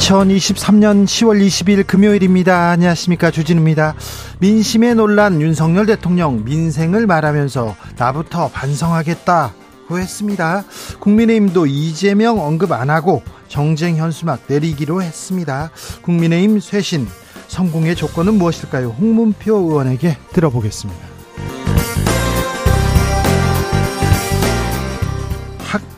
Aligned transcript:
2023년 0.00 1.04
10월 1.04 1.46
20일 1.46 1.86
금요일입니다. 1.86 2.70
안녕하십니까. 2.70 3.30
주진우입니다. 3.30 3.94
민심에 4.40 4.94
놀란 4.94 5.40
윤석열 5.40 5.86
대통령 5.86 6.42
민생을 6.44 7.06
말하면서 7.06 7.76
나부터 7.98 8.48
반성하겠다고 8.48 9.98
했습니다. 9.98 10.64
국민의힘도 10.98 11.66
이재명 11.66 12.40
언급 12.40 12.72
안 12.72 12.88
하고 12.88 13.22
정쟁 13.48 13.96
현수막 13.96 14.40
내리기로 14.48 15.02
했습니다. 15.02 15.70
국민의힘 16.02 16.60
쇄신 16.60 17.06
성공의 17.48 17.94
조건은 17.94 18.34
무엇일까요? 18.34 18.88
홍문표 18.88 19.54
의원에게 19.54 20.16
들어보겠습니다. 20.32 21.09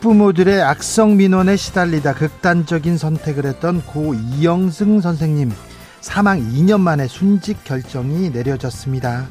학부모들의 0.03 0.61
악성 0.61 1.17
민원에 1.17 1.56
시달리다 1.56 2.14
극단적인 2.14 2.98
선택을 2.98 3.47
했던 3.47 3.81
고 3.86 4.14
이영승 4.14 5.00
선생님 5.00 5.53
사망 6.00 6.41
2년 6.41 6.81
만에 6.81 7.06
순직 7.06 7.62
결정이 7.62 8.31
내려졌습니다. 8.31 9.28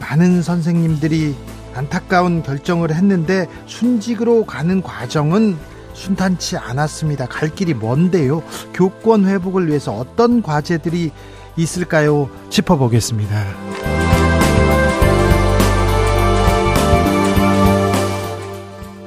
많은 0.00 0.42
선생님들이 0.42 1.36
안타까운 1.74 2.42
결정을 2.42 2.92
했는데 2.92 3.46
순직으로 3.66 4.46
가는 4.46 4.82
과정은 4.82 5.56
순탄치 5.94 6.56
않았습니다. 6.56 7.26
갈 7.26 7.54
길이 7.54 7.72
먼데요. 7.72 8.42
교권 8.74 9.26
회복을 9.26 9.68
위해서 9.68 9.92
어떤 9.92 10.42
과제들이 10.42 11.12
있을까요? 11.56 12.28
짚어보겠습니다. 12.50 13.99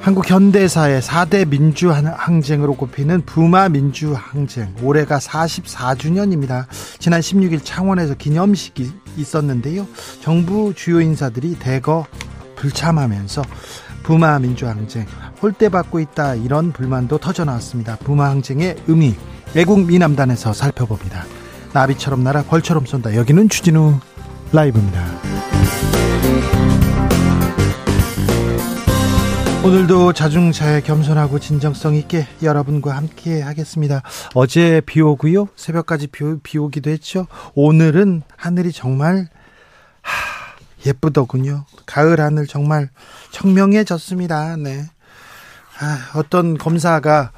한국 0.04 0.30
현대사의 0.30 1.00
4대 1.00 1.48
민주항쟁으로 1.48 2.74
꼽히는 2.74 3.22
부마 3.22 3.70
민주항쟁 3.70 4.74
올해가 4.82 5.16
44주년입니다. 5.16 6.66
지난 6.98 7.22
16일 7.22 7.60
창원에서 7.64 8.12
기념식이 8.12 8.92
있었는데요. 9.16 9.86
정부 10.20 10.74
주요 10.76 11.00
인사들이 11.00 11.58
대거 11.58 12.04
불참하면서 12.56 13.44
부마 14.02 14.38
민주항쟁 14.40 15.06
홀대받고 15.40 16.00
있다 16.00 16.34
이런 16.34 16.72
불만도 16.72 17.16
터져나왔습니다. 17.16 17.96
부마 17.96 18.28
항쟁의 18.28 18.76
의미 18.86 19.14
애국 19.56 19.86
미남단에서 19.86 20.52
살펴봅니다. 20.52 21.24
나비처럼 21.72 22.22
날아 22.22 22.42
벌처럼 22.42 22.84
쏜다. 22.84 23.16
여기는 23.16 23.48
추진우 23.48 23.98
라이브입니다. 24.52 25.02
오늘도 29.64 30.12
자중차에 30.12 30.82
겸손하고 30.82 31.38
진정성 31.38 31.94
있게 31.94 32.26
여러분과 32.42 32.94
함께 32.94 33.40
하겠습니다. 33.40 34.02
어제 34.34 34.82
비 34.84 35.00
오고요. 35.00 35.48
새벽까지 35.56 36.08
비, 36.08 36.22
비 36.42 36.58
오기도 36.58 36.90
했죠. 36.90 37.26
오늘은 37.54 38.20
하늘이 38.36 38.72
정말 38.72 39.26
하, 40.02 40.56
예쁘더군요. 40.84 41.64
가을 41.86 42.20
하늘 42.20 42.46
정말 42.46 42.90
청명해졌습니다. 43.30 44.56
네. 44.58 44.84
아, 45.80 46.10
어떤 46.14 46.58
검사가 46.58 47.32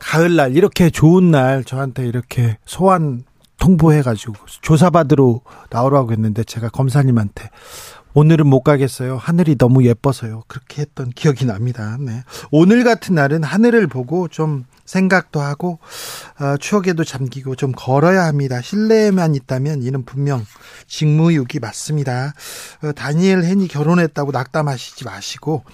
가을날 0.00 0.56
이렇게 0.56 0.90
좋은 0.90 1.30
날 1.30 1.62
저한테 1.62 2.08
이렇게 2.08 2.58
소환 2.66 3.22
통보해가지고 3.58 4.34
조사받으러 4.62 5.40
나오라고 5.70 6.10
했는데 6.10 6.42
제가 6.42 6.70
검사님한테 6.70 7.50
오늘은 8.18 8.46
못 8.46 8.62
가겠어요. 8.62 9.18
하늘이 9.18 9.58
너무 9.58 9.84
예뻐서요. 9.84 10.44
그렇게 10.46 10.80
했던 10.80 11.10
기억이 11.10 11.44
납니다. 11.44 11.98
네. 12.00 12.22
오늘 12.50 12.82
같은 12.82 13.14
날은 13.14 13.42
하늘을 13.42 13.88
보고 13.88 14.26
좀 14.28 14.64
생각도 14.86 15.40
하고 15.40 15.78
어, 16.40 16.56
추억에도 16.56 17.04
잠기고 17.04 17.56
좀 17.56 17.72
걸어야 17.76 18.24
합니다. 18.24 18.62
실내에만 18.62 19.34
있다면 19.34 19.82
이는 19.82 20.04
분명 20.04 20.46
직무유기 20.86 21.60
맞습니다. 21.60 22.32
어, 22.82 22.92
다니엘 22.92 23.44
헨이 23.44 23.68
결혼했다고 23.68 24.32
낙담하시지 24.32 25.04
마시고 25.04 25.64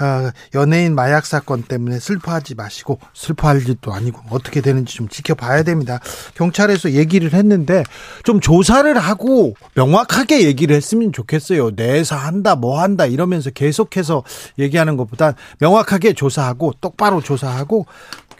어, 0.00 0.30
연예인 0.54 0.94
마약 0.94 1.26
사건 1.26 1.62
때문에 1.62 1.98
슬퍼하지 1.98 2.54
마시고 2.54 2.98
슬퍼할 3.14 3.66
일도 3.66 3.92
아니고 3.92 4.20
어떻게 4.30 4.60
되는지 4.60 4.94
좀 4.94 5.08
지켜봐야 5.08 5.62
됩니다. 5.64 6.00
경찰에서 6.34 6.92
얘기를 6.92 7.32
했는데 7.32 7.82
좀 8.24 8.40
조사를 8.40 8.96
하고 8.98 9.54
명확하게 9.74 10.44
얘기를 10.44 10.74
했으면 10.74 11.12
좋겠어요. 11.12 11.70
내사 11.76 12.16
한다 12.16 12.54
뭐 12.54 12.80
한다 12.80 13.06
이러면서 13.06 13.50
계속해서 13.50 14.22
얘기하는 14.58 14.96
것보다 14.96 15.34
명확하게 15.58 16.14
조사하고 16.14 16.74
똑바로 16.80 17.20
조사하고 17.20 17.86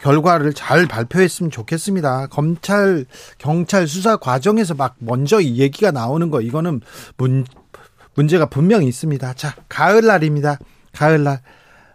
결과를 0.03 0.53
잘 0.53 0.87
발표했으면 0.87 1.51
좋겠습니다. 1.51 2.27
검찰 2.27 3.07
경찰 3.39 3.87
수사 3.87 4.17
과정에서 4.17 4.75
막 4.75 4.97
먼저 4.99 5.41
이 5.41 5.59
얘기가 5.59 5.93
나오는 5.93 6.29
거 6.31 6.41
이거는 6.41 6.81
문 7.17 7.45
문제가 8.15 8.47
분명히 8.47 8.89
있습니다. 8.89 9.33
자, 9.35 9.55
가을날입니다. 9.69 10.59
가을날. 10.93 11.41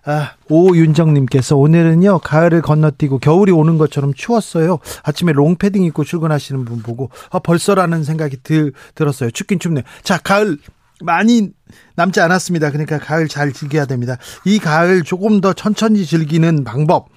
아, 0.06 0.32
오윤정님께서 0.50 1.58
오늘은요 1.58 2.20
가을을 2.20 2.62
건너뛰고 2.62 3.20
겨울이 3.20 3.52
오는 3.52 3.78
것처럼 3.78 4.14
추웠어요. 4.14 4.80
아침에 5.04 5.34
롱패딩 5.34 5.84
입고 5.84 6.06
출근하시는 6.06 6.64
분 6.64 6.82
보고 6.82 7.10
아, 7.30 7.40
벌써라는 7.40 8.06
생각이 8.06 8.38
들, 8.42 8.72
들었어요. 8.96 9.32
춥긴 9.32 9.60
춥네. 9.60 9.84
자 10.04 10.18
가을 10.18 10.58
많이 11.02 11.50
남지 11.98 12.22
않았습니다. 12.22 12.72
그러니까 12.72 13.00
가을 13.00 13.28
잘 13.28 13.52
즐겨야 13.52 13.86
됩니다. 13.86 14.16
이 14.46 14.60
가을 14.60 15.04
조금 15.04 15.42
더 15.42 15.52
천천히 15.52 16.06
즐기는 16.06 16.64
방법 16.64 17.10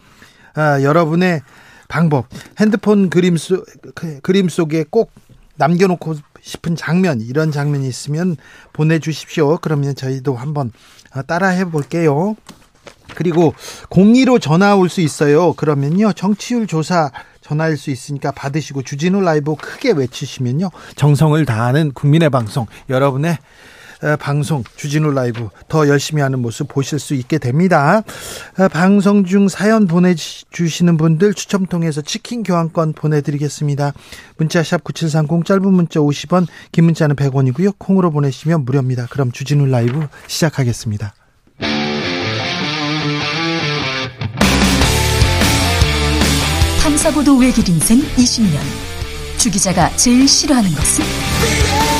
아, 0.61 0.83
여러분의 0.83 1.41
방법 1.89 2.27
핸드폰 2.61 3.09
그림 3.09 3.39
속 3.39 3.65
그, 3.95 4.21
그림 4.21 4.51
속에 4.51 4.85
꼭 4.89 5.11
남겨놓고 5.57 6.17
싶은 6.43 6.77
장면 6.77 7.21
이런 7.23 7.51
장면이 7.51 7.89
있으면 7.89 8.37
보내주십시오. 8.75 9.57
그러면 9.59 9.95
저희도 9.95 10.37
한번 10.37 10.71
아, 11.13 11.23
따라해 11.23 11.65
볼게요. 11.65 12.37
그리고 13.15 13.55
02로 13.89 14.41
전화 14.41 14.77
올 14.77 14.89
수 14.91 15.01
있어요. 15.01 15.55
그러면요 15.55 16.13
정치율 16.13 16.67
조사 16.67 17.11
전화일 17.41 17.77
수 17.79 17.91
있으니까 17.91 18.31
받으시고 18.31 18.83
주진우 18.83 19.23
라이브 19.23 19.57
크게 19.57 19.93
외치시면요 19.93 20.71
정성을 20.95 21.45
다하는 21.47 21.93
국민의 21.93 22.29
방송 22.31 22.67
여러분의 22.91 23.39
방송 24.19 24.65
주진우 24.77 25.11
라이브 25.13 25.49
더 25.69 25.87
열심히 25.89 26.23
하는 26.23 26.41
모습 26.41 26.69
보실 26.69 26.99
수 26.99 27.15
있게 27.15 27.39
됩니다. 27.39 28.03
방송 28.73 29.25
중 29.25 29.49
사연 29.49 29.87
보내주시는 29.87 30.97
분들 30.97 31.35
추첨 31.35 31.67
통해서 31.67 32.01
치킨 32.01 32.43
교환권 32.43 32.95
보내드리겠습니다. 32.95 33.93
문자샵 34.39 34.85
9730 34.85 35.45
짧은 35.45 35.73
문자 35.73 36.01
50원 36.01 36.47
긴 36.73 36.85
문자는 36.85 37.17
100원이고요. 37.17 37.75
콩으로 37.79 38.11
보내시면 38.11 38.65
무료입니다. 38.65 39.07
그럼 39.11 39.33
주진우 39.33 39.67
라이브 39.67 40.07
시작하겠습니다. 40.27 41.15
탐사보도 46.83 47.37
외길 47.37 47.69
인생 47.69 48.01
20년 48.17 48.59
주 49.39 49.51
기자가 49.51 49.95
제일 49.97 50.27
싫어하는 50.27 50.71
것은? 50.71 52.00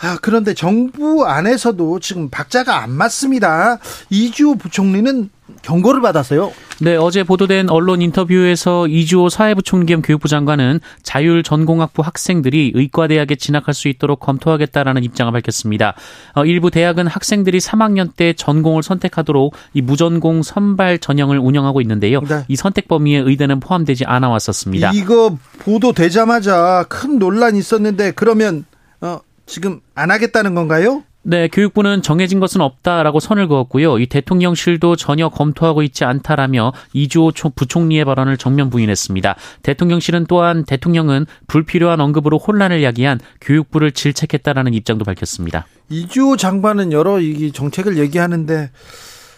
아, 0.00 0.18
그런데 0.20 0.54
정부 0.54 1.24
안에서도 1.26 2.00
지금 2.00 2.28
박자가 2.28 2.82
안 2.82 2.90
맞습니다. 2.90 3.78
이주호 4.10 4.56
부총리는 4.56 5.30
경고를 5.62 6.00
받았어요. 6.02 6.52
네, 6.80 6.96
어제 6.96 7.22
보도된 7.22 7.70
언론 7.70 8.02
인터뷰에서 8.02 8.86
이주호 8.86 9.28
사회부총리 9.28 9.86
겸 9.86 10.02
교육부 10.02 10.28
장관은 10.28 10.80
자율 11.02 11.42
전공학부 11.42 12.02
학생들이 12.02 12.72
의과대학에 12.74 13.36
진학할 13.36 13.72
수 13.72 13.88
있도록 13.88 14.20
검토하겠다라는 14.20 15.04
입장을 15.04 15.32
밝혔습니다. 15.32 15.94
어, 16.34 16.44
일부 16.44 16.70
대학은 16.70 17.06
학생들이 17.06 17.58
3학년 17.58 18.14
때 18.14 18.32
전공을 18.34 18.82
선택하도록 18.82 19.54
이 19.72 19.80
무전공 19.80 20.42
선발 20.42 20.98
전형을 20.98 21.38
운영하고 21.38 21.80
있는데요. 21.80 22.20
네. 22.20 22.44
이 22.48 22.56
선택 22.56 22.88
범위에 22.88 23.18
의대는 23.18 23.60
포함되지 23.60 24.04
않아 24.04 24.28
왔었습니다. 24.28 24.92
이거 24.94 25.38
보도되자마자 25.60 26.84
큰 26.88 27.18
논란이 27.18 27.58
있었는데 27.58 28.12
그러면 28.12 28.64
어, 29.00 29.20
지금 29.46 29.80
안 29.94 30.10
하겠다는 30.10 30.54
건가요? 30.54 31.04
네, 31.28 31.48
교육부는 31.48 32.02
정해진 32.02 32.38
것은 32.38 32.60
없다라고 32.60 33.18
선을 33.18 33.48
그었고요. 33.48 33.98
이 33.98 34.06
대통령실도 34.06 34.94
전혀 34.94 35.28
검토하고 35.28 35.82
있지 35.82 36.04
않다라며 36.04 36.72
이주호 36.92 37.32
부총리의 37.56 38.04
발언을 38.04 38.36
정면 38.36 38.70
부인했습니다. 38.70 39.34
대통령실은 39.62 40.26
또한 40.28 40.64
대통령은 40.64 41.26
불필요한 41.48 42.00
언급으로 42.00 42.38
혼란을 42.38 42.84
야기한 42.84 43.18
교육부를 43.40 43.90
질책했다라는 43.90 44.72
입장도 44.74 45.04
밝혔습니다. 45.04 45.66
이주호 45.88 46.36
장관은 46.36 46.92
여러 46.92 47.18
이 47.18 47.50
정책을 47.50 47.98
얘기하는데 47.98 48.70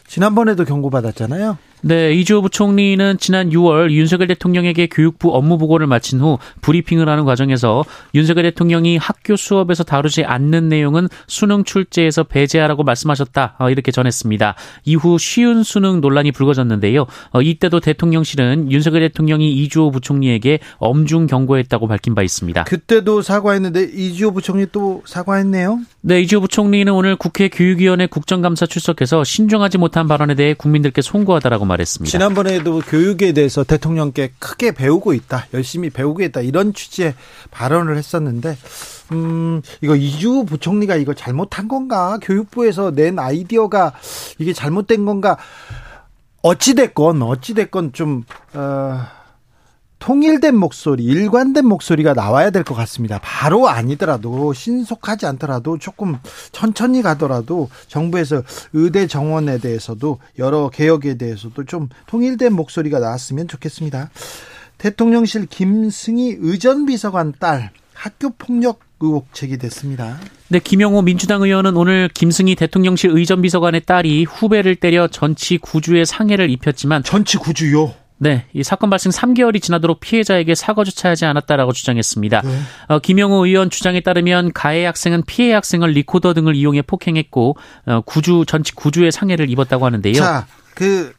지난번에도 0.07 0.67
경고받았잖아요. 0.67 1.57
네, 1.83 2.13
이주호 2.13 2.43
부총리는 2.43 3.19
지난 3.19 3.51
6월 3.51 3.93
윤석열 3.93 4.27
대통령에게 4.29 4.89
교육부 4.89 5.35
업무 5.35 5.59
보고를 5.59 5.87
마친 5.87 6.21
후 6.21 6.39
브리핑을 6.61 7.09
하는 7.09 7.25
과정에서 7.25 7.85
윤석열 8.15 8.45
대통령이 8.45 8.97
학교 8.97 9.37
수업에서 9.37 9.85
다루지 9.85 10.25
않는 10.25 10.69
내용은 10.69 11.09
수능 11.29 11.63
출제에서 11.63 12.25
배제하라고 12.25 12.83
말씀하셨다. 12.83 13.57
어, 13.61 13.71
이렇게 13.71 13.93
전했습니다. 13.93 14.57
이후 14.85 15.19
쉬운 15.19 15.63
수능 15.63 16.01
논란이 16.01 16.33
불거졌는데요. 16.33 17.07
어, 17.31 17.43
이때도 17.43 17.79
대통령실은 17.79 18.73
윤석열 18.73 19.03
대통령이 19.03 19.53
이주호 19.53 19.93
부총리에게 19.93 20.59
엄중 20.79 21.27
경고했다고 21.27 21.87
밝힌 21.87 22.17
바 22.17 22.23
있습니다. 22.23 22.65
그때도 22.65 23.23
사과했는데 23.23 23.85
이주호 23.95 24.33
부총리 24.33 24.67
또 24.73 25.03
사과했네요. 25.07 25.79
네, 26.01 26.21
이주호 26.23 26.41
부총리는 26.41 26.93
오늘 26.93 27.15
국회 27.15 27.49
교육위원회 27.49 28.07
국정감사 28.07 28.67
출석해서 28.67 29.23
신중하지 29.23 29.79
못한 29.79 30.09
발언에 30.09 30.35
대해 30.35 30.55
국민들께 30.55 31.03
송구하다라고 31.03 31.68
말했습니다. 31.69 32.11
지난번에도 32.11 32.81
교육에 32.81 33.33
대해서 33.33 33.63
대통령께 33.63 34.33
크게 34.39 34.73
배우고 34.73 35.13
있다, 35.13 35.47
열심히 35.55 35.91
배우고 35.91 36.23
있다 36.23 36.41
이런 36.41 36.75
취지의 36.75 37.15
발언을 37.51 37.97
했었는데 37.97 38.57
음, 39.13 39.63
이거 39.81 39.97
이주 39.97 40.45
부총리가 40.47 40.97
이거 40.97 41.15
잘못한 41.15 41.69
건가? 41.69 42.19
교육부에서 42.23 42.93
낸 42.93 43.19
아이디어가 43.19 43.93
이게 44.39 44.53
잘못된 44.53 45.05
건가? 45.05 45.39
어찌됐건, 46.43 47.23
어찌됐건 47.23 47.93
좀, 47.93 48.25
어, 48.55 49.01
통일된 49.99 50.57
목소리, 50.57 51.05
일관된 51.05 51.67
목소리가 51.67 52.15
나와야 52.15 52.51
될 52.51 52.63
것 52.63 52.75
같습니다. 52.75 53.19
바로 53.23 53.69
아니더라도 53.69 54.53
신속하지 54.53 55.27
않더라도 55.27 55.79
조금 55.79 56.19
천천히 56.53 57.03
가더라도 57.03 57.69
정부에서 57.89 58.43
의대 58.73 59.07
정원에 59.07 59.59
대해서도 59.59 60.19
여러 60.39 60.71
개혁에 60.71 61.17
대해서도 61.17 61.65
좀 61.65 61.89
통일된 62.07 62.53
목소리가 62.53 62.99
나왔으면 62.99 63.49
좋겠습니다. 63.49 64.11
대통령실 64.79 65.47
김승희 65.47 66.37
의전비서관 66.41 67.35
딸 67.41 67.71
학교 67.93 68.31
폭력 68.31 68.81
의혹 69.01 69.33
제기됐습니다. 69.33 70.19
네, 70.49 70.59
김영호 70.59 71.03
민주당 71.03 71.43
의원은 71.43 71.77
오늘 71.77 72.09
김승희 72.13 72.55
대통령실 72.57 73.11
의전비서관의 73.11 73.83
딸이 73.87 74.25
후배를 74.25 74.77
때려 74.77 75.09
전치 75.09 75.59
구주의 75.59 76.05
상해를 76.07 76.51
입혔지만 76.51 77.03
전치 77.05 77.39
구주요? 77.39 77.95
네, 78.19 78.47
이 78.53 78.63
사건 78.63 78.91
발생 78.91 79.11
3개월이 79.13 79.63
지나도록 79.63 80.01
피해자에게 80.01 80.55
사과조차 80.55 81.11
하지 81.11 81.25
않았다라고 81.25 81.73
주장했습니다. 81.73 82.43
네. 82.43 82.59
어, 82.89 82.99
김영호 82.99 83.47
의원 83.47 83.71
주장에 83.71 84.01
따르면 84.01 84.53
가해 84.53 84.85
학생은 84.85 85.23
피해 85.27 85.53
학생을 85.53 85.91
리코더 85.91 86.35
등을 86.35 86.57
이용해 86.57 86.83
폭행했고 86.83 87.57
어, 87.87 88.01
구주 88.03 88.45
전치 88.47 88.75
구주의 88.75 89.13
상해를 89.13 89.49
입었다고 89.51 89.87
하는데요. 89.87 90.15
자, 90.15 90.47
그 90.75 91.13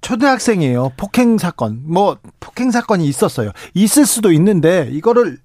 초등학생이에요. 0.00 0.92
폭행 0.96 1.36
사건. 1.36 1.82
뭐 1.84 2.18
폭행 2.38 2.70
사건이 2.70 3.06
있었어요. 3.08 3.50
있을 3.74 4.06
수도 4.06 4.30
있는데 4.32 4.88
이거를 4.92 5.38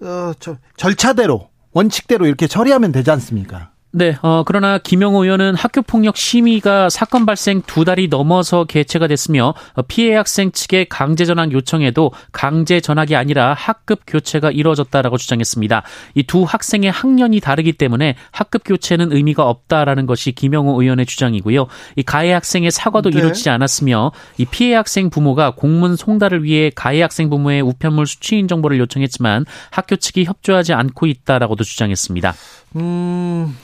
어, 0.00 0.32
저, 0.40 0.56
절차대로 0.76 1.50
원칙대로 1.72 2.26
이렇게 2.26 2.46
처리하면 2.46 2.92
되지 2.92 3.10
않습니까? 3.10 3.72
네, 3.96 4.14
어, 4.20 4.42
그러나 4.44 4.76
김영호 4.76 5.24
의원은 5.24 5.54
학교 5.54 5.80
폭력 5.80 6.18
심의가 6.18 6.90
사건 6.90 7.24
발생 7.24 7.62
두 7.62 7.86
달이 7.86 8.08
넘어서 8.08 8.64
개최가 8.64 9.06
됐으며 9.06 9.54
어, 9.72 9.82
피해 9.88 10.14
학생 10.14 10.52
측의 10.52 10.90
강제 10.90 11.24
전학 11.24 11.50
요청에도 11.50 12.12
강제 12.30 12.82
전학이 12.82 13.16
아니라 13.16 13.54
학급 13.54 14.02
교체가 14.06 14.50
이루어졌다라고 14.50 15.16
주장했습니다. 15.16 15.82
이 16.14 16.24
두 16.26 16.44
학생의 16.44 16.90
학년이 16.90 17.40
다르기 17.40 17.72
때문에 17.72 18.16
학급 18.32 18.64
교체는 18.66 19.12
의미가 19.12 19.48
없다라는 19.48 20.04
것이 20.04 20.32
김영호 20.32 20.82
의원의 20.82 21.06
주장이고요. 21.06 21.66
이 21.96 22.02
가해 22.02 22.32
학생의 22.34 22.72
사과도 22.72 23.10
네. 23.10 23.18
이루어지지 23.18 23.48
않았으며 23.48 24.12
이 24.36 24.44
피해 24.44 24.74
학생 24.74 25.08
부모가 25.08 25.52
공문 25.52 25.96
송달을 25.96 26.44
위해 26.44 26.70
가해 26.74 27.00
학생 27.00 27.30
부모의 27.30 27.62
우편물 27.62 28.06
수취인 28.06 28.46
정보를 28.46 28.78
요청했지만 28.80 29.46
학교 29.70 29.96
측이 29.96 30.24
협조하지 30.24 30.74
않고 30.74 31.06
있다라고도 31.06 31.64
주장했습니다. 31.64 32.34
음. 32.76 33.56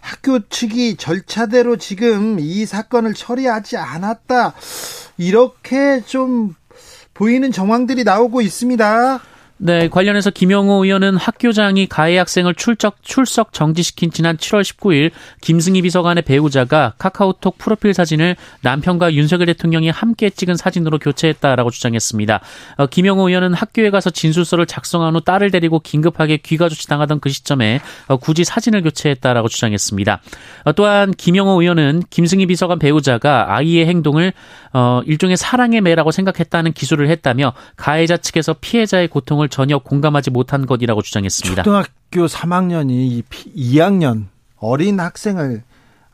학교 0.00 0.46
측이 0.48 0.96
절차대로 0.96 1.76
지금 1.76 2.38
이 2.40 2.66
사건을 2.66 3.14
처리하지 3.14 3.76
않았다. 3.76 4.54
이렇게 5.18 6.02
좀 6.06 6.54
보이는 7.14 7.52
정황들이 7.52 8.04
나오고 8.04 8.40
있습니다. 8.40 9.20
네, 9.62 9.88
관련해서 9.88 10.30
김영호 10.30 10.86
의원은 10.86 11.18
학교장이 11.18 11.86
가해 11.86 12.16
학생을 12.16 12.54
출석, 12.54 13.02
출석 13.02 13.52
정지시킨 13.52 14.10
지난 14.10 14.38
7월 14.38 14.62
19일 14.62 15.10
김승희 15.42 15.82
비서관의 15.82 16.22
배우자가 16.22 16.94
카카오톡 16.96 17.58
프로필 17.58 17.92
사진을 17.92 18.36
남편과 18.62 19.12
윤석열 19.12 19.44
대통령이 19.48 19.90
함께 19.90 20.30
찍은 20.30 20.56
사진으로 20.56 20.98
교체했다라고 20.98 21.70
주장했습니다. 21.70 22.40
어, 22.78 22.86
김영호 22.86 23.28
의원은 23.28 23.52
학교에 23.52 23.90
가서 23.90 24.08
진술서를 24.08 24.64
작성한 24.64 25.14
후 25.14 25.20
딸을 25.20 25.50
데리고 25.50 25.78
긴급하게 25.78 26.38
귀가 26.38 26.70
조치당하던 26.70 27.20
그 27.20 27.28
시점에 27.28 27.82
어, 28.06 28.16
굳이 28.16 28.44
사진을 28.44 28.82
교체했다라고 28.82 29.48
주장했습니다. 29.48 30.22
어, 30.64 30.72
또한 30.72 31.10
김영호 31.10 31.60
의원은 31.60 32.04
김승희 32.08 32.46
비서관 32.46 32.78
배우자가 32.78 33.54
아이의 33.54 33.84
행동을 33.84 34.32
어, 34.72 35.02
일종의 35.04 35.36
사랑의 35.36 35.82
매라고 35.82 36.12
생각했다는 36.12 36.72
기술을 36.72 37.10
했다며 37.10 37.52
가해자 37.76 38.16
측에서 38.16 38.54
피해자의 38.58 39.08
고통을 39.08 39.49
전혀 39.50 39.78
공감하지 39.78 40.30
못한 40.30 40.66
것이라고 40.66 41.02
주장했습니다. 41.02 41.62
초등학교 41.62 42.26
3학년이 42.26 43.22
2학년 43.56 44.26
어린 44.56 45.00
학생을 45.00 45.62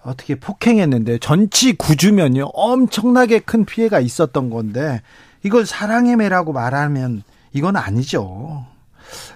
어떻게 0.02 0.36
폭행했는데 0.36 1.18
전치 1.18 1.72
구주면요 1.74 2.44
엄청나게 2.54 3.40
큰 3.40 3.64
피해가 3.64 4.00
있었던 4.00 4.50
건데 4.50 5.02
이걸 5.42 5.66
사랑의 5.66 6.16
매라고 6.16 6.52
말하면 6.52 7.22
이건 7.52 7.76
아니죠. 7.76 8.64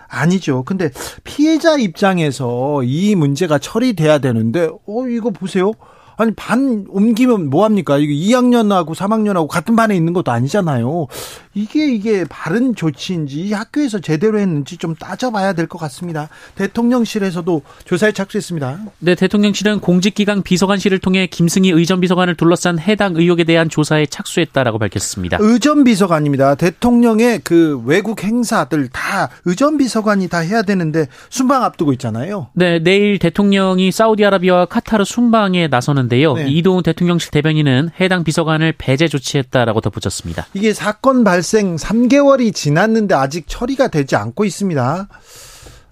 아니죠. 0.09 0.65
근데 0.65 0.91
피해자 1.23 1.77
입장에서 1.77 2.83
이 2.83 3.15
문제가 3.15 3.59
처리돼야 3.59 4.19
되는데 4.19 4.69
어 4.87 5.07
이거 5.09 5.31
보세요. 5.31 5.73
아니 6.17 6.33
반 6.35 6.85
옮기면 6.91 7.49
뭐 7.49 7.65
합니까? 7.65 7.97
이게 7.97 8.13
2학년하고 8.13 8.95
3학년하고 8.95 9.47
같은 9.49 9.75
반에 9.75 9.97
있는 9.97 10.13
것도 10.13 10.31
아니잖아요. 10.31 11.07
이게 11.55 11.93
이게 11.93 12.25
바른 12.29 12.75
조치인지 12.77 13.53
학교에서 13.53 13.99
제대로 14.01 14.39
했는지 14.39 14.77
좀 14.77 14.95
따져봐야 14.95 15.53
될 15.55 15.67
것 15.67 15.79
같습니다. 15.79 16.29
대통령실에서도 16.57 17.63
조사에 17.85 18.13
착수했습니다. 18.13 18.79
네, 19.01 19.15
대통령실은 19.15 19.81
공직기강 19.81 20.43
비서관실을 20.43 20.99
통해 20.99 21.27
김승희 21.27 21.71
의전 21.71 22.01
비서관을 22.01 22.37
둘러싼 22.37 22.79
해당 22.79 23.15
의혹에 23.17 23.45
대한 23.45 23.69
조사에 23.69 24.07
착수했다라고 24.07 24.79
밝혔습니다. 24.79 25.39
의전 25.41 25.85
비서관입니다. 25.85 26.55
대통령의 26.55 27.41
그 27.45 27.83
외국 27.85 28.23
행사들 28.25 28.89
다 28.89 29.31
의전 29.45 29.77
비서관이 29.79 30.29
다 30.29 30.39
해야 30.39 30.63
되는데 30.63 31.07
순방 31.29 31.63
앞두고 31.65 31.93
있잖아요. 31.95 32.49
네, 32.55 32.79
내일 32.79 33.19
대통령이 33.19 33.93
사우디아라비아와 33.93 34.67
카타르 34.67 35.05
순방에 35.05 35.69
나서는데요. 35.69 36.35
네. 36.35 36.47
이동훈 36.49 36.83
대통령실 36.83 37.31
대변인은 37.31 37.91
해당 38.01 38.25
비서관을 38.25 38.75
배제 38.79 39.09
조치했다라고 39.09 39.81
덧붙였습니다. 39.81 40.47
이게 40.55 40.73
사건 40.73 41.25
발 41.25 41.40
발생 41.41 41.77
3개월이 41.77 42.55
지났는데 42.55 43.15
아직 43.15 43.47
처리가 43.49 43.89
되지 43.89 44.15
않고 44.15 44.45
있습니다. 44.45 45.09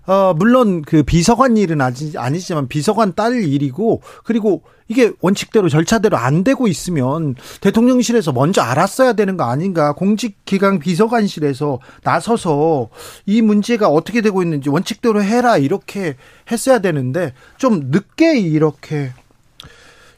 어, 0.07 0.35
물론 0.37 0.83
그 0.83 1.03
비서관 1.03 1.57
일은 1.57 1.81
아니, 1.81 2.13
아니지만 2.17 2.69
비서관 2.69 3.15
딸 3.15 3.43
일이고 3.43 4.03
그리고 4.25 4.63
이게 4.89 5.13
원칙대로 5.23 5.71
절차대로 5.71 6.19
안 6.19 6.45
되고 6.45 6.69
있으면 6.69 7.35
대통령실에서 7.63 8.33
먼저 8.33 8.61
알았어야 8.61 9.15
되는 9.15 9.39
거 9.39 9.45
아닌가 9.45 9.93
공직기강 9.93 10.81
비서관실에서 10.81 11.79
나서서 12.03 12.91
이 13.25 13.41
문제가 13.41 13.89
어떻게 13.89 14.21
되고 14.21 14.43
있는지 14.43 14.69
원칙대로 14.69 15.23
해라 15.23 15.57
이렇게 15.57 16.17
했어야 16.51 16.81
되는데 16.81 17.33
좀 17.57 17.91
늦게 17.91 18.39
이렇게 18.39 19.13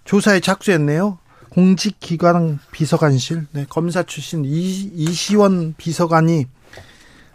조사에 0.04 0.40
착수했네요. 0.40 1.20
공직기관 1.50 2.59
비서관실 2.73 3.47
네, 3.52 3.66
검사 3.69 4.02
출신 4.02 4.45
이, 4.45 4.90
이시원 4.95 5.75
비서관이 5.76 6.47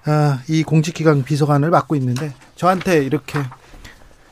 아, 0.05 0.41
이 0.47 0.63
공직기관 0.63 1.23
비서관을 1.23 1.69
맡고 1.69 1.95
있는데 1.95 2.33
저한테 2.55 3.03
이렇게 3.03 3.39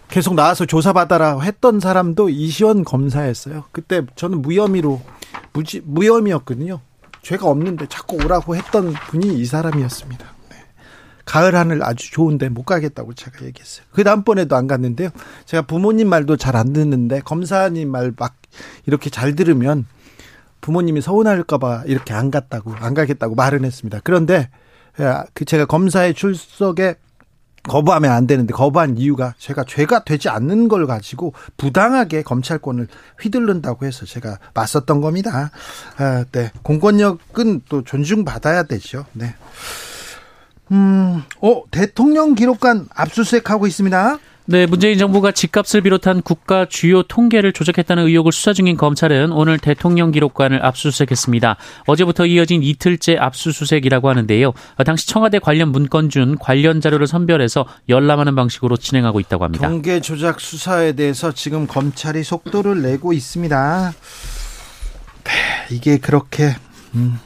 계속 0.10 0.36
나와서 0.36 0.66
조사받아라 0.66 1.40
했던 1.40 1.80
사람도 1.80 2.30
이시원 2.30 2.84
검사였어요. 2.84 3.66
그때 3.72 4.04
저는 4.16 4.42
무혐의로 4.42 5.02
무지, 5.54 5.82
무혐의였거든요. 5.84 6.80
죄가 7.24 7.48
없는데 7.48 7.88
자꾸 7.88 8.18
오라고 8.18 8.56
했던 8.56 8.94
분이 9.10 9.40
이 9.40 9.46
사람이었습니다. 9.46 10.33
네. 11.26 11.32
가을 11.32 11.56
하늘 11.56 11.84
아주 11.84 12.12
좋은데 12.12 12.50
못 12.50 12.64
가겠다고 12.64 13.14
제가 13.14 13.46
얘기했어요. 13.46 13.86
그 13.92 14.04
다음번에도 14.04 14.56
안 14.56 14.68
갔는데요. 14.68 15.10
제가 15.46 15.64
부모님 15.64 16.10
말도 16.10 16.38
잘 16.38 16.56
안 16.56 16.74
듣는데 16.74 17.22
검사님 17.22 17.90
말 17.90 18.14
막 18.18 18.36
이렇게 18.86 19.10
잘 19.10 19.36
들으면 19.36 19.86
부모님이 20.62 21.02
서운할까봐 21.02 21.84
이렇게 21.88 22.14
안 22.14 22.30
갔다고 22.32 22.74
안 22.76 22.94
가겠다고 22.94 23.36
말은 23.36 23.66
했습니다. 23.66 24.00
그런데 24.04 24.50
그 25.34 25.46
제가 25.46 25.66
검사의 25.66 26.14
출석에 26.14 26.96
거부하면 27.64 28.12
안 28.12 28.28
되는데 28.28 28.54
거부한 28.54 28.98
이유가 28.98 29.34
제가 29.38 29.64
죄가 29.64 30.04
되지 30.04 30.28
않는 30.30 30.68
걸 30.68 30.86
가지고 30.86 31.34
부당하게 31.56 32.22
검찰권을 32.22 32.88
휘둘른다고 33.22 33.86
해서 33.86 34.06
제가 34.06 34.38
맞섰던 34.54 35.00
겁니다. 35.00 35.50
아, 35.98 36.26
네. 36.34 36.52
공권력은 36.62 37.62
또 37.70 37.84
존중받아야 37.84 38.64
되죠. 38.64 39.06
네. 39.14 39.34
음, 40.74 41.24
어, 41.40 41.64
대통령 41.72 42.36
기록관 42.36 42.88
압수수색하고 42.94 43.68
있습니다. 43.68 44.20
네, 44.46 44.66
문재인 44.66 44.98
정부가 44.98 45.32
집값을 45.32 45.82
비롯한 45.82 46.22
국가 46.22 46.66
주요 46.66 47.04
통계를 47.04 47.54
조작했다는 47.54 48.08
의혹을 48.08 48.34
수사 48.34 48.52
중인 48.52 48.76
검찰은 48.76 49.32
오늘 49.32 49.58
대통령 49.58 50.12
기록관을 50.12 50.66
압수수색했습니다. 50.66 51.56
어제부터 51.86 52.26
이어진 52.26 52.62
이틀째 52.62 53.16
압수수색이라고 53.18 54.10
하는데요. 54.10 54.52
당시 54.86 55.08
청와대 55.08 55.40
관련 55.40 55.72
문건 55.72 56.10
준 56.10 56.38
관련 56.38 56.82
자료를 56.82 57.08
선별해서 57.08 57.66
열람하는 57.88 58.36
방식으로 58.36 58.76
진행하고 58.76 59.22
있다고 59.22 59.46
합니다. 59.46 59.66
통계 59.66 60.02
조작 60.02 60.42
수사에 60.42 60.92
대해서 60.92 61.32
지금 61.32 61.66
검찰이 61.66 62.26
속도를 62.26 62.82
내고 62.82 63.14
있습니다. 63.14 63.94
네, 65.24 65.32
이게 65.72 66.00
그렇게 66.00 66.54
음, 66.96 67.18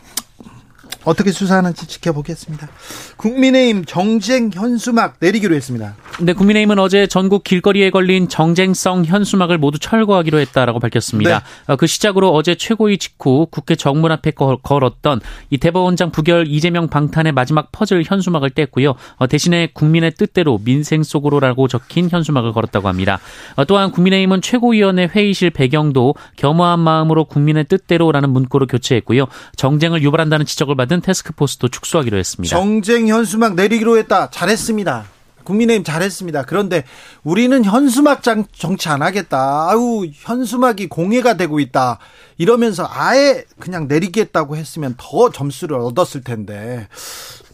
어떻게 1.08 1.32
수사하는지 1.32 1.88
지켜보겠습니다. 1.88 2.68
국민의힘 3.16 3.86
정쟁 3.86 4.52
현수막 4.54 5.16
내리기로 5.22 5.56
했습니다. 5.56 5.96
네, 6.20 6.34
국민의힘은 6.34 6.80
어제 6.80 7.08
전국 7.08 7.46
길거리에 7.46 7.92
걸린 7.92 8.28
정쟁성 8.28 9.06
현수막을 9.06 9.58
모두 9.58 9.80
철거하기로 9.80 10.38
했다라고 10.40 10.82
밝혔습니다. 10.82 11.40
네. 11.40 11.74
어, 11.74 11.78
그 11.78 11.88
시작으로 11.88 12.34
어제 12.34 12.56
최고위 12.56 12.98
직후 12.98 13.48
국회 13.50 13.76
정문 13.76 14.12
앞에 14.12 14.32
걸었던 14.32 15.22
이 15.50 15.58
대법원장 15.58 16.12
부결 16.12 16.46
이재명 16.46 16.90
방탄의 16.90 17.32
마지막 17.32 17.72
퍼즐 17.72 18.04
현수막을 18.06 18.50
뗐고요. 18.50 18.96
어, 19.16 19.28
대신에 19.28 19.70
국민의 19.74 20.12
뜻대로 20.12 20.60
민생 20.62 21.04
속으로라고 21.04 21.70
적힌 21.70 22.10
현수막을 22.10 22.52
걸었다고 22.52 22.90
합니다. 22.90 23.20
어, 23.56 23.64
또한 23.64 23.92
국민의힘은 23.92 24.42
최고위원회 24.42 25.06
회의실 25.06 25.52
배경도 25.52 26.16
겸허한 26.36 26.82
마음으로 26.82 27.24
국민의 27.24 27.64
뜻대로라는 27.70 28.30
문구로 28.30 28.68
교체했고요. 28.68 29.28
정쟁을 29.56 30.02
유발한다는 30.04 30.46
지적을 30.46 30.76
받은 30.76 30.97
테스크포스도 31.02 31.68
축소하기로 31.70 32.18
했습니다. 32.18 32.56
정쟁 32.56 33.08
현수막 33.08 33.56
내리기로 33.56 33.98
했다. 33.98 34.30
잘했습니다. 34.30 35.06
국민의힘 35.44 35.86
잘했습니다. 35.86 36.44
그런데 36.44 36.84
우리는 37.24 37.64
현수막 37.64 38.22
정치 38.22 38.90
안 38.90 39.02
하겠다. 39.02 39.70
아유, 39.70 40.10
현수막이 40.14 40.88
공해가 40.88 41.38
되고 41.38 41.60
있다. 41.62 42.00
이러면서 42.38 42.86
아예 42.90 43.46
그냥 43.58 43.88
내리겠다고 43.88 44.58
했으면 44.58 44.96
더 44.98 45.32
점수를 45.32 45.78
얻었을 45.80 46.22
텐데. 46.24 46.88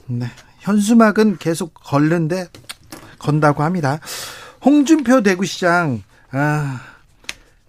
네. 0.08 0.28
현수막은 0.62 1.38
계속 1.38 1.74
걸는데 1.76 2.48
건다고 3.20 3.64
합니다. 3.64 4.00
홍준표 4.66 5.22
대구시장, 5.22 6.02
아, 6.32 6.82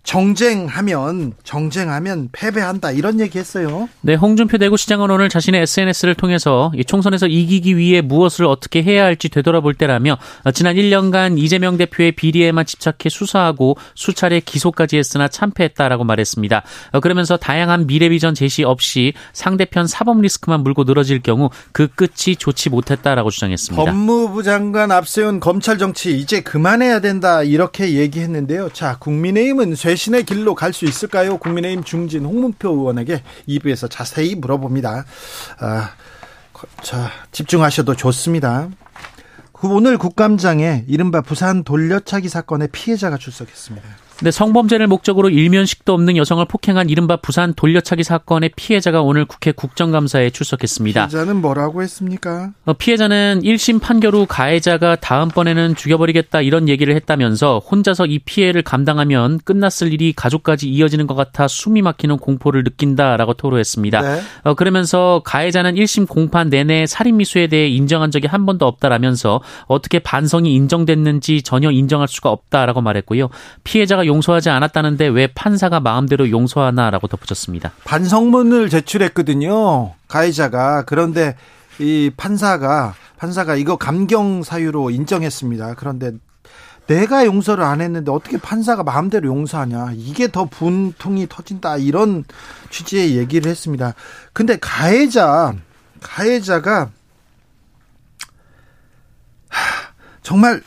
정쟁하면 0.05 1.33
정쟁하면 1.43 2.29
패배한다 2.31 2.93
이런 2.93 3.21
얘기했어요. 3.21 3.89
네, 4.03 4.15
홍준표 4.15 4.59
대구시장은 4.59 5.11
오늘 5.11 5.31
자신의 5.31 5.63
SNS를 5.63 6.15
통해서 6.15 6.71
총선에서 6.87 7.27
이기기 7.27 7.79
위해 7.79 8.03
무엇을 8.03 8.45
어떻게 8.45 8.83
해야 8.83 9.05
할지 9.05 9.31
되돌아볼 9.31 9.75
때라며 9.75 10.19
지난 10.53 10.77
1년간 10.77 11.39
이재명 11.39 11.79
대표의 11.79 12.13
비리에만 12.13 12.67
집착해 12.67 13.09
수사하고 13.09 13.79
수차례 13.95 14.41
기소까지 14.41 14.99
했으나 14.99 15.27
참패했다라고 15.27 16.05
말했습니다. 16.05 16.63
그러면서 17.03 17.39
다양한 17.39 17.87
미래 17.87 18.11
비전 18.11 18.35
제시 18.35 18.63
없이 18.63 19.15
상대편 19.33 19.87
사법 19.87 20.21
리스크만 20.21 20.61
물고 20.61 20.85
늘어질 20.85 21.23
경우 21.23 21.49
그 21.73 21.89
끝이 21.89 22.37
좋지 22.39 22.69
못했다라고 22.69 23.31
주장했습니다. 23.31 23.83
법무부 23.83 24.43
장관 24.43 24.93
앞세운 24.93 25.41
검찰 25.41 25.79
정치 25.79 26.19
이제 26.19 26.43
그만해야 26.43 27.01
된다 27.01 27.43
이렇게 27.43 27.95
얘기했는데요. 27.95 28.69
자, 28.75 28.99
국민의힘은 28.99 29.75
쇠 29.75 29.94
대신의 29.95 30.25
길로 30.25 30.55
갈 30.55 30.73
수 30.75 30.85
있을까요? 30.87 31.39
국민의힘 31.39 31.85
중진 31.85 32.25
홍문표 32.25 32.69
의원에게 32.69 33.23
2부에서 33.49 33.89
자세히 33.89 34.35
물어봅니다. 34.35 35.05
아, 35.61 35.91
자, 36.83 37.11
집중하셔도 37.31 37.95
좋습니다. 37.95 38.69
그 39.53 39.69
오늘 39.69 39.97
국감장에 39.97 40.85
이른바 40.89 41.21
부산 41.21 41.63
돌려차기 41.63 42.29
사건의 42.29 42.69
피해자가 42.73 43.19
출석했습니다. 43.19 43.89
네, 44.23 44.30
성범죄를 44.30 44.87
목적으로 44.87 45.28
일면식도 45.28 45.92
없는 45.92 46.16
여성을 46.16 46.44
폭행한 46.44 46.88
이른바 46.88 47.16
부산 47.16 47.52
돌려차기 47.52 48.04
사건의 48.04 48.52
피해자가 48.54 49.02
오늘 49.02 49.25
국회 49.25 49.50
국정감사에 49.50 50.30
출석했습니다. 50.30 51.09
피해자는 51.09 51.40
뭐라고 51.40 51.83
했습니까? 51.83 52.52
어, 52.64 52.75
피해자는 52.75 53.40
1심 53.42 53.80
판결 53.80 54.14
후 54.14 54.26
가해자가 54.28 54.97
다음번에는 54.97 55.75
죽여버리겠다 55.75 56.42
이런 56.42 56.68
얘기를 56.68 56.94
했다면서 56.94 57.59
혼자서 57.59 58.06
이 58.06 58.21
피해를 58.21 58.62
감당하면 58.62 59.40
끝났을 59.44 59.92
일이 59.92 60.12
가족까지 60.12 60.68
이어지는 60.68 61.09
것 61.09 61.16
같아 61.16 61.49
숨이 61.49 61.83
막히는 61.83 62.18
공포를 62.18 62.62
느낀다라고 62.62 63.35
토로했습니다. 63.35 64.00
네. 64.00 64.21
어, 64.44 64.54
그러면서 64.54 65.23
가해자는 65.25 65.75
1심 65.75 66.09
공판 66.09 66.50
내내 66.50 66.87
살인미수에 66.87 67.49
대해 67.49 67.66
인정한 67.68 68.12
적이 68.12 68.28
한 68.28 68.47
번도 68.47 68.64
없다라면서 68.66 69.40
어떻게 69.66 69.99
반성이 69.99 70.54
인정됐는지 70.54 71.42
전혀 71.42 71.73
인정할 71.73 72.06
수가 72.06 72.30
없다라고 72.30 72.80
말했고요. 72.80 73.28
피해자가 73.64 74.04
용서하지 74.07 74.51
않았다는데 74.51 75.07
왜 75.09 75.27
판사가 75.29 75.81
마음대로 75.81 76.31
용서하나라고 76.31 77.09
덧붙였습니다. 77.09 77.73
반성문을 77.85 78.69
제출했거든요. 78.69 79.95
가해자가 80.09 80.85
그런데 80.85 81.37
이 81.79 82.11
판사가 82.17 82.95
판사가 83.17 83.57
이거 83.57 83.77
감경 83.77 84.43
사유로 84.43 84.91
인정했습니다. 84.91 85.75
그런데 85.75 86.13
내가 86.87 87.25
용서를 87.25 87.65
안 87.65 87.81
했는데 87.81 88.11
어떻게 88.11 88.37
판사가 88.37 88.83
마음대로 88.83 89.29
용서하냐. 89.29 89.93
이게 89.95 90.31
더 90.31 90.45
분통이 90.45 91.27
터진다. 91.29 91.79
이런 91.79 92.25
취지의 92.71 93.17
얘기를 93.17 93.51
했습니다. 93.51 93.95
근데 94.33 94.59
가해자, 94.61 95.55
가해자가 96.03 96.91
정말 100.23 100.63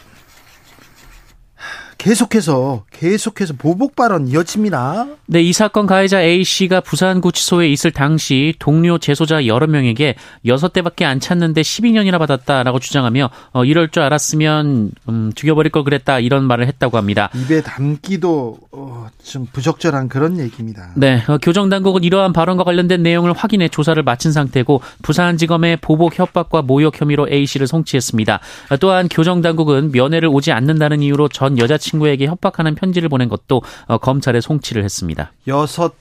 계속해서 1.98 2.86
계속해서 2.92 3.56
보복 3.58 3.96
발언 3.96 4.28
이어집니다. 4.28 5.08
네, 5.26 5.42
이 5.42 5.52
사건 5.52 5.88
가해자 5.88 6.22
A 6.22 6.44
씨가 6.44 6.82
부산구치소에 6.82 7.68
있을 7.70 7.92
당시 7.92 8.54
동료 8.60 8.98
재소자 8.98 9.46
여러 9.46 9.68
명에게 9.68 10.16
6대밖에 10.46 11.04
안 11.04 11.20
찼는데 11.20 11.62
12년이나 11.62 12.18
받았다라고 12.20 12.80
주장하며 12.80 13.30
어, 13.52 13.66
이럴 13.66 13.90
줄 13.90 14.04
알았으면 14.04 14.92
음, 15.10 15.32
죽여버릴 15.36 15.72
걸 15.72 15.84
그랬다 15.84 16.20
이런 16.20 16.46
말을 16.46 16.68
했다고 16.68 16.98
합니다. 16.98 17.30
입에 17.34 17.62
담기도 17.62 18.58
어, 18.72 19.08
좀 19.24 19.46
부적절한 19.52 20.08
그런 20.08 20.40
얘기입니다. 20.40 20.92
네, 20.96 21.22
어, 21.28 21.38
교정 21.40 21.70
당국은 21.70 22.04
이러한 22.06 22.32
발언과 22.32 22.64
관련된 22.64 23.04
내용을 23.04 23.34
확인해 23.34 23.68
조사를 23.68 24.02
마친 24.04 24.32
상태고 24.32 24.82
부산지검의 25.02 25.78
보복 25.78 26.18
협박과 26.18 26.62
모욕 26.62 27.00
혐의로 27.00 27.28
A 27.30 27.46
씨를 27.46 27.68
송치했습니다. 27.68 28.40
어, 28.70 28.78
또한 28.78 29.10
교정 29.10 29.42
당국은 29.42 29.92
면회를 29.92 30.30
오지 30.30 30.54
않는다는 30.54 31.02
이유로 31.02 31.28
전 31.30 31.58
여자친구 31.58 31.87
친구에게 31.88 32.28
협박하는 32.28 32.76
편지를 32.76 33.10
보낸 33.10 33.30
것도 33.30 33.62
어, 33.86 33.98
검찰에 33.98 34.42
송치를 34.42 34.84
했습니다. 34.84 35.32
여섯 35.48 35.96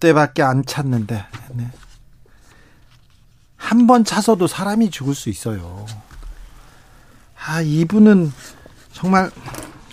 대밖에 0.00 0.42
안 0.42 0.64
찼는데 0.64 1.24
네. 1.52 1.70
한번 3.56 4.04
차서도 4.04 4.46
사람이 4.46 4.90
죽을 4.90 5.14
수 5.14 5.28
있어요. 5.28 5.86
아, 7.46 7.60
이분은 7.60 8.32
정말 8.92 9.30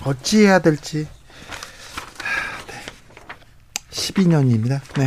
어찌해야 0.03 0.59
될지. 0.59 1.07
네. 2.67 2.83
12년입니다. 3.91 4.81
네. 4.95 5.05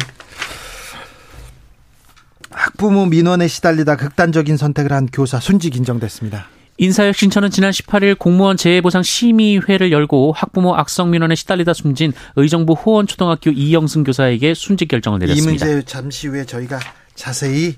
학부모 2.51 3.07
민원에 3.07 3.49
시달리다 3.49 3.97
극단적인 3.97 4.57
선택을 4.57 4.93
한 4.93 5.07
교사 5.07 5.41
순직 5.41 5.77
인정됐습니다. 5.77 6.47
인사혁신처는 6.81 7.51
지난 7.51 7.73
18일 7.73 8.19
공무원 8.19 8.57
재해보상 8.57 9.03
심의회를 9.03 9.93
열고 9.93 10.33
학부모 10.33 10.75
악성 10.75 11.11
민원에 11.11 11.35
시달리다 11.35 11.75
숨진 11.75 12.15
의정부 12.37 12.73
호원초등학교 12.73 13.51
이영승 13.51 14.03
교사에게 14.03 14.55
순직 14.55 14.89
결정을 14.89 15.19
내렸습니다. 15.19 15.67
이 15.67 15.69
문제 15.69 15.85
잠시 15.85 16.29
후에 16.29 16.47
저희가 16.47 16.81
자세히 17.21 17.75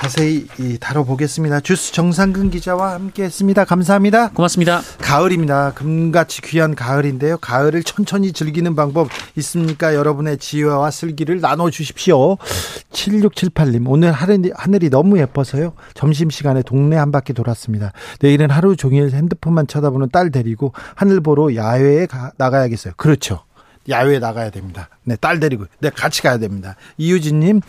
자세히 0.00 0.46
다뤄보겠습니다. 0.78 1.60
주스 1.60 1.92
정상근 1.92 2.50
기자와 2.50 2.94
함께했습니다. 2.94 3.64
감사합니다. 3.64 4.30
고맙습니다. 4.30 4.80
가을입니다. 4.98 5.72
금같이 5.74 6.40
귀한 6.42 6.76
가을인데요. 6.76 7.38
가을을 7.38 7.82
천천히 7.82 8.32
즐기는 8.32 8.76
방법 8.76 9.08
있습니까? 9.36 9.94
여러분의 9.94 10.38
지혜와 10.38 10.90
슬기를 10.92 11.40
나눠주십시오. 11.40 12.36
7678님 12.92 13.84
오늘 13.88 14.12
하늘이, 14.12 14.52
하늘이 14.54 14.90
너무 14.90 15.18
예뻐서요. 15.18 15.72
점심시간에 15.94 16.62
동네 16.62 16.96
한 16.96 17.10
바퀴 17.10 17.32
돌았습니다. 17.32 17.92
내일은 18.20 18.50
하루 18.50 18.76
종일 18.76 19.10
핸드폰만 19.10 19.66
쳐다보는 19.66 20.10
딸 20.10 20.30
데리고 20.30 20.72
하늘 20.94 21.20
보러 21.20 21.54
야외에 21.56 22.06
가, 22.06 22.30
나가야겠어요. 22.36 22.94
그렇죠. 22.96 23.45
야외에 23.88 24.18
나가야 24.18 24.50
됩니다. 24.50 24.88
네, 25.04 25.16
딸 25.16 25.40
데리고. 25.40 25.66
네, 25.80 25.90
같이 25.90 26.22
가야 26.22 26.38
됩니다. 26.38 26.76
이유진님, 26.96 27.60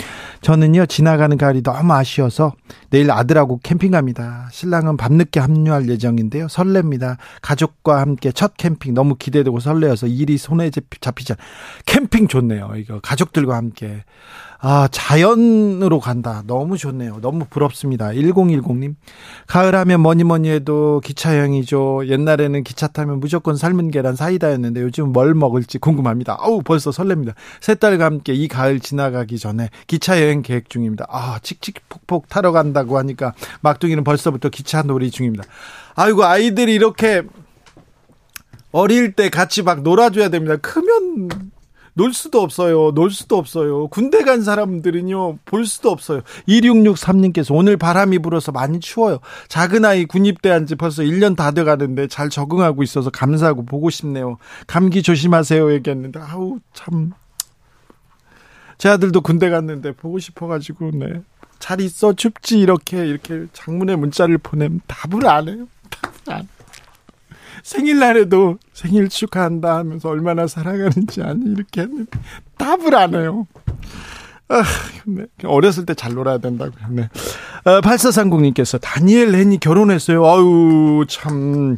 저는요, 0.42 0.86
지나가는 0.88 1.38
가을이 1.38 1.64
너무 1.64 1.94
아쉬워서 1.94 2.54
내일 2.90 3.12
아들하고 3.12 3.60
캠핑 3.64 3.92
갑니다. 3.92 4.48
신랑은 4.52 4.98
밤늦게 4.98 5.40
합류할 5.40 5.90
예정인데요. 5.90 6.48
설렙니다. 6.48 7.18
가족과 7.42 8.02
함께 8.02 8.32
첫 8.32 8.58
캠핑 8.58 8.94
너무 8.94 9.16
기대되고 9.16 9.60
설레어서 9.60 10.08
일이 10.08 10.38
손에 10.38 10.72
잡히지 11.02 11.34
않. 11.34 11.38
캠핑 11.86 12.28
좋네요. 12.28 12.74
이거 12.78 13.00
가족들과 13.02 13.56
함께. 13.56 14.04
아, 14.60 14.88
자연으로 14.92 16.00
간다. 16.00 16.42
너무 16.48 16.78
좋네요. 16.78 17.20
너무 17.22 17.46
부럽습니다. 17.50 18.08
1010님. 18.10 18.96
가을 19.46 19.76
하면 19.76 20.02
뭐니 20.02 20.24
뭐니 20.24 20.50
해도 20.50 21.00
기차여행이죠. 21.04 22.08
옛날에는 22.08 22.64
기차 22.64 22.88
타면 22.88 23.20
무조건 23.20 23.56
삶은 23.56 23.92
계란 23.92 24.16
사이다였는데 24.16 24.82
요즘 24.82 25.12
뭘 25.12 25.36
먹을지 25.36 25.78
궁금합니다. 25.78 26.38
아우, 26.40 26.64
벌써 26.64 26.90
설렙니다. 26.90 27.34
새 27.62 27.76
딸과 27.76 28.06
함께 28.06 28.34
이 28.34 28.48
가을 28.48 28.80
지나가기 28.80 29.38
전에 29.38 29.70
기차여행 29.86 30.42
계획 30.42 30.70
중입니다. 30.70 31.06
아, 31.10 31.40
칙칙폭폭 31.44 32.28
타러 32.28 32.52
간다고 32.52 32.98
하니까 32.98 33.34
막둥이는 33.62 34.04
벌써부터 34.04 34.50
기차 34.50 34.82
놀이 34.82 35.12
중입니다. 35.12 35.44
아이고, 35.96 36.24
아이들이 36.24 36.74
이렇게 36.74 37.24
어릴 38.72 39.14
때 39.14 39.30
같이 39.30 39.62
막 39.62 39.82
놀아줘야 39.82 40.30
됩니다. 40.30 40.58
크면 40.58 41.30
놀 41.98 42.14
수도 42.14 42.42
없어요. 42.42 42.92
놀 42.92 43.10
수도 43.10 43.38
없어요. 43.38 43.88
군대 43.88 44.22
간 44.24 44.44
사람들은요, 44.44 45.40
볼 45.46 45.66
수도 45.66 45.90
없어요. 45.90 46.22
2663님께서 46.48 47.56
오늘 47.56 47.76
바람이 47.76 48.20
불어서 48.20 48.52
많이 48.52 48.80
추워요. 48.80 49.20
작은 49.48 49.84
아이 49.84 50.06
군입대 50.06 50.50
한 50.50 50.68
지 50.68 50.76
벌써 50.76 51.02
1년 51.02 51.36
다 51.36 51.52
돼 51.52 51.64
가는데 51.64 52.08
잘 52.08 52.30
적응하고 52.30 52.84
있어서 52.84 53.10
감사하고 53.10 53.66
보고 53.66 53.90
싶네요. 53.90 54.38
감기 54.68 55.02
조심하세요. 55.02 55.74
얘기했는데, 55.74 56.20
아우, 56.20 56.60
참. 56.74 57.14
제 58.78 58.90
아들도 58.90 59.22
군대 59.22 59.50
갔는데 59.50 59.94
보고 59.94 60.20
싶어가지고, 60.20 60.92
네. 60.94 61.22
잘 61.58 61.82
있어, 61.82 62.14
춥지, 62.14 62.60
이렇게, 62.60 63.08
이렇게 63.08 63.48
장문의 63.54 63.98
문자를 63.98 64.38
보내면 64.38 64.82
답을 64.86 65.26
안 65.26 65.48
해요. 65.50 65.68
답을 65.90 66.14
안 66.38 66.42
해요. 66.42 66.48
생일날에도 67.68 68.58
생일 68.72 69.10
축하한다 69.10 69.76
하면서 69.76 70.08
얼마나 70.08 70.48
사랑하는지 70.48 71.22
아니 71.22 71.52
이렇게 71.52 71.82
했는데 71.82 72.10
답을 72.58 72.96
안 72.96 73.14
해요. 73.14 73.46
아, 74.48 74.64
네. 75.06 75.26
어렸을 75.44 75.86
때 75.86 75.94
잘 75.94 76.14
놀아야 76.14 76.38
된다고요. 76.38 76.86
네. 76.92 77.10
아, 77.66 77.82
8430님께서 77.82 78.80
다니엘 78.80 79.32
렌이 79.32 79.60
결혼했어요. 79.60 80.26
아유, 80.26 81.04
참. 81.10 81.78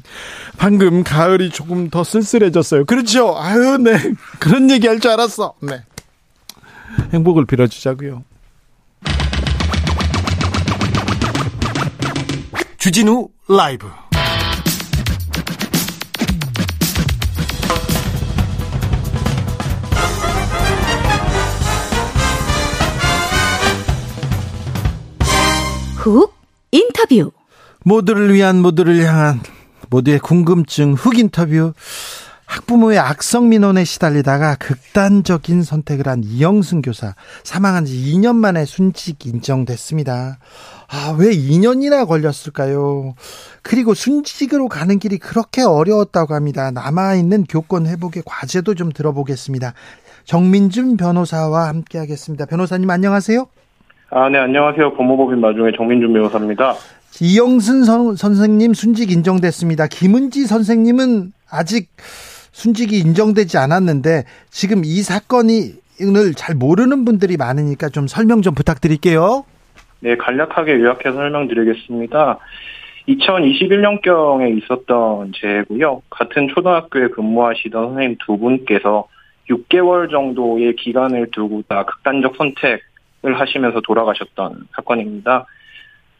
방금 0.59 1.03
가을이 1.03 1.49
조금 1.49 1.89
더 1.89 2.03
쓸쓸해졌어요. 2.03 2.85
그렇죠. 2.85 3.35
아유, 3.39 3.79
네. 3.79 3.97
그런 4.37 4.69
얘기 4.69 4.85
할 4.85 4.99
줄 4.99 5.09
알았어. 5.09 5.55
네. 5.61 5.83
행복을 7.11 7.45
빌어주자고요. 7.47 8.23
주진우 12.77 13.29
라이브. 13.47 13.87
훅 25.99 26.33
인터뷰 26.71 27.31
모두를 27.83 28.33
위한 28.33 28.61
모두를 28.61 29.03
향한 29.05 29.41
모두의 29.89 30.19
궁금증 30.19 30.93
훅 30.93 31.19
인터뷰 31.19 31.73
학부모의 32.45 32.97
악성 32.97 33.49
민원에 33.49 33.83
시달리다가 33.83 34.55
극단적인 34.55 35.61
선택을 35.61 36.07
한 36.07 36.23
이영승 36.23 36.81
교사 36.81 37.15
사망한 37.43 37.83
지 37.83 37.93
2년 37.95 38.37
만에 38.37 38.63
순직 38.63 39.25
인정됐습니다. 39.25 40.39
아, 40.87 41.15
왜 41.19 41.31
2년이나 41.31 42.07
걸렸을까요? 42.07 43.13
그리고 43.61 43.93
순직으로 43.93 44.69
가는 44.69 44.99
길이 44.99 45.19
그렇게 45.19 45.63
어려웠다고 45.63 46.33
합니다. 46.33 46.71
남아있는 46.71 47.43
교권 47.43 47.87
회복의 47.87 48.23
과제도 48.25 48.73
좀 48.73 48.91
들어보겠습니다. 48.93 49.73
정민준 50.23 50.95
변호사와 50.95 51.67
함께 51.67 51.97
하겠습니다. 51.97 52.45
변호사님 52.45 52.89
안녕하세요. 52.89 53.47
아, 54.11 54.27
네, 54.27 54.39
안녕하세요. 54.39 54.93
법무법인 54.93 55.39
마중의 55.39 55.73
정민준 55.77 56.11
변호사입니다. 56.13 56.73
이영순 57.21 57.83
선, 57.83 58.15
선생님 58.15 58.73
순직 58.73 59.11
인정됐습니다. 59.11 59.85
김은지 59.85 60.47
선생님은 60.47 61.31
아직 61.51 61.89
순직이 62.51 62.97
인정되지 62.97 63.59
않았는데 63.59 64.23
지금 64.49 64.81
이 64.83 65.01
사건이 65.03 65.73
오늘 66.01 66.33
잘 66.33 66.55
모르는 66.55 67.05
분들이 67.05 67.37
많으니까 67.37 67.89
좀 67.89 68.07
설명 68.07 68.41
좀 68.41 68.55
부탁드릴게요. 68.55 69.45
네, 69.99 70.17
간략하게 70.17 70.79
요약해서 70.79 71.13
설명드리겠습니다. 71.13 72.39
2021년경에 73.07 74.57
있었던 74.57 75.33
재고요. 75.35 76.01
같은 76.09 76.47
초등학교에 76.47 77.09
근무하시던 77.09 77.89
선생님 77.89 78.17
두 78.25 78.37
분께서 78.39 79.07
6개월 79.51 80.09
정도의 80.09 80.75
기간을 80.77 81.29
두고 81.31 81.63
다 81.67 81.85
극단적 81.85 82.35
선택 82.37 82.71
을 82.71 82.79
하시면서 83.23 83.81
돌아가셨던 83.81 84.67
사건입니다. 84.75 85.45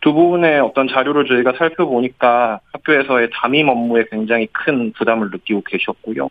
두 0.02 0.14
분의 0.14 0.60
어떤 0.62 0.88
자료를 0.88 1.26
저희가 1.26 1.54
살펴보니까 1.58 2.60
학교에서의 2.74 3.30
담임 3.34 3.68
업무에 3.68 4.06
굉장히 4.10 4.48
큰 4.48 4.94
부담을 4.94 5.30
느끼고 5.32 5.62
계셨고요. 5.62 6.30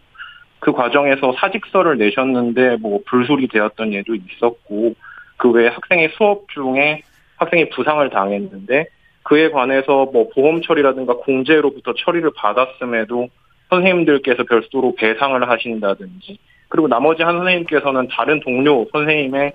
그 0.60 0.72
과정에서 0.72 1.34
사직서를 1.38 1.98
내셨는데 1.98 2.76
뭐 2.80 3.00
불술이 3.06 3.48
되었던 3.48 3.92
예도 3.92 4.14
있었고 4.14 4.94
그 5.36 5.50
외에 5.50 5.68
학생의 5.68 6.10
수업 6.16 6.48
중에 6.48 7.02
학생이 7.36 7.68
부상을 7.70 8.08
당했는데 8.10 8.86
그에 9.22 9.50
관해서 9.50 10.06
뭐 10.06 10.28
보험 10.34 10.62
처리라든가 10.62 11.14
공제로부터 11.16 11.92
처리를 11.94 12.30
받았음에도 12.34 13.28
선생님들께서 13.68 14.44
별도로 14.44 14.94
배상을 14.96 15.48
하신다든지 15.48 16.38
그리고 16.68 16.88
나머지 16.88 17.22
한 17.22 17.36
선생님께서는 17.36 18.08
다른 18.08 18.40
동료 18.40 18.86
선생님의 18.92 19.52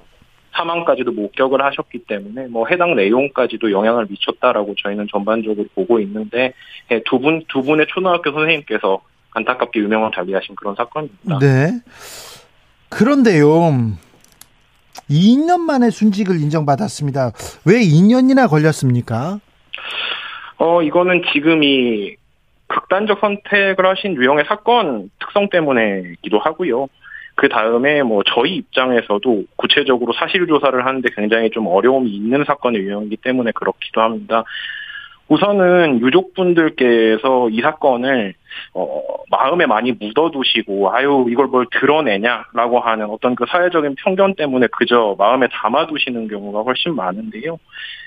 사망까지도 0.54 1.12
목격을 1.12 1.64
하셨기 1.64 2.00
때문에 2.08 2.48
뭐 2.48 2.68
해당 2.68 2.96
내용까지도 2.96 3.72
영향을 3.72 4.08
미쳤다라고 4.10 4.76
저희는 4.78 5.08
전반적으로 5.12 5.68
보고 5.76 6.00
있는데 6.00 6.54
두 7.06 7.20
분두 7.20 7.40
예, 7.40 7.44
두 7.48 7.62
분의 7.64 7.88
초등학교 7.90 8.32
선생님께서 8.32 9.02
안타깝게 9.32 9.80
유명을 9.80 10.12
달리하신 10.12 10.56
그런 10.56 10.76
사건입니다. 10.76 11.40
네. 11.40 11.82
그런데요. 12.90 13.48
2년 15.10 15.60
만에 15.60 15.90
순직을 15.90 16.40
인정받았습니다. 16.40 17.32
왜 17.66 17.82
2년이나 17.82 18.50
걸렸습니까? 18.50 19.40
어, 20.58 20.82
이거는 20.82 21.24
지금 21.34 21.64
이 21.64 22.16
극단적 22.68 23.20
선택을 23.20 23.86
하신 23.86 24.16
유형의 24.16 24.46
사건 24.48 25.10
특성 25.20 25.50
때문에기도 25.50 26.40
하고요. 26.40 26.88
그 27.36 27.50
다음에 27.50 28.04
뭐 28.04 28.22
저희 28.24 28.56
입장에서도 28.56 29.46
구체적으로 29.56 30.14
사실 30.14 30.46
조사를 30.48 30.86
하는데 30.86 31.10
굉장히 31.16 31.50
좀 31.50 31.68
어려움이 31.68 32.10
있는 32.10 32.44
사건의 32.46 32.82
유형이기 32.82 33.18
때문에 33.18 33.52
그렇기도 33.54 34.02
합니다. 34.02 34.44
우선은 35.30 36.02
유족분들께서 36.02 37.50
이 37.50 37.62
사건을 37.62 38.34
어, 38.74 39.02
마음에 39.32 39.66
많이 39.66 39.92
묻어두시고 39.94 40.94
아유 40.94 41.26
이걸 41.30 41.48
뭘 41.48 41.66
드러내냐라고 41.72 42.80
하는 42.80 43.10
어떤 43.10 43.34
그 43.34 43.46
사회적인 43.48 43.96
편견 43.96 44.36
때문에 44.36 44.68
그저 44.68 45.16
마음에 45.18 45.48
담아두시는 45.48 46.28
경우가 46.28 46.62
훨씬 46.62 46.96
많은데요. 46.96 47.58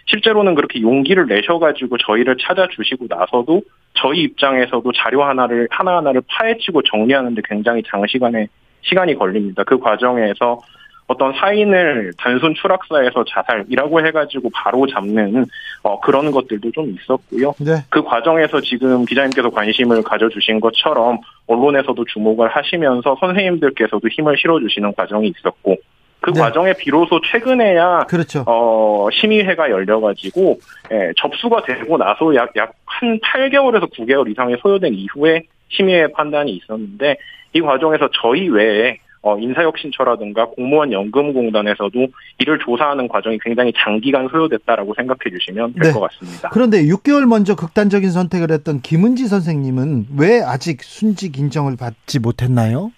실제로는 0.07 0.55
그렇게 0.55 0.81
용기를 0.81 1.27
내셔가지고 1.27 1.97
저희를 1.99 2.37
찾아주시고 2.39 3.07
나서도 3.09 3.63
저희 3.95 4.21
입장에서도 4.21 4.93
자료 4.93 5.25
하나를 5.25 5.67
하나하나를 5.71 6.23
파헤치고 6.29 6.83
정리하는데 6.83 7.43
굉장히 7.45 7.83
장시간의 7.87 8.49
시간이 8.89 9.15
걸립니다. 9.15 9.65
그 9.65 9.79
과정에서 9.79 10.61
어떤 11.09 11.33
사인을 11.35 12.13
단순 12.19 12.55
추락사에서 12.55 13.25
자살이라고 13.29 14.05
해가지고 14.07 14.51
바로 14.53 14.87
잡는 14.89 15.45
어, 15.83 16.01
그런 16.01 16.33
것들도 16.33 16.73
좀 16.73 16.91
있었고요. 16.91 17.55
네. 17.61 17.85
그 17.91 18.03
과정에서 18.03 18.61
지금 18.61 19.05
기자님께서 19.05 19.51
관심을 19.51 20.03
가져주신 20.03 20.59
것처럼 20.59 21.19
언론에서도 21.47 22.05
주목을 22.07 22.49
하시면서 22.49 23.17
선생님들께서도 23.21 24.09
힘을 24.09 24.37
실어주시는 24.37 24.95
과정이 24.97 25.29
있었고 25.29 25.77
그 26.21 26.33
네. 26.33 26.41
과정에 26.41 26.73
비로소 26.73 27.21
최근에야 27.21 28.07
그렇죠. 28.09 28.43
어, 28.49 29.07
심의회가 29.13 29.71
열려가지고 29.71 30.59
예, 30.91 31.13
접수가 31.17 31.63
되고 31.63 31.97
나서 31.99 32.35
약 32.35 32.51
약 32.57 32.73
한 33.01 33.19
8개월에서 33.21 33.91
9개월 33.93 34.31
이상이 34.31 34.57
소요된 34.61 34.95
이후에 34.95 35.43
심의회 35.69 36.09
판단이 36.13 36.53
있었는데 36.53 37.17
이 37.57 37.61
과정에서 37.63 38.09
저희 38.21 38.49
외에 38.49 38.99
어, 39.23 39.37
인사혁신처라든가 39.39 40.47
공무원 40.47 40.93
연금공단에서도 40.93 42.07
이를 42.39 42.59
조사하는 42.61 43.09
과정이 43.09 43.39
굉장히 43.43 43.73
장기간 43.77 44.29
소요됐다라고 44.29 44.95
생각해 44.95 45.37
주시면 45.37 45.73
될것 45.73 45.95
네. 45.95 46.01
같습니다. 46.01 46.51
그런데 46.51 46.85
6개월 46.85 47.27
먼저 47.27 47.57
극단적인 47.57 48.11
선택을 48.11 48.53
했던 48.53 48.81
김은지 48.81 49.27
선생님은 49.27 50.07
왜 50.19 50.43
아직 50.43 50.83
순직 50.83 51.39
인정을 51.39 51.77
받지 51.77 52.21
못했나요? 52.21 52.93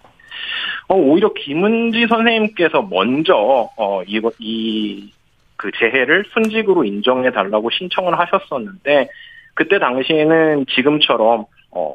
어, 0.89 0.97
오히려 0.97 1.33
김은지 1.33 2.07
선생님께서 2.09 2.83
먼저 2.83 3.71
어, 3.77 4.03
이거 4.07 4.31
이그 4.39 5.71
재해를 5.79 6.25
순직으로 6.35 6.85
인정해 6.85 7.31
달라고 7.31 7.71
신청을 7.71 8.19
하셨었는데 8.19 9.09
그때 9.55 9.79
당시에는 9.79 10.67
지금처럼 10.69 11.47
어, 11.71 11.95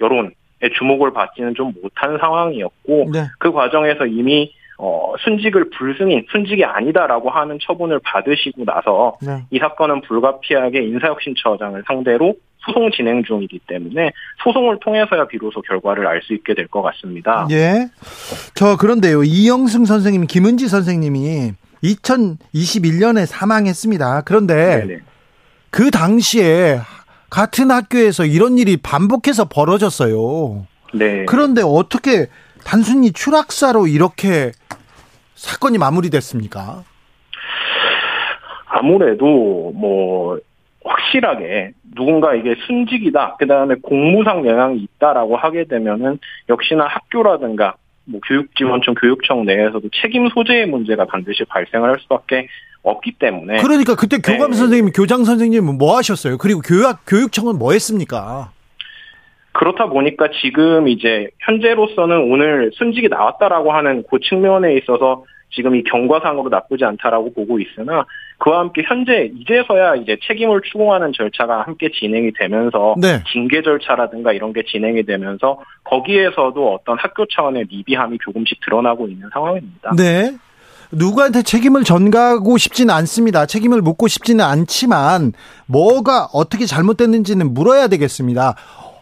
여론 0.00 0.32
주목을 0.78 1.12
받지는 1.12 1.54
좀 1.54 1.72
못한 1.82 2.18
상황이었고 2.18 3.10
네. 3.12 3.26
그 3.38 3.52
과정에서 3.52 4.06
이미 4.06 4.52
어, 4.76 5.14
순직을 5.20 5.70
불승인, 5.70 6.26
순직이 6.32 6.64
아니다라고 6.64 7.30
하는 7.30 7.58
처분을 7.62 8.00
받으시고 8.04 8.64
나서 8.64 9.16
네. 9.22 9.44
이 9.50 9.58
사건은 9.58 10.00
불가피하게 10.02 10.82
인사혁신처장을 10.82 11.84
상대로 11.86 12.34
소송 12.58 12.90
진행 12.90 13.22
중이기 13.22 13.60
때문에 13.68 14.10
소송을 14.42 14.78
통해서야 14.80 15.26
비로소 15.26 15.60
결과를 15.62 16.06
알 16.06 16.22
수 16.22 16.32
있게 16.32 16.54
될 16.54 16.66
것 16.66 16.82
같습니다. 16.82 17.46
예. 17.50 17.88
저 18.54 18.76
그런데요. 18.76 19.22
이영승 19.22 19.84
선생님, 19.84 20.26
김은지 20.26 20.66
선생님이 20.68 21.52
2021년에 21.84 23.26
사망했습니다. 23.26 24.22
그런데 24.24 24.86
네네. 24.86 25.00
그 25.70 25.90
당시에 25.90 26.78
같은 27.34 27.72
학교에서 27.72 28.24
이런 28.24 28.58
일이 28.58 28.76
반복해서 28.76 29.46
벌어졌어요. 29.48 30.68
네. 30.94 31.24
그런데 31.24 31.62
어떻게 31.64 32.28
단순히 32.64 33.10
추락사로 33.10 33.88
이렇게 33.88 34.52
사건이 35.34 35.78
마무리됐습니까? 35.78 36.84
아무래도 38.66 39.72
뭐 39.74 40.38
확실하게 40.84 41.72
누군가 41.96 42.36
이게 42.36 42.54
순직이다, 42.68 43.34
그 43.40 43.48
다음에 43.48 43.74
공무상 43.82 44.46
영향이 44.46 44.78
있다라고 44.78 45.36
하게 45.36 45.64
되면은 45.64 46.20
역시나 46.48 46.86
학교라든가 46.86 47.74
뭐 48.04 48.20
교육지원청 48.28 48.94
교육청 48.94 49.44
내에서도 49.44 49.88
책임 50.00 50.28
소재의 50.28 50.66
문제가 50.66 51.04
반드시 51.06 51.42
발생을 51.46 51.90
할 51.90 51.98
수밖에 51.98 52.46
없기 52.84 53.12
때문에. 53.18 53.60
그러니까 53.62 53.96
그때 53.96 54.18
교감 54.18 54.52
네. 54.52 54.56
선생님, 54.56 54.92
교장 54.92 55.24
선생님은 55.24 55.78
뭐 55.78 55.96
하셨어요? 55.96 56.38
그리고 56.38 56.60
교육 56.60 56.84
교육청은 57.06 57.58
뭐 57.58 57.72
했습니까? 57.72 58.52
그렇다 59.52 59.86
보니까 59.86 60.28
지금 60.42 60.88
이제 60.88 61.28
현재로서는 61.40 62.30
오늘 62.30 62.70
순직이 62.74 63.08
나왔다라고 63.08 63.72
하는 63.72 64.04
그 64.10 64.18
측면에 64.20 64.76
있어서 64.76 65.24
지금 65.50 65.76
이 65.76 65.84
경과상으로 65.84 66.48
나쁘지 66.48 66.84
않다라고 66.84 67.32
보고 67.32 67.60
있으나 67.60 68.04
그와 68.38 68.60
함께 68.60 68.82
현재 68.84 69.30
이제서야 69.32 69.94
이제 69.94 70.16
책임을 70.26 70.60
추궁하는 70.62 71.12
절차가 71.12 71.62
함께 71.62 71.88
진행이 71.92 72.32
되면서 72.32 72.96
네. 73.00 73.22
징계 73.32 73.62
절차라든가 73.62 74.32
이런 74.32 74.52
게 74.52 74.64
진행이 74.64 75.04
되면서 75.04 75.62
거기에서도 75.84 76.74
어떤 76.74 76.98
학교 76.98 77.24
차원의 77.26 77.66
미비함이 77.70 78.18
조금씩 78.24 78.58
드러나고 78.64 79.06
있는 79.06 79.28
상황입니다. 79.32 79.92
네. 79.96 80.32
누구한테 80.96 81.42
책임을 81.42 81.84
전가하고 81.84 82.58
싶지는 82.58 82.94
않습니다. 82.94 83.46
책임을 83.46 83.82
묻고 83.82 84.08
싶지는 84.08 84.44
않지만 84.44 85.32
뭐가 85.66 86.28
어떻게 86.32 86.66
잘못됐는지는 86.66 87.54
물어야 87.54 87.88
되겠습니다. 87.88 88.54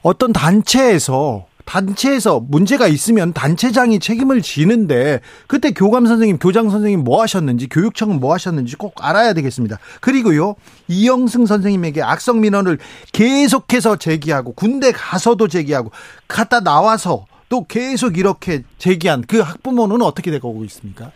어떤 0.02 0.32
단체에서 0.32 1.46
단체에서 1.64 2.40
문제가 2.40 2.88
있으면 2.88 3.32
단체장이 3.32 4.00
책임을 4.00 4.42
지는데 4.42 5.20
그때 5.46 5.70
교감 5.70 6.06
선생님, 6.06 6.38
교장 6.38 6.70
선생님 6.70 7.04
뭐 7.04 7.22
하셨는지 7.22 7.68
교육청은 7.68 8.20
뭐 8.20 8.34
하셨는지 8.34 8.76
꼭 8.76 8.94
알아야 8.98 9.32
되겠습니다. 9.32 9.78
그리고요 10.00 10.56
이영승 10.88 11.46
선생님에게 11.46 12.02
악성 12.02 12.40
민원을 12.40 12.78
계속해서 13.12 13.96
제기하고 13.96 14.54
군대 14.54 14.92
가서도 14.92 15.48
제기하고 15.48 15.92
갔다 16.26 16.60
나와서 16.60 17.26
또 17.48 17.64
계속 17.64 18.16
이렇게 18.16 18.62
제기한 18.78 19.24
그 19.28 19.40
학부모는 19.40 20.02
어떻게 20.02 20.30
되고 20.30 20.64
있습니까? 20.64 21.12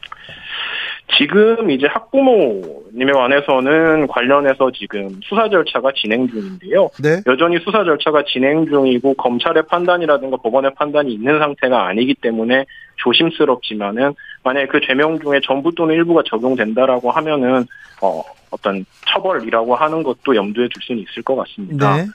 지금 1.17 1.71
이제 1.71 1.87
학부모님에 1.87 3.13
관해서는 3.13 4.07
관련해서 4.09 4.71
지금 4.73 5.21
수사 5.23 5.49
절차가 5.49 5.93
진행 5.95 6.29
중인데요. 6.29 6.89
네. 7.03 7.23
여전히 7.27 7.59
수사 7.61 7.85
절차가 7.85 8.25
진행 8.27 8.67
중이고 8.67 9.15
검찰의 9.15 9.65
판단이라든가 9.69 10.37
법원의 10.39 10.75
판단이 10.75 11.13
있는 11.13 11.39
상태가 11.39 11.87
아니기 11.87 12.15
때문에 12.15 12.67
조심스럽지만은 12.97 14.15
만약에 14.43 14.67
그 14.67 14.81
죄명 14.81 15.21
중에 15.21 15.41
전부 15.45 15.73
또는 15.75 15.95
일부가 15.95 16.23
적용된다라고 16.27 17.11
하면은 17.11 17.67
어 18.03 18.23
어떤 18.51 18.85
처벌이라고 19.07 19.77
하는 19.77 20.03
것도 20.03 20.35
염두에 20.35 20.69
둘 20.73 20.83
수는 20.83 21.03
있을 21.03 21.23
것 21.23 21.37
같습니다. 21.37 21.97
네. 21.97 22.07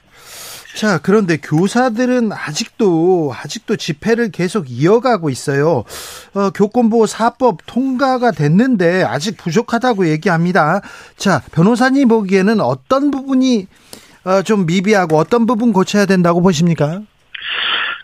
자, 0.76 0.98
그런데 1.02 1.36
교사들은 1.36 2.30
아직도, 2.32 3.32
아직도 3.34 3.76
집회를 3.76 4.30
계속 4.30 4.66
이어가고 4.68 5.30
있어요. 5.30 5.84
어, 6.34 6.50
교권보호 6.54 7.06
사법 7.06 7.58
통과가 7.66 8.30
됐는데 8.30 9.04
아직 9.04 9.36
부족하다고 9.36 10.08
얘기합니다. 10.08 10.80
자, 11.16 11.42
변호사님 11.54 12.08
보기에는 12.08 12.60
어떤 12.60 13.10
부분이 13.10 13.66
어, 14.24 14.42
좀 14.42 14.66
미비하고 14.66 15.16
어떤 15.16 15.46
부분 15.46 15.72
고쳐야 15.72 16.06
된다고 16.06 16.42
보십니까? 16.42 17.00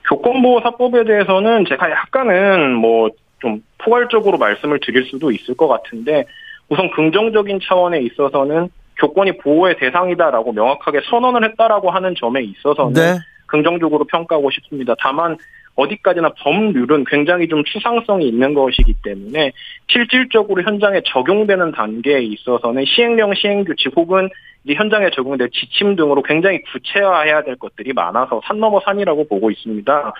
교권보호 0.09 0.61
사법에 0.62 1.04
대해서는 1.04 1.64
제가 1.68 1.90
약간은 1.90 2.74
뭐 2.74 3.11
좀 3.40 3.62
포괄적으로 3.78 4.38
말씀을 4.38 4.81
드릴 4.81 5.04
수도 5.07 5.31
있을 5.31 5.54
것 5.54 5.68
같은데 5.68 6.24
우선 6.68 6.90
긍정적인 6.90 7.61
차원에 7.62 8.00
있어서는 8.00 8.68
교권이 8.98 9.38
보호의 9.38 9.76
대상이다라고 9.78 10.52
명확하게 10.52 11.00
선언을 11.11 11.44
했다라고 11.50 11.90
하는 11.90 12.14
점에 12.16 12.42
있어서는 12.42 12.92
네. 12.92 13.18
긍정적으로 13.46 14.04
평가하고 14.04 14.50
싶습니다. 14.50 14.94
다만 14.98 15.37
어디까지나 15.78 16.30
법률은 16.38 17.04
굉장히 17.08 17.46
좀 17.48 17.62
추상성이 17.64 18.28
있는 18.28 18.52
것이기 18.52 18.94
때문에 19.04 19.52
실질적으로 19.87 20.62
현장에 20.62 21.00
적용되는 21.06 21.70
단계에 21.70 22.20
있어서는 22.20 22.84
시행령 22.84 23.32
시행규칙 23.34 23.92
혹은 23.96 24.28
현장에 24.66 25.11
적용될 25.11 25.50
지침 25.50 25.94
등으로 25.94 26.22
굉장히 26.22 26.61
구체화해야 26.62 27.44
될 27.44 27.56
것들이 27.56 27.92
많아서 27.92 28.40
산 28.44 28.58
넘어 28.58 28.80
산이라고 28.84 29.28
보고 29.28 29.50
있습니다. 29.50 30.12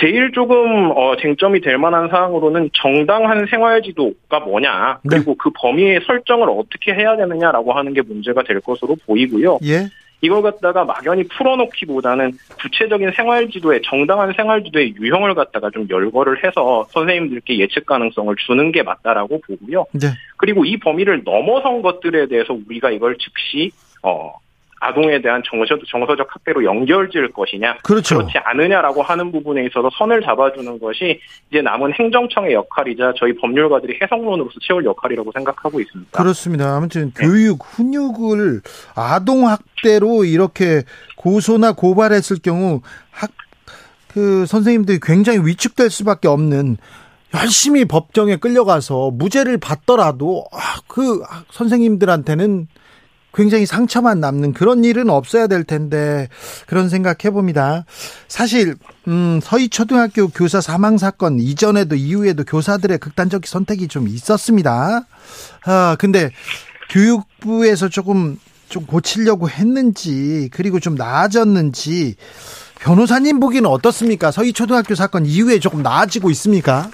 제일 0.00 0.32
조금 0.32 0.90
어, 0.90 1.16
쟁점이 1.16 1.60
될 1.60 1.78
만한 1.78 2.08
사항으로는 2.08 2.70
정당한 2.74 3.46
생활지도가 3.46 4.40
뭐냐 4.40 5.00
네. 5.02 5.16
그리고 5.16 5.32
네. 5.32 5.36
그 5.38 5.50
범위의 5.54 6.00
설정을 6.06 6.48
어떻게 6.48 6.94
해야 6.94 7.16
되느냐라고 7.16 7.72
하는 7.72 7.92
게 7.94 8.02
문제가 8.02 8.42
될 8.42 8.60
것으로 8.60 8.96
보이고요. 9.06 9.58
예. 9.64 9.88
이걸 10.22 10.42
갖다가 10.42 10.84
막연히 10.84 11.24
풀어놓기보다는 11.28 12.32
구체적인 12.60 13.12
생활지도에 13.16 13.80
정당한 13.84 14.32
생활지도의 14.36 14.94
유형을 15.00 15.34
갖다가 15.34 15.70
좀 15.70 15.86
열거를 15.88 16.44
해서 16.44 16.84
선생님들께 16.90 17.58
예측 17.58 17.86
가능성을 17.86 18.34
주는 18.46 18.70
게 18.70 18.82
맞다라고 18.82 19.40
보고요. 19.40 19.86
네. 19.92 20.08
그리고 20.36 20.64
이 20.64 20.78
범위를 20.78 21.22
넘어선 21.24 21.80
것들에 21.82 22.26
대해서 22.26 22.52
우리가 22.52 22.90
이걸 22.90 23.16
즉시 23.18 23.70
어 24.02 24.34
아동에 24.80 25.20
대한 25.20 25.42
정서, 25.46 25.78
정서적 25.88 26.26
학대로 26.28 26.64
연결 26.64 27.08
지을 27.10 27.32
것이냐 27.32 27.78
그렇죠. 27.82 28.16
그렇지 28.16 28.38
않느냐라고 28.38 29.02
하는 29.02 29.30
부분에 29.30 29.66
있어서 29.66 29.88
선을 29.96 30.22
잡아주는 30.22 30.78
것이 30.80 31.20
이제 31.50 31.62
남은 31.62 31.92
행정청의 31.92 32.54
역할이자 32.54 33.12
저희 33.16 33.34
법률가들이 33.36 33.98
해석론으로서 34.02 34.54
채울 34.66 34.84
역할이라고 34.84 35.30
생각하고 35.32 35.80
있습니다. 35.80 36.10
그렇습니다. 36.20 36.76
아무튼 36.76 37.12
네. 37.12 37.26
교육, 37.26 37.62
훈육을 37.62 38.62
아동 38.96 39.46
학대로 39.46 40.24
이렇게 40.24 40.82
고소나 41.16 41.72
고발했을 41.72 42.38
경우 42.42 42.80
학 43.10 43.30
그 44.12 44.44
선생님들이 44.46 44.98
굉장히 45.00 45.38
위축될 45.46 45.90
수밖에 45.90 46.28
없는 46.28 46.76
열심히 47.34 47.84
법정에 47.84 48.36
끌려가서 48.36 49.12
무죄를 49.12 49.58
받더라도 49.58 50.46
아, 50.52 50.80
그 50.88 51.22
선생님들한테는 51.52 52.66
굉장히 53.32 53.66
상처만 53.66 54.20
남는 54.20 54.52
그런 54.52 54.84
일은 54.84 55.08
없어야 55.08 55.46
될 55.46 55.64
텐데 55.64 56.28
그런 56.66 56.88
생각해 56.88 57.30
봅니다. 57.32 57.84
사실 58.28 58.74
음, 59.08 59.40
서희 59.42 59.68
초등학교 59.68 60.28
교사 60.28 60.60
사망 60.60 60.98
사건 60.98 61.38
이전에도 61.38 61.94
이후에도 61.96 62.44
교사들의 62.44 62.98
극단적 62.98 63.46
선택이 63.46 63.88
좀 63.88 64.08
있었습니다. 64.08 65.06
아 65.64 65.96
근데 65.98 66.30
교육부에서 66.90 67.88
조금 67.88 68.38
좀 68.68 68.86
고치려고 68.86 69.48
했는지 69.48 70.48
그리고 70.52 70.80
좀 70.80 70.94
나아졌는지 70.94 72.16
변호사님 72.80 73.40
보기는 73.40 73.68
어떻습니까? 73.68 74.30
서희 74.30 74.52
초등학교 74.52 74.94
사건 74.94 75.26
이후에 75.26 75.58
조금 75.58 75.82
나아지고 75.82 76.30
있습니까? 76.30 76.90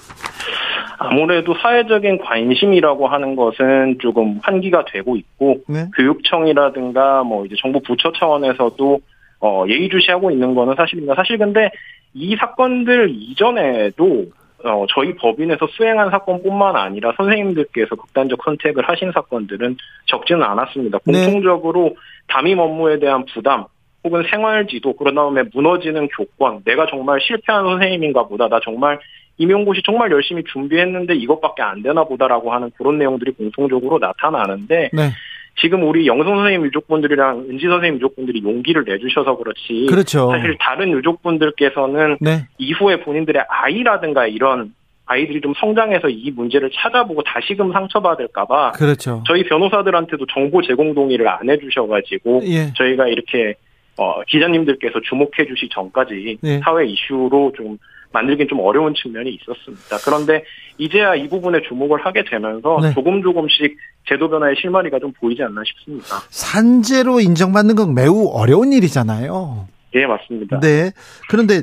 아무래도 0.97 1.53
사회적인 1.55 2.19
관심이라고 2.19 3.07
하는 3.07 3.35
것은 3.35 3.97
조금 3.99 4.39
환기가 4.41 4.85
되고 4.85 5.15
있고 5.15 5.59
네? 5.67 5.85
교육청이라든가 5.95 7.23
뭐 7.23 7.45
이제 7.45 7.55
정부 7.61 7.79
부처 7.81 8.11
차원에서도 8.11 8.99
어 9.39 9.65
예의주시하고 9.67 10.31
있는 10.31 10.55
거는 10.55 10.75
사실입니다. 10.75 11.13
사실 11.15 11.37
근데 11.37 11.69
이 12.13 12.35
사건들 12.35 13.11
이전에도 13.11 14.25
어 14.63 14.85
저희 14.89 15.15
법인에서 15.15 15.67
수행한 15.67 16.09
사건뿐만 16.09 16.75
아니라 16.75 17.13
선생님들께서 17.15 17.95
극단적 17.95 18.39
선택을 18.43 18.89
하신 18.89 19.11
사건들은 19.11 19.77
적지는 20.07 20.41
않았습니다. 20.41 20.97
네. 21.05 21.25
공통적으로 21.25 21.95
담임 22.27 22.57
업무에 22.57 22.97
대한 22.97 23.25
부담 23.25 23.65
혹은 24.03 24.23
생활지도 24.31 24.93
그런 24.93 25.15
다음에 25.15 25.43
무너지는 25.53 26.07
교권 26.07 26.63
내가 26.63 26.87
정말 26.87 27.19
실패한 27.21 27.65
선생님인가 27.65 28.23
보다 28.23 28.47
나 28.47 28.59
정말 28.63 28.99
임용고시 29.37 29.81
정말 29.85 30.11
열심히 30.11 30.43
준비했는데 30.43 31.15
이것밖에 31.15 31.61
안 31.61 31.81
되나 31.81 32.03
보다라고 32.03 32.51
하는 32.51 32.71
그런 32.77 32.97
내용들이 32.97 33.31
공통적으로 33.31 33.99
나타나는데 33.99 34.89
네. 34.93 35.11
지금 35.59 35.87
우리 35.87 36.05
영성 36.05 36.37
선생님 36.37 36.65
유족분들이랑 36.67 37.47
은지 37.49 37.65
선생님 37.65 37.95
유족분들이 37.95 38.43
용기를 38.43 38.83
내주셔서 38.85 39.37
그렇지. 39.37 39.87
그렇죠. 39.89 40.29
사실 40.31 40.55
다른 40.59 40.91
유족분들께서는 40.91 42.17
네. 42.21 42.47
이후에 42.57 42.99
본인들의 43.01 43.43
아이라든가 43.49 44.27
이런 44.27 44.73
아이들이 45.07 45.41
좀 45.41 45.53
성장해서 45.57 46.09
이 46.09 46.31
문제를 46.31 46.69
찾아보고 46.73 47.23
다시금 47.23 47.71
상처받을까봐. 47.71 48.73
그렇죠. 48.73 49.23
저희 49.25 49.43
변호사들한테도 49.45 50.25
정보 50.27 50.61
제공 50.61 50.93
동의를 50.93 51.27
안 51.27 51.49
해주셔가지고 51.49 52.41
예. 52.43 52.73
저희가 52.75 53.07
이렇게 53.07 53.55
어, 53.97 54.21
기자님들께서 54.23 54.99
주목해 55.01 55.47
주시 55.47 55.69
전까지 55.71 56.37
예. 56.43 56.59
사회 56.59 56.85
이슈로 56.85 57.53
좀 57.55 57.77
만들긴 58.11 58.47
좀 58.47 58.59
어려운 58.59 58.93
측면이 58.95 59.29
있었습니다. 59.35 59.97
그런데 60.05 60.43
이제야 60.77 61.15
이 61.15 61.27
부분에 61.27 61.59
주목을 61.67 62.05
하게 62.05 62.23
되면서 62.23 62.79
네. 62.81 62.93
조금 62.93 63.21
조금씩 63.21 63.77
제도 64.07 64.29
변화의 64.29 64.55
실마리가 64.59 64.99
좀 64.99 65.11
보이지 65.13 65.43
않나 65.43 65.61
싶습니다. 65.65 66.17
산재로 66.29 67.19
인정받는 67.19 67.75
건 67.75 67.93
매우 67.93 68.27
어려운 68.27 68.73
일이잖아요. 68.73 69.67
예, 69.95 70.05
맞습니다. 70.05 70.59
네. 70.59 70.91
그런데 71.29 71.57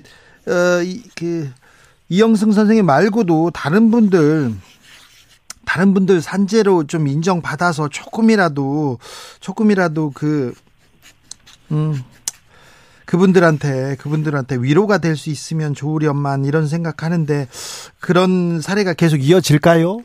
어, 0.46 0.82
이, 0.82 1.02
그 1.16 1.48
이영승 2.08 2.52
선생님 2.52 2.84
말고도 2.84 3.50
다른 3.50 3.90
분들 3.90 4.52
다른 5.64 5.94
분들 5.94 6.20
산재로 6.20 6.86
좀 6.86 7.08
인정받아서 7.08 7.88
조금이라도 7.88 8.98
조금이라도 9.40 10.12
그 10.14 10.52
음, 11.72 11.94
그분들한테 13.06 13.96
그분들한테 14.00 14.56
위로가 14.60 14.98
될 14.98 15.14
수 15.16 15.30
있으면 15.30 15.74
좋으련만 15.74 16.44
이런 16.44 16.66
생각하는데 16.66 17.46
그런 18.00 18.60
사례가 18.60 18.94
계속 18.94 19.18
이어질까요? 19.18 20.00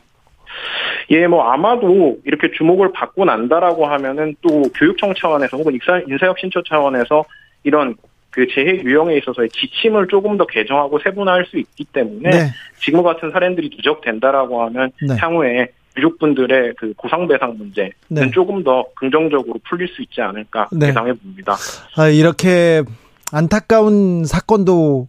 예, 1.12 1.26
뭐 1.26 1.44
아마도 1.50 2.18
이렇게 2.26 2.52
주목을 2.56 2.92
받고 2.92 3.26
난다라고 3.26 3.88
하면은 3.88 4.36
또 4.42 4.62
교육청 4.76 5.14
차원에서 5.16 5.58
혹은 5.58 5.78
인사혁신처 6.08 6.62
차원에서 6.70 7.26
이런 7.64 7.96
그 8.30 8.46
재해 8.54 8.84
유형에 8.84 9.18
있어서의 9.18 9.50
지침을 9.50 10.08
조금 10.08 10.38
더 10.38 10.46
개정하고 10.46 11.00
세분화할 11.00 11.46
수 11.46 11.58
있기 11.58 11.86
때문에 11.86 12.30
네. 12.30 12.38
지금 12.80 13.02
같은 13.02 13.32
사례들이 13.32 13.72
누적된다라고 13.76 14.64
하면 14.66 14.92
네. 15.02 15.16
향후에 15.18 15.70
유족분들의 15.98 16.74
그 16.78 16.94
고상배상 16.96 17.58
문제는 17.58 17.92
네. 18.10 18.32
조금 18.32 18.64
더 18.64 18.86
긍정적으로 18.96 19.60
풀릴 19.68 19.88
수 19.88 20.02
있지 20.02 20.22
않을까 20.22 20.68
네. 20.72 20.88
예상해 20.88 21.14
봅니다. 21.14 21.56
아, 21.98 22.08
이렇게 22.08 22.84
안타까운 23.32 24.26
사건도 24.26 25.08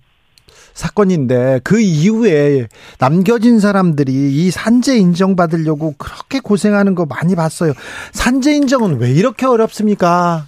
사건인데 0.72 1.60
그 1.62 1.80
이후에 1.80 2.66
남겨진 2.98 3.60
사람들이 3.60 4.12
이 4.12 4.50
산재 4.50 4.96
인정받으려고 4.96 5.94
그렇게 5.98 6.40
고생하는 6.40 6.94
거 6.94 7.06
많이 7.06 7.34
봤어요. 7.34 7.72
산재 8.12 8.52
인정은 8.52 8.98
왜 8.98 9.10
이렇게 9.10 9.46
어렵습니까? 9.46 10.46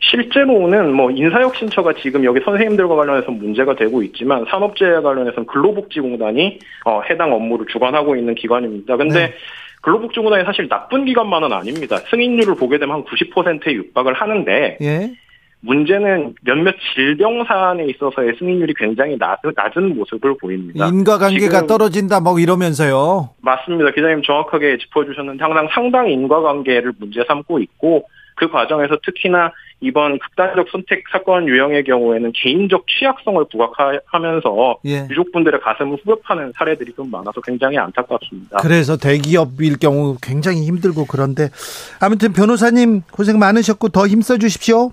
실제로는 0.00 0.94
뭐 0.94 1.10
인사혁신처가 1.10 1.94
지금 2.02 2.24
여기 2.24 2.40
선생님들과 2.40 2.94
관련해서 2.94 3.30
문제가 3.30 3.76
되고 3.76 4.02
있지만 4.02 4.44
산업재해 4.48 5.00
관련해서는 5.00 5.46
근로복지공단이 5.46 6.58
어, 6.86 7.02
해당 7.08 7.32
업무를 7.32 7.66
주관하고 7.66 8.16
있는 8.16 8.34
기관입니다. 8.34 8.96
근데 8.96 9.26
네. 9.26 9.34
근로복지공단이 9.82 10.44
사실 10.44 10.68
나쁜 10.68 11.04
기관만은 11.04 11.52
아닙니다. 11.52 11.98
승인율을 12.10 12.56
보게 12.56 12.78
되면 12.78 12.96
한 12.96 13.04
90%에 13.04 13.72
육박을 13.72 14.14
하는데 14.14 14.78
예? 14.80 15.12
문제는 15.62 16.34
몇몇 16.42 16.74
질병 16.94 17.44
사안에 17.44 17.84
있어서의 17.84 18.34
승인율이 18.38 18.72
굉장히 18.78 19.16
낮은, 19.18 19.52
낮은 19.54 19.94
모습을 19.96 20.36
보입니다. 20.38 20.86
인과관계가 20.86 21.66
떨어진다 21.66 22.20
뭐 22.20 22.38
이러면서요. 22.38 23.30
맞습니다. 23.42 23.90
기자님 23.90 24.22
정확하게 24.22 24.78
짚어주셨는데 24.78 25.44
항상 25.44 25.68
상당 25.72 26.08
인과관계를 26.08 26.92
문제 26.98 27.22
삼고 27.28 27.58
있고 27.60 28.04
그 28.40 28.48
과정에서 28.48 28.96
특히나 29.04 29.52
이번 29.82 30.18
극단적 30.18 30.68
선택 30.72 31.04
사건 31.12 31.46
유형의 31.46 31.84
경우에는 31.84 32.32
개인적 32.34 32.86
취약성을 32.88 33.44
부각하면서 33.52 34.78
예. 34.86 35.06
유족분들의 35.10 35.60
가슴을 35.60 35.98
후벼파는 36.02 36.52
사례들이 36.56 36.94
좀 36.94 37.10
많아서 37.10 37.40
굉장히 37.42 37.76
안타깝습니다. 37.76 38.58
그래서 38.58 38.96
대기업일 38.96 39.78
경우 39.78 40.16
굉장히 40.22 40.66
힘들고 40.66 41.04
그런데 41.06 41.50
아무튼 42.00 42.32
변호사님 42.32 43.02
고생 43.12 43.38
많으셨고 43.38 43.90
더 43.90 44.06
힘써 44.06 44.38
주십시오. 44.38 44.92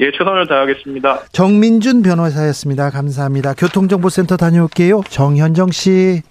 예, 0.00 0.10
최선을 0.10 0.46
다하겠습니다. 0.46 1.26
정민준 1.32 2.02
변호사였습니다. 2.02 2.90
감사합니다. 2.90 3.54
교통정보센터 3.54 4.36
다녀올게요. 4.36 5.02
정현정 5.08 5.70
씨. 5.70 6.22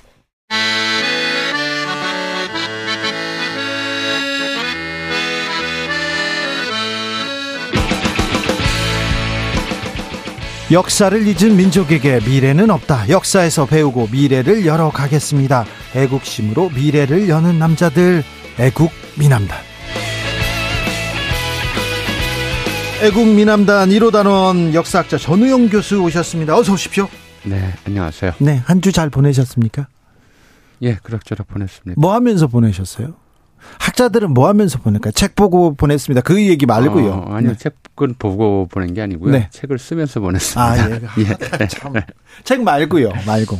역사를 10.71 11.27
잊은 11.27 11.57
민족에게 11.57 12.19
미래는 12.25 12.69
없다. 12.71 13.10
역사에서 13.10 13.65
배우고 13.65 14.07
미래를 14.12 14.65
열어가겠습니다. 14.65 15.65
애국심으로 15.95 16.69
미래를 16.69 17.27
여는 17.27 17.60
남자들, 17.60 18.23
애국 18.57 18.89
미남단. 19.19 19.57
애국 23.03 23.27
미남단 23.27 23.89
1호 23.89 24.12
단원 24.12 24.73
역사학자 24.73 25.17
전우영 25.17 25.69
교수 25.69 26.01
오셨습니다. 26.03 26.55
어서 26.55 26.73
오십시오. 26.73 27.10
네, 27.43 27.73
안녕하세요. 27.86 28.34
네, 28.39 28.62
한 28.65 28.79
주 28.79 28.91
잘 28.91 29.10
보내셨습니까? 29.10 29.88
예, 30.84 30.95
그럭저럭 31.03 31.47
보냈습니다. 31.47 31.99
뭐 31.99 32.13
하면서 32.13 32.47
보내셨어요? 32.47 33.15
학자들은 33.80 34.34
뭐 34.34 34.47
하면서 34.47 34.80
보낼까요? 34.80 35.12
책 35.12 35.36
보고 35.36 35.74
보냈습니다. 35.74 36.21
그 36.21 36.41
얘기 36.45 36.65
말고요. 36.65 37.12
어, 37.12 37.34
아니요, 37.34 37.54
네. 37.54 37.58
책은 37.58 38.15
보고 38.19 38.67
보낸 38.67 38.93
게 38.93 39.02
아니고요. 39.02 39.32
네. 39.32 39.50
책을 39.52 39.80
쓰면서 39.80 40.19
보냈습니다. 40.19 40.62
아, 40.62 40.89
예. 40.89 41.02
예. 41.62 41.67
참. 41.67 41.93
책 42.43 42.63
말고요, 42.63 43.12
말고. 43.26 43.60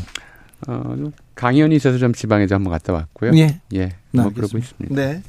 어, 0.68 0.96
강연이 1.36 1.76
있어서 1.76 1.98
좀 1.98 2.14
지방에 2.14 2.48
좀 2.48 2.58
한번 2.58 2.72
갔다 2.72 2.94
왔고요. 2.94 3.32
예. 3.36 3.60
예. 3.74 3.92
뭐 4.12 4.26
알겠습니다. 4.26 4.34
그러고 4.34 4.58
있습니다. 4.58 4.96
네. 4.96 5.24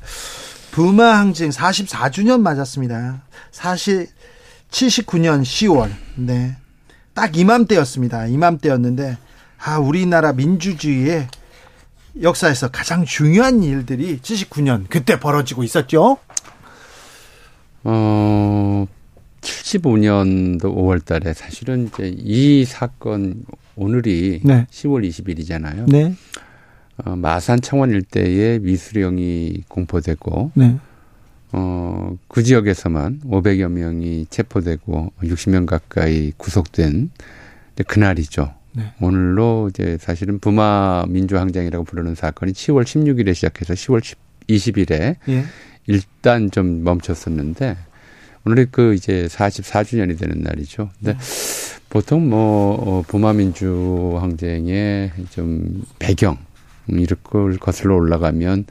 부마 0.73 1.19
항쟁 1.19 1.51
44주년 1.51 2.41
맞았습니다. 2.41 3.23
사실 3.51 4.09
79년 4.71 5.43
10월. 5.43 5.91
네. 6.17 6.57
딱 7.15 7.37
이맘때였습니다. 7.37 8.27
이맘때였는데 8.27 9.19
아, 9.65 9.79
우리나라 9.79 10.33
민주주의에 10.33 11.29
역사에서 12.21 12.71
가장 12.71 13.05
중요한 13.05 13.63
일들이 13.63 14.19
79년 14.19 14.85
그때 14.89 15.19
벌어지고 15.19 15.65
있었죠. 15.65 16.19
어 17.85 18.87
75년도 19.41 20.63
5월 20.63 21.05
달에 21.05 21.33
사실은 21.33 21.89
이제 21.89 22.15
이 22.17 22.65
사건 22.65 23.45
오늘이 23.77 24.41
네. 24.45 24.67
10월 24.71 25.09
20일이잖아요. 25.09 25.91
네. 25.91 26.15
어, 27.05 27.17
마산 27.17 27.61
청원 27.61 27.91
일대에 27.91 28.59
미수령이 28.59 29.65
공포되고 29.69 30.53
네. 30.55 30.77
어, 31.53 32.17
그 32.29 32.43
지역에서만 32.43 33.21
500여 33.25 33.69
명이 33.71 34.27
체포되고 34.31 35.13
60명 35.23 35.67
가까이 35.67 36.33
구속된 36.37 37.11
그날이죠. 37.87 38.55
네. 38.73 38.93
오늘로 39.01 39.69
이제 39.69 39.99
사실은 40.01 40.39
부마 40.39 41.05
민주항쟁이라고 41.09 41.85
부르는 41.85 42.15
사건이 42.15 42.53
10월 42.53 42.85
16일에 42.85 43.35
시작해서 43.35 43.75
10월 43.75 44.03
20일에 44.49 45.17
예. 45.29 45.45
일단 45.87 46.51
좀 46.51 46.83
멈췄었는데 46.85 47.77
오늘이 48.45 48.67
그 48.71 48.95
이제 48.95 49.27
44주년이 49.29 50.19
되는 50.19 50.41
날이죠. 50.41 50.91
근데 50.99 51.13
네. 51.15 51.19
보통 51.91 52.29
뭐 52.29 52.75
어, 52.75 53.03
부마 53.07 53.33
민주항쟁의 53.33 55.13
좀 55.31 55.85
배경 55.99 56.39
걸 57.23 57.57
거슬러 57.59 57.95
올라가면 57.95 58.65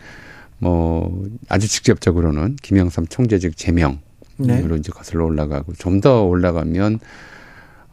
뭐 0.57 1.25
아주 1.47 1.67
직접적으로는 1.67 2.57
김영삼 2.61 3.07
총재직 3.07 3.55
제명으로 3.55 3.99
네. 4.37 4.61
이제 4.77 4.91
거슬러 4.91 5.25
올라가고 5.25 5.73
좀 5.73 6.01
더 6.01 6.23
올라가면 6.23 6.99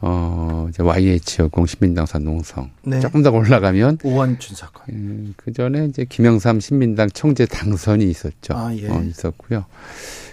어, 0.01 0.67
이제 0.69 0.83
YH 0.83 1.49
공신민당사 1.51 2.19
농성. 2.19 2.71
네. 2.83 3.01
조금 3.01 3.23
더 3.23 3.31
올라가면. 3.31 3.99
오원춘 4.05 4.57
사건. 4.57 4.85
예, 4.93 5.33
그 5.37 5.53
전에 5.53 5.87
이제 5.87 6.05
김영삼 6.09 6.61
신민당 6.61 7.09
총재 7.11 7.47
당선이 7.47 8.05
있었죠. 8.05 8.55
아, 8.55 8.75
예. 8.75 8.89
어, 8.89 9.03
있었고요. 9.03 9.65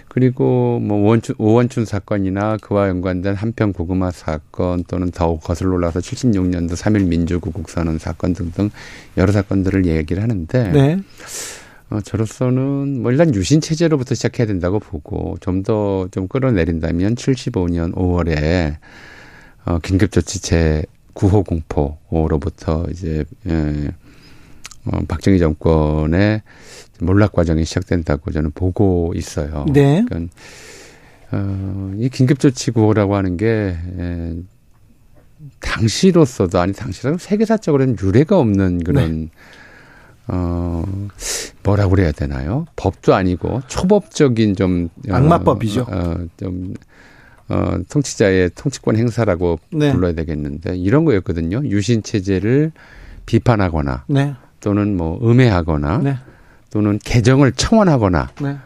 그리고 0.08 0.78
뭐 0.80 1.06
원춘, 1.08 1.34
오원춘 1.36 1.84
사건이나 1.84 2.56
그와 2.58 2.88
연관된 2.88 3.34
한평 3.34 3.72
고구마 3.74 4.12
사건 4.12 4.82
또는 4.84 5.10
더욱 5.10 5.42
거슬러 5.42 5.74
올라서 5.74 6.00
76년도 6.00 6.72
3일 6.72 7.06
민주구국 7.06 7.68
선언 7.68 7.98
사건 7.98 8.32
등등 8.32 8.70
여러 9.18 9.32
사건들을 9.32 9.84
얘기를 9.84 10.22
하는데. 10.22 10.70
네. 10.70 10.98
어, 11.90 12.00
저로서는 12.00 13.02
뭐 13.02 13.12
일단 13.12 13.34
유신 13.34 13.60
체제로부터 13.60 14.14
시작해야 14.14 14.46
된다고 14.46 14.78
보고 14.78 15.36
좀 15.40 15.62
더좀 15.62 16.10
좀 16.10 16.28
끌어내린다면 16.28 17.14
75년 17.14 17.94
5월에 17.94 18.76
어, 19.66 19.78
긴급조치 19.80 20.40
제 20.40 20.84
9호 21.14 21.44
공포로부터 21.44 22.86
이제 22.90 23.24
예, 23.48 23.90
어, 24.84 25.00
박정희 25.08 25.38
정권의 25.38 26.42
몰락 27.00 27.32
과정이 27.32 27.64
시작된다고 27.64 28.30
저는 28.30 28.52
보고 28.52 29.12
있어요. 29.14 29.66
네. 29.72 30.04
그러니까 30.08 30.32
어, 31.32 31.92
이 31.96 32.08
긴급조치 32.08 32.70
구호라고 32.70 33.16
하는 33.16 33.36
게 33.36 33.76
예, 33.98 34.36
당시로서도 35.60 36.60
아니 36.60 36.72
당시라면 36.72 37.18
세계사적으로는 37.18 37.96
유례가 38.00 38.38
없는 38.38 38.84
그런 38.84 39.20
네. 39.22 39.30
어 40.28 40.84
뭐라고 41.62 41.90
그래야 41.90 42.12
되나요? 42.12 42.66
법도 42.76 43.14
아니고 43.14 43.62
초법적인 43.66 44.54
좀 44.54 44.88
악마법이죠. 45.08 45.82
어, 45.82 45.86
어, 45.90 46.26
좀 46.36 46.74
어, 47.48 47.78
통치자의 47.88 48.50
통치권 48.54 48.96
행사라고 48.96 49.58
네. 49.70 49.92
불러야 49.92 50.12
되겠는데 50.12 50.76
이런 50.76 51.04
거였거든요. 51.04 51.62
유신 51.66 52.02
체제를 52.02 52.72
비판하거나 53.26 54.04
네. 54.08 54.34
또는 54.60 54.96
뭐 54.96 55.18
음해하거나 55.22 55.98
네. 55.98 56.16
또는 56.70 56.98
개정을 57.02 57.52
청원하거나 57.52 58.30
네. 58.42 58.56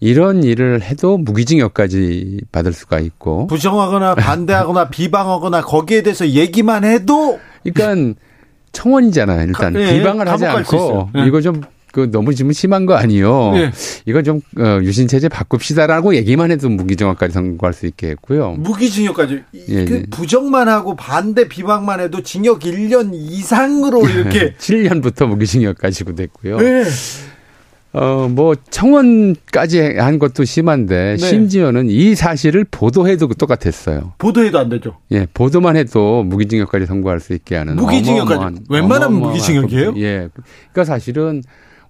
이런 0.00 0.42
일을 0.42 0.82
해도 0.82 1.16
무기징역까지 1.18 2.40
받을 2.50 2.72
수가 2.72 2.98
있고 3.00 3.46
부정하거나 3.46 4.14
반대하거나 4.16 4.88
비방하거나 4.88 5.62
거기에 5.62 6.02
대해서 6.02 6.26
얘기만 6.28 6.84
해도 6.84 7.38
그러니까 7.62 8.18
청원이잖아요. 8.72 9.46
일단 9.46 9.74
가, 9.74 9.80
예, 9.80 9.98
비방을 9.98 10.26
하지 10.28 10.46
않고 10.46 11.10
예. 11.18 11.26
이거 11.26 11.40
좀 11.40 11.62
그 11.92 12.10
너무 12.10 12.34
지금 12.34 12.52
심한 12.52 12.86
거 12.86 12.94
아니요. 12.94 13.52
네. 13.52 13.70
이거 14.06 14.22
좀 14.22 14.40
어, 14.58 14.80
유신 14.82 15.06
체제 15.06 15.28
바꿉시다라고 15.28 16.16
얘기만 16.16 16.50
해도 16.50 16.68
무기징역까지 16.70 17.34
선고할 17.34 17.74
수 17.74 17.86
있게 17.86 18.08
했고요. 18.08 18.52
무기징역까지 18.58 19.42
예, 19.68 19.84
그 19.84 19.94
예. 19.96 20.02
부정만 20.10 20.68
하고 20.68 20.96
반대 20.96 21.46
비방만 21.46 22.00
해도 22.00 22.22
징역 22.22 22.60
1년 22.60 23.10
이상으로 23.12 24.08
이렇게 24.08 24.54
7년부터 24.58 25.26
무기징역까지 25.26 26.04
됐고요. 26.04 26.58
네. 26.58 26.84
어, 27.94 28.26
뭐, 28.26 28.54
청원까지 28.70 29.98
한 29.98 30.18
것도 30.18 30.46
심한데, 30.46 31.16
네. 31.20 31.26
심지어는 31.26 31.90
이 31.90 32.14
사실을 32.14 32.64
보도해도 32.70 33.28
똑같았어요. 33.28 34.14
보도해도 34.16 34.58
안 34.58 34.70
되죠? 34.70 34.96
예, 35.10 35.26
보도만 35.34 35.76
해도 35.76 36.22
무기징역까지 36.22 36.86
선고할 36.86 37.20
수 37.20 37.34
있게 37.34 37.54
하는. 37.54 37.76
무기징역까지? 37.76 38.62
웬만하면 38.70 39.20
무기징역이에요? 39.20 39.92
예. 39.98 40.30
그러니까 40.72 40.84
사실은 40.86 41.42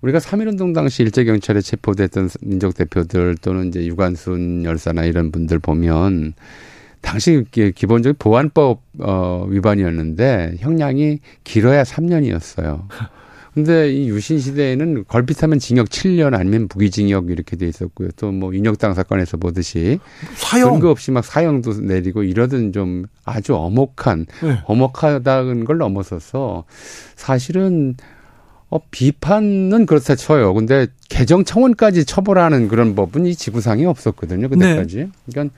우리가 0.03 0.19
3.1운동 0.19 0.75
당시 0.75 1.03
일제경찰에 1.05 1.61
체포됐던 1.61 2.29
민족 2.43 2.75
대표들 2.75 3.37
또는 3.41 3.69
이제 3.69 3.87
유관순 3.87 4.65
열사나 4.65 5.05
이런 5.05 5.31
분들 5.31 5.61
보면 5.61 6.35
당시 7.01 7.45
기본적인 7.53 8.17
보안법 8.19 8.83
어 9.01 9.47
위반이었는데 9.49 10.57
형량이 10.59 11.21
길어야 11.45 11.83
3년이었어요. 11.85 12.87
근데 13.55 13.93
이 13.93 14.09
유신 14.09 14.39
시대에는 14.39 15.05
걸핏하면 15.05 15.59
징역 15.59 15.89
7년 15.91 16.35
아니면 16.35 16.69
무기징역 16.73 17.31
이렇게 17.31 17.57
돼 17.57 17.69
있었고요. 17.69 18.09
또뭐 18.17 18.55
윤혁당 18.55 18.95
사건에서 18.95 19.37
보듯이 19.37 20.01
사형 20.37 20.75
근거 20.75 20.91
없이 20.91 21.11
막 21.11 21.23
사형도 21.23 21.81
내리고 21.83 22.23
이러던 22.23 22.73
좀 22.73 23.05
아주 23.25 23.55
엄혹한 23.55 24.27
네. 24.43 24.63
엄혹하다는 24.65 25.65
걸 25.65 25.77
넘어서서 25.77 26.65
사실은 27.15 27.95
어, 28.73 28.81
비판은 28.91 29.85
그렇다 29.85 30.15
쳐요. 30.17 30.55
근데 30.55 30.87
개정 31.11 31.45
청원까지 31.45 32.07
처벌하는 32.07 32.69
그런 32.69 32.95
법은 32.95 33.27
이 33.27 33.35
지구상에 33.35 33.85
없었거든요. 33.85 34.49
그때까지. 34.49 34.97
네. 34.97 35.09
그러니까 35.31 35.55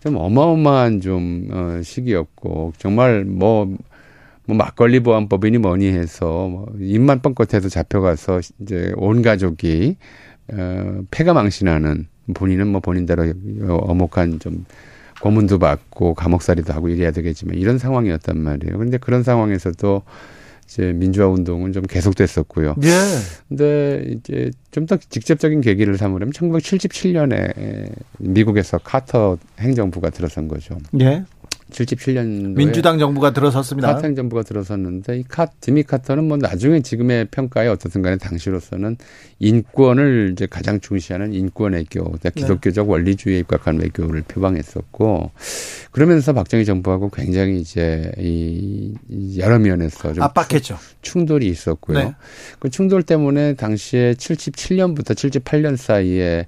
좀 0.00 0.16
어마어마한 0.16 1.02
좀, 1.02 1.48
어, 1.52 1.80
시기였고, 1.82 2.72
정말 2.78 3.26
뭐, 3.26 3.76
뭐 4.46 4.56
막걸리 4.56 5.00
보안법이니 5.00 5.58
뭐니 5.58 5.88
해서 5.88 6.48
뭐 6.48 6.72
입만 6.80 7.20
뻥끗해서 7.20 7.68
잡혀가서 7.68 8.40
이제 8.60 8.92
온 8.96 9.20
가족이 9.20 9.96
어 10.52 11.00
폐가 11.10 11.34
망신하는 11.34 12.06
본인은 12.32 12.68
뭐 12.68 12.80
본인대로 12.80 13.24
어목한 13.68 14.38
좀 14.38 14.64
고문도 15.20 15.58
받고 15.58 16.14
감옥살이도 16.14 16.72
하고 16.72 16.88
이래야 16.88 17.10
되겠지만 17.10 17.56
이런 17.56 17.78
상황이었단 17.78 18.38
말이에요. 18.38 18.78
그런데 18.78 18.98
그런 18.98 19.24
상황에서도 19.24 20.02
이제 20.66 20.92
민주화 20.92 21.28
운동은 21.28 21.72
좀 21.72 21.84
계속됐었고요. 21.84 22.76
예. 22.82 22.90
근데 23.48 24.04
이제 24.08 24.50
좀 24.70 24.86
더 24.86 24.96
직접적인 24.96 25.62
계기를 25.62 25.96
삼으려면 25.96 26.32
1977년에 26.32 27.90
미국에서 28.18 28.78
카터 28.78 29.38
행정부가 29.58 30.10
들어선 30.10 30.48
거죠. 30.48 30.76
예. 31.00 31.24
77년도에 31.70 32.56
민주당 32.56 32.98
정부가 32.98 33.32
들어섰습니다. 33.32 33.94
카터 33.94 34.14
정부가 34.14 34.42
들어섰는데 34.42 35.18
이 35.18 35.24
카, 35.24 35.46
디미 35.60 35.82
카터는 35.82 36.28
뭐 36.28 36.36
나중에 36.36 36.80
지금의 36.80 37.26
평가에 37.30 37.68
어떻든 37.68 38.02
간에 38.02 38.16
당시로서는 38.16 38.96
인권을 39.38 40.30
이제 40.32 40.46
가장 40.46 40.80
중시하는 40.80 41.34
인권 41.34 41.72
외교, 41.72 42.04
그러니까 42.04 42.30
네. 42.30 42.40
기독교적 42.40 42.88
원리주의에 42.88 43.40
입각한 43.40 43.80
외교를 43.80 44.22
표방했었고 44.22 45.30
그러면서 45.90 46.32
박정희 46.32 46.64
정부하고 46.64 47.10
굉장히 47.10 47.60
이제 47.60 48.12
이 48.18 48.94
여러 49.38 49.58
면에서 49.58 50.12
좀 50.12 50.22
압박했죠. 50.22 50.78
충돌이 51.02 51.46
있었고요. 51.48 51.98
네. 51.98 52.14
그 52.58 52.70
충돌 52.70 53.02
때문에 53.02 53.54
당시에 53.54 54.14
77년부터 54.14 55.14
78년 55.14 55.76
사이에 55.76 56.46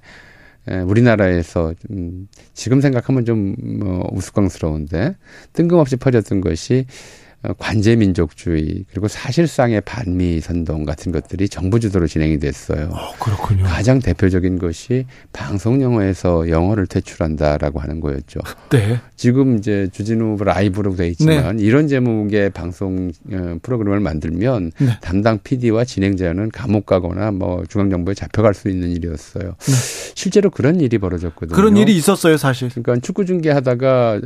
우리나라에서 0.85 1.73
좀 1.75 2.27
지금 2.53 2.81
생각하면 2.81 3.25
좀뭐 3.25 4.09
우스꽝스러운데 4.13 5.15
뜬금없이 5.53 5.95
퍼졌던 5.97 6.41
것이 6.41 6.85
어, 6.85 7.18
관제 7.57 7.95
민족주의 7.95 8.83
그리고 8.89 9.07
사실상의 9.07 9.81
반미 9.81 10.41
선동 10.41 10.83
같은 10.83 11.13
것들이 11.13 11.47
정부 11.47 11.79
주도로 11.79 12.05
진행이 12.05 12.37
됐어요. 12.39 12.89
어, 12.91 13.13
그렇군요. 13.17 13.63
가장 13.63 13.99
대표적인 13.99 14.59
것이 14.59 15.05
방송 15.31 15.81
영어에서 15.81 16.49
영어를 16.49 16.85
퇴출한다라고 16.87 17.79
하는 17.79 18.01
거였죠. 18.01 18.41
네. 18.71 18.99
지금 19.15 19.57
이제 19.57 19.87
주진우 19.93 20.37
라이브로 20.43 20.95
돼 20.97 21.07
있지만 21.09 21.57
네. 21.57 21.63
이런 21.63 21.87
제목의 21.87 22.49
방송 22.49 23.11
어, 23.31 23.57
프로그램을 23.61 24.01
만들면 24.01 24.71
네. 24.77 24.99
담당 24.99 25.39
PD와 25.41 25.85
진행자는 25.85 26.49
감옥 26.49 26.85
가거나 26.85 27.31
뭐 27.31 27.63
중앙정부에 27.69 28.15
잡혀갈 28.15 28.53
수 28.53 28.67
있는 28.69 28.89
일이었어요. 28.89 29.55
네. 29.57 29.73
실제로 30.15 30.49
그런 30.49 30.81
일이 30.81 30.97
벌어졌거든요. 30.97 31.55
그런 31.55 31.77
일이 31.77 31.95
있었어요, 31.95 32.35
사실. 32.35 32.67
그러니까 32.67 32.97
축구 32.97 33.25
중계하다가 33.25 34.19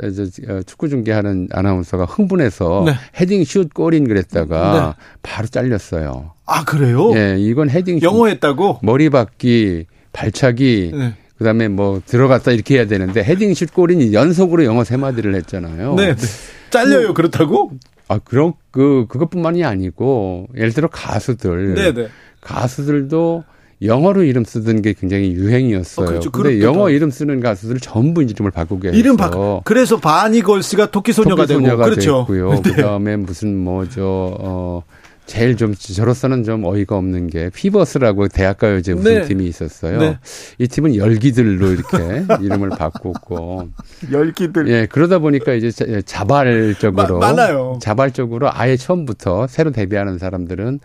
어, 0.49 0.61
축구 0.65 0.89
중계하는 0.89 1.49
아나운서가 1.51 2.05
흥분해서 2.05 2.83
네. 2.87 2.93
헤딩 3.19 3.43
슛 3.43 3.73
골인 3.73 4.07
그랬다가 4.07 4.95
네. 4.97 5.03
바로 5.21 5.47
잘렸어요. 5.47 6.31
아 6.45 6.65
그래요? 6.65 7.15
예, 7.15 7.37
이건 7.39 7.69
헤딩 7.69 8.01
영어했다고 8.01 8.79
머리 8.83 9.09
박기 9.09 9.85
발차기 10.11 10.91
네. 10.93 11.13
그다음에 11.37 11.67
뭐 11.67 12.01
들어갔다 12.05 12.51
이렇게 12.51 12.75
해야 12.75 12.87
되는데 12.87 13.23
헤딩슛 13.23 13.73
골인 13.73 14.13
연속으로 14.13 14.63
영어 14.63 14.83
세 14.83 14.97
마디를 14.97 15.35
했잖아요. 15.35 15.95
네. 15.95 16.15
네. 16.15 16.27
잘려요. 16.69 17.13
그렇다고? 17.13 17.71
아, 18.07 18.19
그런 18.19 18.53
그 18.71 19.05
그것뿐만이 19.09 19.63
아니고 19.63 20.47
예를 20.55 20.71
들어 20.71 20.87
가수들 20.87 21.73
네, 21.75 21.93
네. 21.93 22.07
가수들도 22.41 23.43
영어로 23.83 24.23
이름 24.23 24.43
쓰던 24.43 24.81
게 24.81 24.93
굉장히 24.93 25.33
유행이었어요. 25.33 26.05
어, 26.05 26.09
그렇죠. 26.09 26.31
근데 26.31 26.61
영어 26.61 26.89
이름 26.89 27.09
쓰는 27.09 27.39
가수들 27.39 27.79
전부 27.79 28.23
이름을 28.23 28.51
바꾸게 28.51 28.89
해서 28.89 28.97
이름 28.97 29.17
바꾸. 29.17 29.61
그래서 29.63 29.97
바니걸스가 29.97 30.91
토끼 30.91 31.13
소녀가 31.13 31.45
되고 31.45 31.61
그렇죠. 31.61 32.25
됐고요. 32.27 32.61
네. 32.63 32.71
그다음에 32.75 33.17
무슨 33.17 33.57
뭐죠 33.57 34.35
어 34.39 34.83
제일 35.25 35.55
좀 35.55 35.73
저로서는 35.73 36.43
좀 36.43 36.65
어이가 36.65 36.97
없는 36.97 37.27
게 37.27 37.49
피버스라고 37.49 38.27
대학가요제 38.27 38.93
우승팀이 38.93 39.43
네. 39.43 39.49
있었어요. 39.49 39.99
네. 39.99 40.19
이 40.57 40.67
팀은 40.67 40.95
열기들로 40.95 41.71
이렇게 41.71 41.97
이름을 42.43 42.69
바꾸고 42.69 43.69
열기들. 44.11 44.67
예, 44.67 44.85
그러다 44.85 45.19
보니까 45.19 45.53
이제 45.53 45.71
자발적으로 46.05 47.19
마, 47.19 47.27
많아요. 47.27 47.79
자발적으로 47.81 48.49
아예 48.51 48.75
처음부터 48.75 49.47
새로 49.47 49.71
데뷔하는 49.71 50.17
사람들은 50.17 50.79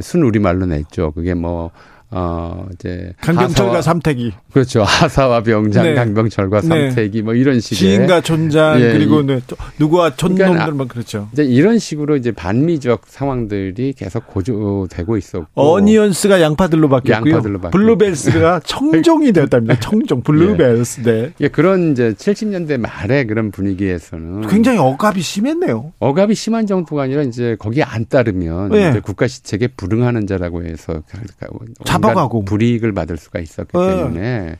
순 0.00 0.22
우리말로 0.22 0.66
냈죠. 0.66 1.12
그게 1.12 1.34
뭐 1.34 1.70
어, 2.16 2.66
이제. 2.74 3.12
강병철과 3.20 3.82
삼태기. 3.82 4.32
그렇죠. 4.52 4.84
하사와 4.84 5.42
병장, 5.42 5.82
네. 5.84 5.94
강병철과 5.94 6.60
네. 6.60 6.66
삼태기, 6.68 7.22
뭐 7.22 7.34
이런 7.34 7.58
식의. 7.58 7.76
시인과 7.76 8.20
촌장, 8.20 8.80
예, 8.80 8.92
그리고 8.92 9.22
네, 9.22 9.40
누구와 9.80 10.14
촌놈들만 10.14 10.54
그러니까 10.58 10.84
그렇죠. 10.86 11.28
이제 11.32 11.42
이런 11.44 11.80
식으로 11.80 12.16
이제 12.16 12.30
반미적 12.30 13.02
상황들이 13.06 13.94
계속 13.94 14.28
고조되고 14.28 15.16
있었고. 15.16 15.46
어니언스가 15.54 16.40
양파들로 16.40 16.88
바뀌었고요. 16.88 17.32
양파들로 17.32 17.58
바뀌었고. 17.58 17.76
블루벨스가 17.78 18.60
청종이 18.64 19.32
되었답니다. 19.32 19.80
청종, 19.80 20.22
블루벨스. 20.22 21.00
예. 21.00 21.02
네. 21.04 21.32
예, 21.40 21.48
그런 21.48 21.92
이제 21.92 22.12
70년대 22.12 22.78
말에 22.78 23.24
그런 23.24 23.50
분위기에서는. 23.50 24.46
굉장히 24.46 24.78
억압이 24.78 25.20
심했네요. 25.20 25.92
억압이 25.98 26.36
심한 26.36 26.68
정도가 26.68 27.02
아니라 27.02 27.22
이제 27.22 27.56
거기에 27.58 27.82
안 27.82 28.06
따르면 28.08 28.70
네. 28.70 28.90
이제 28.90 29.00
국가 29.00 29.26
시책에 29.26 29.66
불응하는 29.68 30.28
자라고 30.28 30.62
해서 30.64 31.02
잡아가고 32.08 32.44
불이익을 32.44 32.92
받을 32.92 33.16
수가 33.16 33.40
있었기 33.40 33.76
네. 33.76 33.86
때문에 33.86 34.56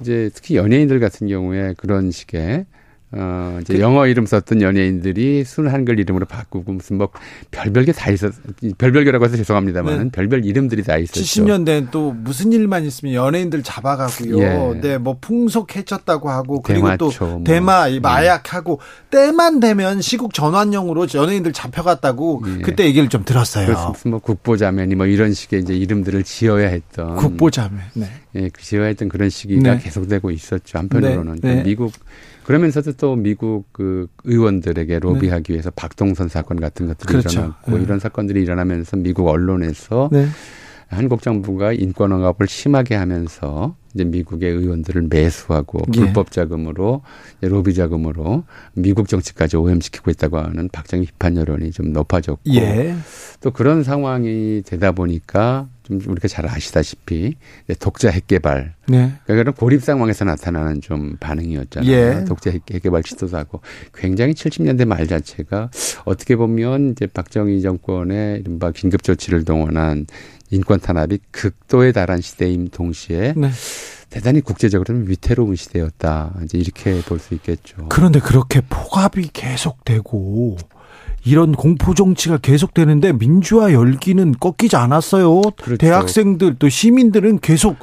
이제 0.00 0.30
특히 0.34 0.56
연예인들 0.56 1.00
같은 1.00 1.28
경우에 1.28 1.74
그런 1.76 2.10
식의 2.10 2.66
어, 3.12 3.58
이제 3.60 3.74
그, 3.74 3.80
영어 3.80 4.06
이름 4.06 4.24
썼던 4.24 4.62
연예인들이 4.62 5.42
순 5.44 5.66
한글 5.68 5.98
이름으로 5.98 6.26
바꾸고 6.26 6.72
무슨 6.72 6.96
뭐 6.98 7.08
별별 7.50 7.84
게 7.84 7.92
다 7.92 8.10
있었, 8.10 8.32
별별게라고 8.78 9.24
해서 9.24 9.36
죄송합니다만 9.36 10.04
네. 10.04 10.10
별별 10.12 10.44
이름들이 10.44 10.84
다 10.84 10.96
있었죠. 10.96 11.20
70년대는 11.20 11.90
또 11.90 12.12
무슨 12.12 12.52
일만 12.52 12.84
있으면 12.84 13.14
연예인들 13.14 13.62
잡아가고요. 13.62 14.38
예. 14.38 14.80
네, 14.80 14.98
뭐 14.98 15.16
풍속 15.20 15.74
해쳤다고 15.76 16.30
하고 16.30 16.62
그리고 16.62 16.86
대마초, 16.86 17.10
또 17.18 17.26
뭐. 17.26 17.44
대마, 17.44 17.88
뭐. 17.90 18.00
마약하고 18.00 18.80
때만 19.10 19.60
되면 19.60 20.00
시국 20.00 20.32
전환용으로 20.32 21.08
연예인들 21.12 21.52
잡혀갔다고 21.52 22.42
예. 22.46 22.62
그때 22.62 22.84
얘기를 22.84 23.08
좀 23.08 23.24
들었어요. 23.24 23.88
무슨 23.88 24.12
뭐 24.12 24.20
국보자매니 24.20 24.94
뭐 24.94 25.06
이런 25.06 25.32
식의 25.32 25.60
이제 25.62 25.74
이름들을 25.74 26.22
지어야 26.22 26.68
했던. 26.68 27.16
국보자매. 27.16 27.76
네. 27.94 28.06
예, 28.36 28.48
그 28.50 28.62
지어야 28.62 28.86
했던 28.86 29.08
그런 29.08 29.28
시기가 29.28 29.74
네. 29.74 29.78
계속되고 29.82 30.30
있었죠. 30.30 30.78
한편으로는. 30.78 31.40
네. 31.42 31.56
네. 31.56 31.62
미국 31.64 31.92
그러면서도 32.50 32.94
또 32.94 33.14
미국 33.14 33.72
그 33.72 34.08
의원들에게 34.24 34.98
로비하기 34.98 35.44
네. 35.44 35.52
위해서 35.52 35.70
박동선 35.70 36.26
사건 36.26 36.58
같은 36.58 36.88
것들이 36.88 37.06
그렇죠. 37.06 37.30
일어났고 37.30 37.76
네. 37.76 37.82
이런 37.84 38.00
사건들이 38.00 38.42
일어나면서 38.42 38.96
미국 38.96 39.28
언론에서 39.28 40.08
네. 40.10 40.26
한국 40.90 41.22
정부가 41.22 41.72
인권 41.72 42.12
억압을 42.12 42.48
심하게 42.48 42.96
하면서 42.96 43.76
이제 43.94 44.04
미국의 44.04 44.50
의원들을 44.50 45.06
매수하고 45.10 45.82
예. 45.96 46.00
불법 46.00 46.30
자금으로 46.30 47.02
로비 47.40 47.74
자금으로 47.74 48.44
미국 48.74 49.08
정치까지 49.08 49.56
오염시키고 49.56 50.10
있다고 50.10 50.38
하는 50.38 50.68
박정희 50.68 51.06
비판 51.06 51.36
여론이 51.36 51.70
좀 51.72 51.92
높아졌고 51.92 52.42
예. 52.54 52.94
또 53.40 53.50
그런 53.50 53.82
상황이 53.82 54.62
되다 54.64 54.92
보니까 54.92 55.68
좀 55.82 56.00
우리가 56.06 56.28
잘 56.28 56.46
아시다시피 56.48 57.34
독자 57.80 58.10
핵 58.10 58.28
개발 58.28 58.74
네. 58.86 59.12
그러니까 59.24 59.34
그런 59.34 59.54
고립 59.54 59.82
상황에서 59.82 60.24
나타나는 60.24 60.80
좀 60.80 61.16
반응이었잖아요. 61.18 61.90
예. 61.90 62.24
독자 62.26 62.50
핵 62.50 62.64
개발 62.66 63.02
시도도 63.04 63.36
하고 63.36 63.60
굉장히 63.94 64.34
70년대 64.34 64.84
말 64.84 65.08
자체가 65.08 65.70
어떻게 66.04 66.36
보면 66.36 66.92
이제 66.92 67.06
박정희 67.06 67.60
정권의 67.62 68.40
이른바 68.40 68.70
긴급 68.70 69.02
조치를 69.02 69.44
동원한 69.44 70.06
인권 70.50 70.80
탄압이 70.80 71.18
극도에 71.30 71.92
달한 71.92 72.20
시대임 72.20 72.68
동시에 72.68 73.34
네. 73.36 73.50
대단히 74.10 74.40
국제적으로는 74.40 75.08
위태로운 75.08 75.54
시대였다. 75.54 76.34
이제 76.44 76.58
이렇게 76.58 77.00
볼 77.02 77.18
수 77.20 77.34
있겠죠. 77.34 77.86
그런데 77.88 78.18
그렇게 78.18 78.60
폭압이 78.68 79.30
계속되고 79.32 80.56
이런 81.24 81.52
공포 81.52 81.94
정치가 81.94 82.38
계속되는데 82.38 83.12
민주화 83.12 83.72
열기는 83.72 84.32
꺾이지 84.40 84.74
않았어요. 84.76 85.42
그렇죠. 85.62 85.76
대학생들 85.76 86.56
또 86.58 86.68
시민들은 86.68 87.40
계속 87.40 87.76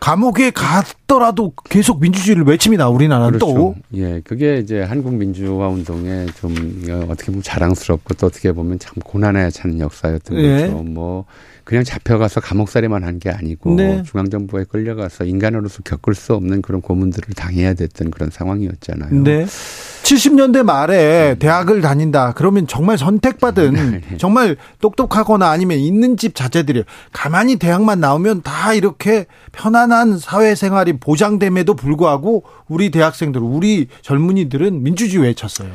감옥에 0.00 0.50
갔더라도 0.50 1.52
계속 1.68 2.00
민주주의를 2.00 2.44
외칩니다. 2.44 2.88
우리나라는 2.88 3.38
그렇죠. 3.38 3.54
또. 3.54 3.74
예, 3.94 4.20
그게 4.24 4.58
이제 4.58 4.80
한국 4.82 5.14
민주화 5.14 5.68
운동의 5.68 6.26
좀 6.40 6.54
어, 6.88 7.06
어떻게 7.10 7.26
보면 7.26 7.42
자랑스럽고 7.42 8.14
또 8.14 8.26
어떻게 8.28 8.52
보면 8.52 8.78
참 8.78 8.94
고난에 9.04 9.50
차는 9.50 9.80
역사였던 9.80 10.38
예. 10.38 10.60
거죠. 10.68 10.82
뭐 10.84 11.24
그냥 11.64 11.82
잡혀가서 11.84 12.40
감옥살이만 12.40 13.02
한 13.02 13.14
게 13.18 13.30
아니고 13.30 13.74
네. 13.76 14.02
중앙정부에 14.02 14.64
끌려가서 14.64 15.24
인간으로서 15.24 15.82
겪을 15.82 16.14
수 16.14 16.34
없는 16.34 16.62
그런 16.62 16.80
고문들을 16.82 17.34
당해야 17.34 17.74
됐던 17.74 18.10
그런 18.10 18.28
상황이었잖아요. 18.30 19.22
네. 19.22 19.46
70년대 19.46 20.62
말에 20.62 21.36
대학을 21.38 21.80
다닌다. 21.80 22.32
그러면 22.36 22.66
정말 22.66 22.98
선택받은 22.98 23.72
네. 23.72 24.16
정말 24.18 24.56
똑똑하거나 24.80 25.48
아니면 25.48 25.78
있는 25.78 26.16
집 26.16 26.34
자제들이 26.34 26.84
가만히 27.12 27.56
대학만 27.56 28.00
나오면 28.00 28.42
다 28.42 28.74
이렇게 28.74 29.26
편안한 29.52 30.18
사회생활이 30.18 30.98
보장됨에도 30.98 31.74
불구하고 31.74 32.42
우리 32.68 32.90
대학생들, 32.90 33.40
우리 33.40 33.86
젊은이들은 34.02 34.82
민주주의 34.82 35.22
외쳤어요. 35.22 35.70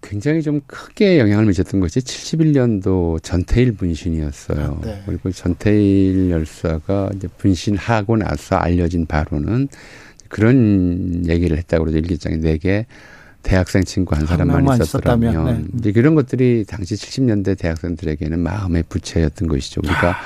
굉장히 0.00 0.42
좀 0.42 0.60
크게 0.66 1.18
영향을 1.18 1.46
미쳤던 1.46 1.80
것이 1.80 2.00
71년도 2.00 3.22
전태일 3.22 3.72
분신이었어요. 3.72 4.80
아, 4.82 4.86
네. 4.86 5.02
그리고 5.06 5.30
전태일 5.30 6.30
열사가 6.30 7.10
이제 7.16 7.28
분신하고 7.28 8.16
나서 8.16 8.56
알려진 8.56 9.06
바로는 9.06 9.68
그런 10.28 11.24
얘기를 11.28 11.56
했다고 11.56 11.84
그러죠. 11.84 11.98
일기장에 11.98 12.36
내게 12.36 12.86
대학생 13.42 13.82
친구 13.84 14.14
한 14.14 14.26
사람만 14.26 14.80
있었더라면. 14.82 15.44
네. 15.44 15.78
이제 15.78 15.92
그런 15.92 16.14
것들이 16.14 16.64
당시 16.66 16.94
70년대 16.94 17.58
대학생들에게는 17.58 18.38
마음의 18.38 18.84
부채였던 18.88 19.48
것이죠. 19.48 19.80
우리가 19.84 20.16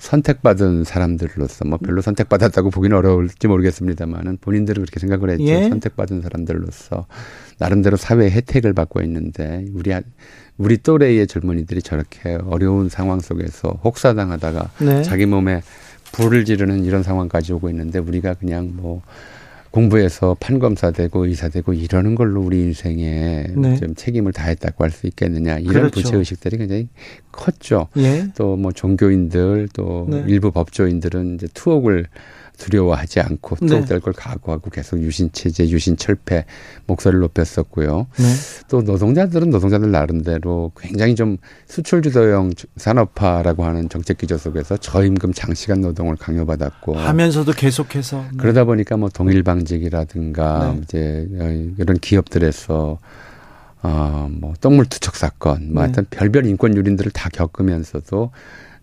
선택받은 0.00 0.84
사람들로서 0.84 1.66
뭐 1.66 1.78
별로 1.78 2.00
선택받았다고 2.00 2.70
보기는 2.70 2.96
어려울지 2.96 3.46
모르겠습니다만은 3.46 4.38
본인들은 4.40 4.82
그렇게 4.82 4.98
생각을 4.98 5.30
했죠. 5.30 5.44
예. 5.44 5.68
선택받은 5.68 6.22
사람들로서 6.22 7.06
나름대로 7.58 7.96
사회 7.98 8.30
혜택을 8.30 8.72
받고 8.72 9.02
있는데 9.02 9.66
우리 9.74 9.92
우리 10.56 10.78
또래의 10.78 11.26
젊은이들이 11.26 11.82
저렇게 11.82 12.38
어려운 12.46 12.88
상황 12.88 13.20
속에서 13.20 13.78
혹사당하다가 13.84 14.70
네. 14.80 15.02
자기 15.02 15.26
몸에 15.26 15.62
불을 16.12 16.46
지르는 16.46 16.84
이런 16.84 17.02
상황까지 17.02 17.52
오고 17.52 17.68
있는데 17.68 17.98
우리가 17.98 18.34
그냥 18.34 18.72
뭐 18.74 19.02
공부해서 19.70 20.36
판검사 20.40 20.90
되고 20.90 21.26
의사 21.26 21.48
되고 21.48 21.72
이러는 21.72 22.14
걸로 22.14 22.40
우리 22.40 22.60
인생에 22.60 23.46
네. 23.56 23.76
좀 23.76 23.94
책임을 23.94 24.32
다했다고 24.32 24.84
할 24.84 24.90
수 24.90 25.06
있겠느냐 25.06 25.58
이런 25.58 25.74
그렇죠. 25.74 25.90
부채 25.90 26.16
의식들이 26.16 26.58
굉장히 26.58 26.88
컸죠. 27.30 27.86
예. 27.96 28.26
또뭐 28.36 28.72
종교인들 28.72 29.68
또 29.72 30.06
네. 30.10 30.24
일부 30.26 30.50
법조인들은 30.50 31.36
이제 31.36 31.46
투옥을 31.54 32.06
두려워하지 32.60 33.20
않고 33.20 33.56
투옥될 33.56 33.86
네. 33.86 33.98
걸 33.98 34.12
각오하고 34.12 34.70
계속 34.70 35.00
유신 35.00 35.30
체제, 35.32 35.68
유신 35.68 35.96
철폐 35.96 36.44
목소리를 36.86 37.20
높였었고요. 37.20 38.06
네. 38.16 38.24
또 38.68 38.82
노동자들은 38.82 39.50
노동자들 39.50 39.90
나름대로 39.90 40.70
굉장히 40.78 41.14
좀 41.14 41.38
수출 41.66 42.02
주도형 42.02 42.52
산업화라고 42.76 43.64
하는 43.64 43.88
정책 43.88 44.18
기조 44.18 44.36
속에서 44.38 44.76
저임금 44.76 45.32
장시간 45.32 45.80
노동을 45.80 46.16
강요받았고 46.16 46.96
하면서도 46.96 47.52
계속해서 47.52 48.24
네. 48.32 48.36
그러다 48.38 48.64
보니까 48.64 48.96
뭐 48.96 49.08
동일방직이라든가 49.08 50.74
네. 50.74 50.80
이제 50.82 51.28
이런 51.78 51.98
기업들에서 51.98 52.98
어뭐 53.82 54.54
똥물 54.60 54.84
투척 54.84 55.16
사건 55.16 55.72
뭐 55.72 55.82
네. 55.82 55.86
하여튼 55.86 56.06
별별 56.10 56.44
인권 56.44 56.76
유린들을 56.76 57.10
다 57.12 57.30
겪으면서도 57.32 58.30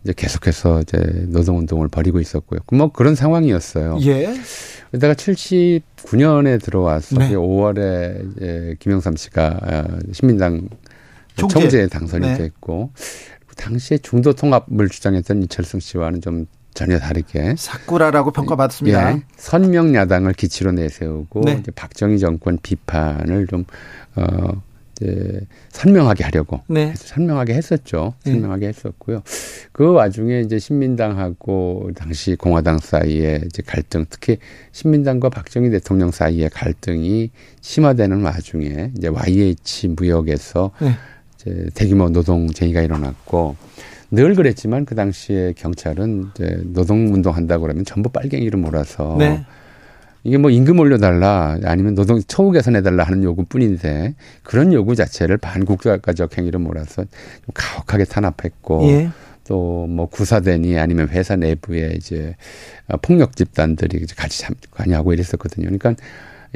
이제 0.07 0.13
계속해서 0.15 0.81
이제 0.81 0.97
노동운동을 1.27 1.89
벌이고 1.89 2.21
있었고요. 2.21 2.61
뭐 2.71 2.91
그런 2.93 3.13
상황이었어요. 3.13 3.97
예. 4.03 4.33
그러다가 4.89 5.13
79년에 5.15 6.63
들어와서 6.63 7.19
네. 7.19 7.31
5월에 7.31 8.31
이제 8.37 8.75
김영삼 8.79 9.17
씨가 9.17 9.59
어, 9.61 9.99
신민당 10.13 10.69
총재. 11.35 11.81
에 11.81 11.87
당선이 11.87 12.25
네. 12.25 12.37
됐고 12.37 12.91
당시에 13.57 13.97
중도 13.97 14.31
통합을 14.31 14.87
주장했던 14.87 15.43
이철승 15.43 15.81
씨와는 15.81 16.21
좀 16.21 16.45
전혀 16.73 16.99
다르게 16.99 17.55
사쿠라라고 17.57 18.31
평가받습니다. 18.31 19.11
예, 19.11 19.23
선명 19.35 19.93
야당을 19.93 20.33
기치로 20.33 20.71
내세우고 20.71 21.41
네. 21.41 21.57
이제 21.59 21.71
박정희 21.71 22.19
정권 22.19 22.59
비판을 22.61 23.47
좀 23.47 23.65
어, 24.15 24.61
이제 24.97 25.41
선명하게 25.69 26.23
하려고 26.23 26.61
네. 26.67 26.93
선명하게 26.95 27.53
했었죠. 27.53 28.13
네. 28.25 28.31
선명하게 28.31 28.61
네. 28.61 28.67
했었고요. 28.69 29.21
그 29.71 29.91
와중에 29.91 30.41
이제 30.41 30.57
신민당하고 30.59 31.91
당시 31.95 32.35
공화당 32.35 32.79
사이에 32.79 33.41
이제 33.45 33.61
갈등, 33.65 34.05
특히 34.09 34.37
신민당과 34.71 35.29
박정희 35.29 35.69
대통령 35.69 36.11
사이의 36.11 36.49
갈등이 36.49 37.29
심화되는 37.61 38.21
와중에 38.21 38.91
이제 38.97 39.07
YH 39.07 39.89
무역에서 39.89 40.71
네. 40.81 40.91
이제 41.35 41.69
대규모 41.75 42.09
노동쟁의가 42.09 42.81
일어났고 42.81 43.55
늘 44.09 44.35
그랬지만 44.35 44.85
그 44.85 44.95
당시에 44.95 45.53
경찰은 45.57 46.31
이제 46.33 46.61
노동 46.63 47.13
운동 47.13 47.35
한다고 47.35 47.63
그러면 47.63 47.85
전부 47.85 48.09
빨갱이로 48.09 48.57
몰아서 48.57 49.15
네. 49.19 49.45
이게 50.27 50.37
뭐 50.37 50.51
임금 50.51 50.77
올려달라 50.77 51.57
아니면 51.63 51.95
노동 51.95 52.21
처우 52.21 52.51
개선해달라 52.51 53.05
하는 53.05 53.23
요구뿐인데 53.23 54.13
그런 54.43 54.73
요구 54.73 54.93
자체를 54.93 55.37
반국가적 55.37 56.37
행위로 56.37 56.59
몰아서 56.59 57.03
좀 57.05 57.53
가혹하게 57.53 58.03
탄압했고 58.03 58.83
예. 58.89 59.09
또뭐 59.47 60.07
구사대니 60.07 60.77
아니면 60.77 61.07
회사 61.07 61.37
내부에 61.37 61.93
이제 61.95 62.35
폭력 63.01 63.37
집단들이 63.37 64.05
같이 64.17 64.43
관여하고 64.69 65.13
이랬었거든요. 65.13 65.67
그러니까 65.67 65.91
이 65.91 65.95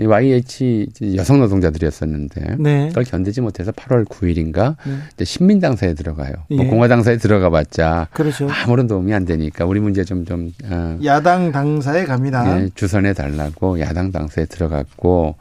YH 0.06 0.88
여성 1.16 1.40
노동자들이었었는데 1.40 2.56
네. 2.60 2.88
그걸 2.90 3.04
견디지 3.04 3.42
못해서 3.42 3.72
8월 3.72 4.06
9일인가 4.06 4.76
네. 4.86 4.94
이제 5.14 5.26
신민당사에 5.26 5.94
들어가요. 5.94 6.34
뭐 6.34 6.46
예. 6.52 6.56
뭐 6.58 6.66
공화당사에 6.68 7.18
들어가봤자 7.18 8.08
그렇죠. 8.12 8.48
아무런 8.50 8.88
도움이 8.88 9.14
안 9.14 9.26
되니까 9.26 9.66
우리 9.66 9.80
문제 9.80 10.04
좀좀 10.04 10.26
좀, 10.26 10.72
어, 10.72 10.98
야당 11.04 11.52
당사에 11.52 12.06
갑니다. 12.06 12.44
네, 12.44 12.70
주선해 12.76 13.14
달라고 13.14 13.80
야당 13.80 14.12
당사에 14.12 14.46
들어갔고 14.46 15.36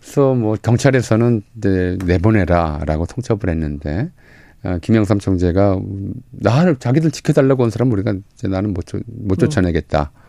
그래서 0.00 0.34
뭐 0.34 0.56
경찰에서는 0.60 1.42
이제 1.56 1.98
내보내라라고 2.04 3.06
통첩을 3.06 3.48
했는데 3.48 4.10
어, 4.62 4.78
김영삼 4.80 5.18
총재가 5.18 5.78
나를 6.30 6.76
자기들 6.76 7.10
지켜달라고 7.10 7.64
온 7.64 7.70
사람 7.70 7.92
우리가 7.92 8.14
이제 8.34 8.48
나는 8.48 8.72
못, 8.72 8.84
못 9.06 9.38
쫓아내겠다. 9.38 10.10
음. 10.14 10.23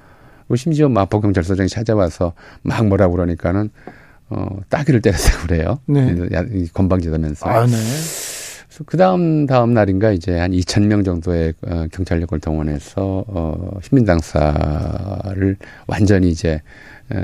심지어 0.53 0.89
마포 0.89 1.21
경찰서장이 1.21 1.69
찾아와서 1.69 2.33
막 2.61 2.85
뭐라 2.87 3.07
고 3.07 3.13
그러니까는 3.13 3.69
어 4.29 4.47
따귀를 4.69 5.01
때렸다고 5.01 5.47
그래요. 5.47 5.79
네. 5.87 6.15
건방지다면서. 6.73 7.49
아, 7.49 7.65
네. 7.65 7.73
그 8.85 8.97
다음 8.97 9.45
다음 9.45 9.73
날인가 9.73 10.11
이제 10.11 10.37
한 10.37 10.51
2천 10.51 10.87
명 10.87 11.03
정도의 11.03 11.53
어, 11.65 11.85
경찰력을 11.91 12.37
동원해서 12.39 13.23
어 13.27 13.79
시민당사를 13.81 15.57
완전히 15.87 16.29
이제 16.29 16.61
에, 17.13 17.17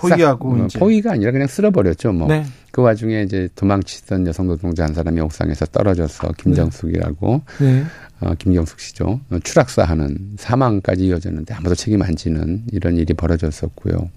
포위하고 0.00 0.68
싹, 0.68 0.76
어, 0.76 0.80
포위가 0.80 1.12
아니라 1.12 1.32
그냥 1.32 1.46
쓸어버렸죠. 1.46 2.12
뭐. 2.12 2.28
네. 2.28 2.44
그 2.72 2.82
와중에 2.82 3.22
이제 3.22 3.48
도망치던 3.56 4.26
여성 4.26 4.46
노동자 4.46 4.84
한 4.84 4.94
사람이 4.94 5.20
옥상에서 5.20 5.66
떨어져서 5.66 6.32
김정숙이라고 6.38 7.42
네. 7.60 7.84
어, 8.20 8.34
김경숙 8.38 8.80
씨죠. 8.80 9.20
어, 9.30 9.38
추락사하는 9.42 10.36
사망까지 10.36 11.06
이어졌는데 11.06 11.54
아무도 11.54 11.74
책임 11.74 12.02
안 12.02 12.16
지는 12.16 12.62
이런 12.72 12.96
일이 12.96 13.12
벌어졌었고요. 13.14 14.08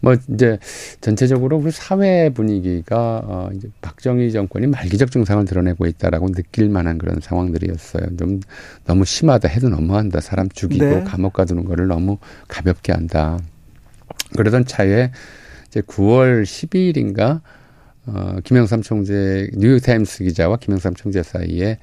뭐 0.00 0.16
이제 0.32 0.58
전체적으로 1.00 1.58
우리 1.58 1.70
사회 1.70 2.30
분위기가 2.30 3.22
어 3.24 3.50
이제 3.54 3.68
박정희 3.82 4.32
정권이 4.32 4.66
말기적 4.66 5.10
증상을 5.10 5.44
드러내고 5.44 5.86
있다라고 5.86 6.32
느낄 6.32 6.70
만한 6.70 6.98
그런 6.98 7.20
상황들이었어요. 7.20 8.16
좀 8.16 8.40
너무 8.86 9.04
심하다 9.04 9.48
해도 9.48 9.68
너무한다. 9.68 10.20
사람 10.20 10.48
죽이고 10.48 10.84
네. 10.84 11.04
감옥 11.04 11.34
가두는 11.34 11.66
거를 11.66 11.86
너무 11.86 12.16
가볍게 12.48 12.92
한다. 12.92 13.38
그러던 14.36 14.64
차에 14.66 15.10
이제 15.68 15.80
9월 15.80 16.42
12일인가 16.42 17.40
어 18.06 18.36
김영삼 18.44 18.82
총재 18.82 19.48
뉴욕 19.54 19.78
타임스 19.80 20.24
기자와 20.24 20.56
김영삼 20.56 20.94
총재 20.94 21.22
사이에 21.22 21.78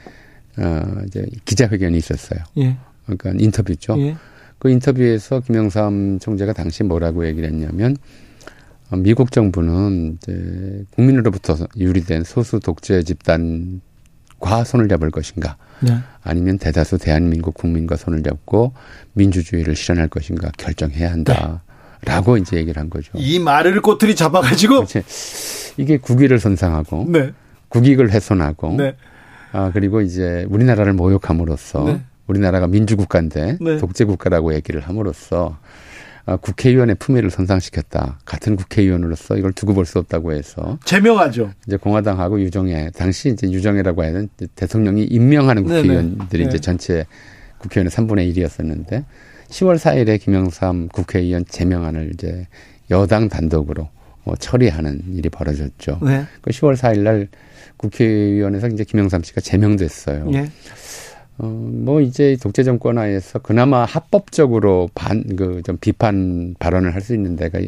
어, 0.57 1.01
이제 1.05 1.25
기자회견이 1.45 1.97
있었어요. 1.97 2.39
예. 2.57 2.77
그러니까 3.05 3.31
인터뷰죠. 3.37 3.95
예. 3.99 4.17
그 4.59 4.69
인터뷰에서 4.69 5.39
김영삼 5.41 6.19
총재가 6.19 6.53
당시 6.53 6.83
뭐라고 6.83 7.27
얘기를 7.27 7.47
했냐면 7.47 7.95
어, 8.89 8.97
미국 8.97 9.31
정부는 9.31 10.17
이제 10.17 10.85
국민으로부터 10.91 11.55
유리된 11.77 12.23
소수 12.23 12.59
독재 12.59 13.03
집단과 13.03 14.63
손을 14.65 14.87
잡을 14.87 15.11
것인가, 15.11 15.57
네. 15.81 15.97
아니면 16.23 16.57
대다수 16.57 16.97
대한민국 16.97 17.53
국민과 17.53 17.97
손을 17.97 18.23
잡고 18.23 18.73
민주주의를 19.13 19.75
실현할 19.75 20.07
것인가 20.07 20.51
결정해야 20.57 21.11
한다. 21.11 21.63
네. 22.05 22.11
라고 22.11 22.37
이제 22.37 22.57
얘기를 22.57 22.79
한 22.81 22.89
거죠. 22.89 23.11
이 23.15 23.39
말을 23.39 23.81
꼬투리 23.81 24.15
잡아가지고 24.15 24.85
이게 25.77 25.97
국위를 25.97 26.39
손상하고 26.39 27.05
네. 27.09 27.31
국익을 27.69 28.11
훼손하고 28.11 28.73
네. 28.77 28.95
아, 29.51 29.71
그리고 29.73 30.01
이제 30.01 30.45
우리나라를 30.49 30.93
모욕함으로써 30.93 31.83
네. 31.85 32.01
우리나라가 32.27 32.67
민주국가인데 32.67 33.57
네. 33.61 33.77
독재국가라고 33.77 34.53
얘기를 34.53 34.81
함으로써 34.81 35.57
아, 36.25 36.35
국회의원의 36.35 36.95
품위를 36.95 37.29
손상시켰다. 37.31 38.19
같은 38.25 38.57
국회의원으로서 38.57 39.37
이걸 39.37 39.53
두고 39.53 39.73
볼 39.73 39.85
수 39.85 39.97
없다고 39.99 40.33
해서 40.33 40.77
제명하죠. 40.83 41.51
이제 41.65 41.77
공화당하고 41.77 42.41
유정회 42.41 42.91
당시 42.97 43.29
이제 43.29 43.49
유정회라고 43.49 44.03
하는 44.03 44.27
대통령이 44.55 45.05
임명하는 45.05 45.63
국회의원들이 45.63 46.43
네. 46.43 46.49
이제 46.49 46.59
전체 46.59 47.05
국회의원의 47.59 47.91
3분의 47.91 48.35
1이었었는데 48.35 49.05
10월 49.49 49.77
4일에 49.77 50.19
김영삼 50.21 50.89
국회의원 50.89 51.45
제명안을 51.45 52.11
이제 52.13 52.47
여당 52.91 53.29
단독으로 53.29 53.89
뭐 54.23 54.35
처리하는 54.35 55.01
일이 55.13 55.29
벌어졌죠. 55.29 55.99
네. 56.03 56.25
그 56.41 56.51
10월 56.51 56.75
4일 56.75 56.99
날 56.99 57.27
국회의원에서 57.77 58.67
이제 58.67 58.83
김영삼 58.83 59.23
씨가 59.23 59.41
제명됐어요. 59.41 60.29
예. 60.33 60.49
어, 61.39 61.45
뭐 61.45 62.01
이제 62.01 62.35
독재 62.41 62.63
정권 62.63 62.97
하에서 62.97 63.37
그나마 63.39 63.85
합법적으로 63.85 64.89
반, 64.95 65.23
그 65.35 65.61
좀 65.63 65.77
비판 65.79 66.55
발언을 66.57 66.95
할 66.95 67.01
수 67.01 67.13
있는 67.13 67.35
데가 67.35 67.59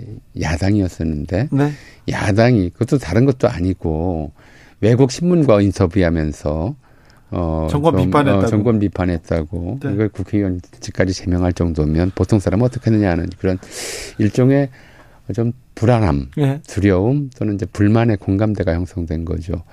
야당이었었는데, 0.42 1.50
네. 1.52 1.72
야당이, 2.10 2.72
그것도 2.72 2.98
다른 2.98 3.26
것도 3.26 3.48
아니고, 3.48 4.32
외국 4.82 5.12
신문과 5.12 5.62
인터뷰하면서, 5.62 6.76
어, 7.32 7.68
정권 7.70 7.96
비판했다고. 7.98 8.46
어, 8.46 8.48
정권 8.48 8.80
비판했다고. 8.80 9.80
네. 9.84 9.94
이걸 9.94 10.10
국회의원직까지 10.10 11.14
제명할 11.14 11.54
정도면 11.54 12.12
보통 12.16 12.40
사람은 12.40 12.66
어떻게 12.66 12.90
하느냐 12.90 13.12
하는 13.12 13.28
그런 13.38 13.58
일종의 14.18 14.70
좀 15.34 15.54
불안함, 15.76 16.32
네. 16.38 16.60
두려움 16.68 17.30
또는 17.38 17.56
이제 17.56 17.66
불만의 17.66 18.18
공감대가 18.18 18.74
형성된 18.74 19.26
거죠. 19.26 19.64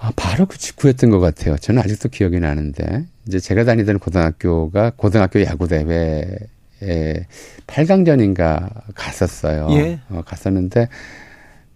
아, 0.00 0.10
바로 0.16 0.46
그 0.46 0.58
직후였던 0.58 1.10
것 1.10 1.20
같아요. 1.20 1.56
저는 1.56 1.82
아직도 1.82 2.08
기억이 2.08 2.40
나는데 2.40 3.06
이제 3.26 3.38
제가 3.38 3.64
다니던 3.64 4.00
고등학교가 4.00 4.92
고등학교 4.96 5.40
야구 5.44 5.68
대회에 5.68 7.26
8강전인가 7.68 8.94
갔었어요. 8.94 9.68
예. 9.72 10.00
어, 10.08 10.22
갔었는데 10.26 10.88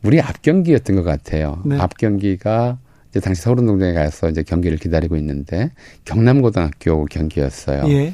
우리 0.03 0.21
앞 0.21 0.43
경기였던 0.43 0.97
것 0.97 1.03
같아요. 1.05 1.63
네. 1.65 1.79
앞 1.79 1.97
경기가 1.99 2.79
이제 3.11 3.21
당시 3.21 3.43
서울운동장에 3.43 3.93
가서 3.93 4.29
이제 4.29 4.43
경기를 4.43 4.79
기다리고 4.79 5.17
있는데 5.17 5.71
경남고등학교 6.05 7.05
경기였어요. 7.07 7.85
예. 7.89 8.13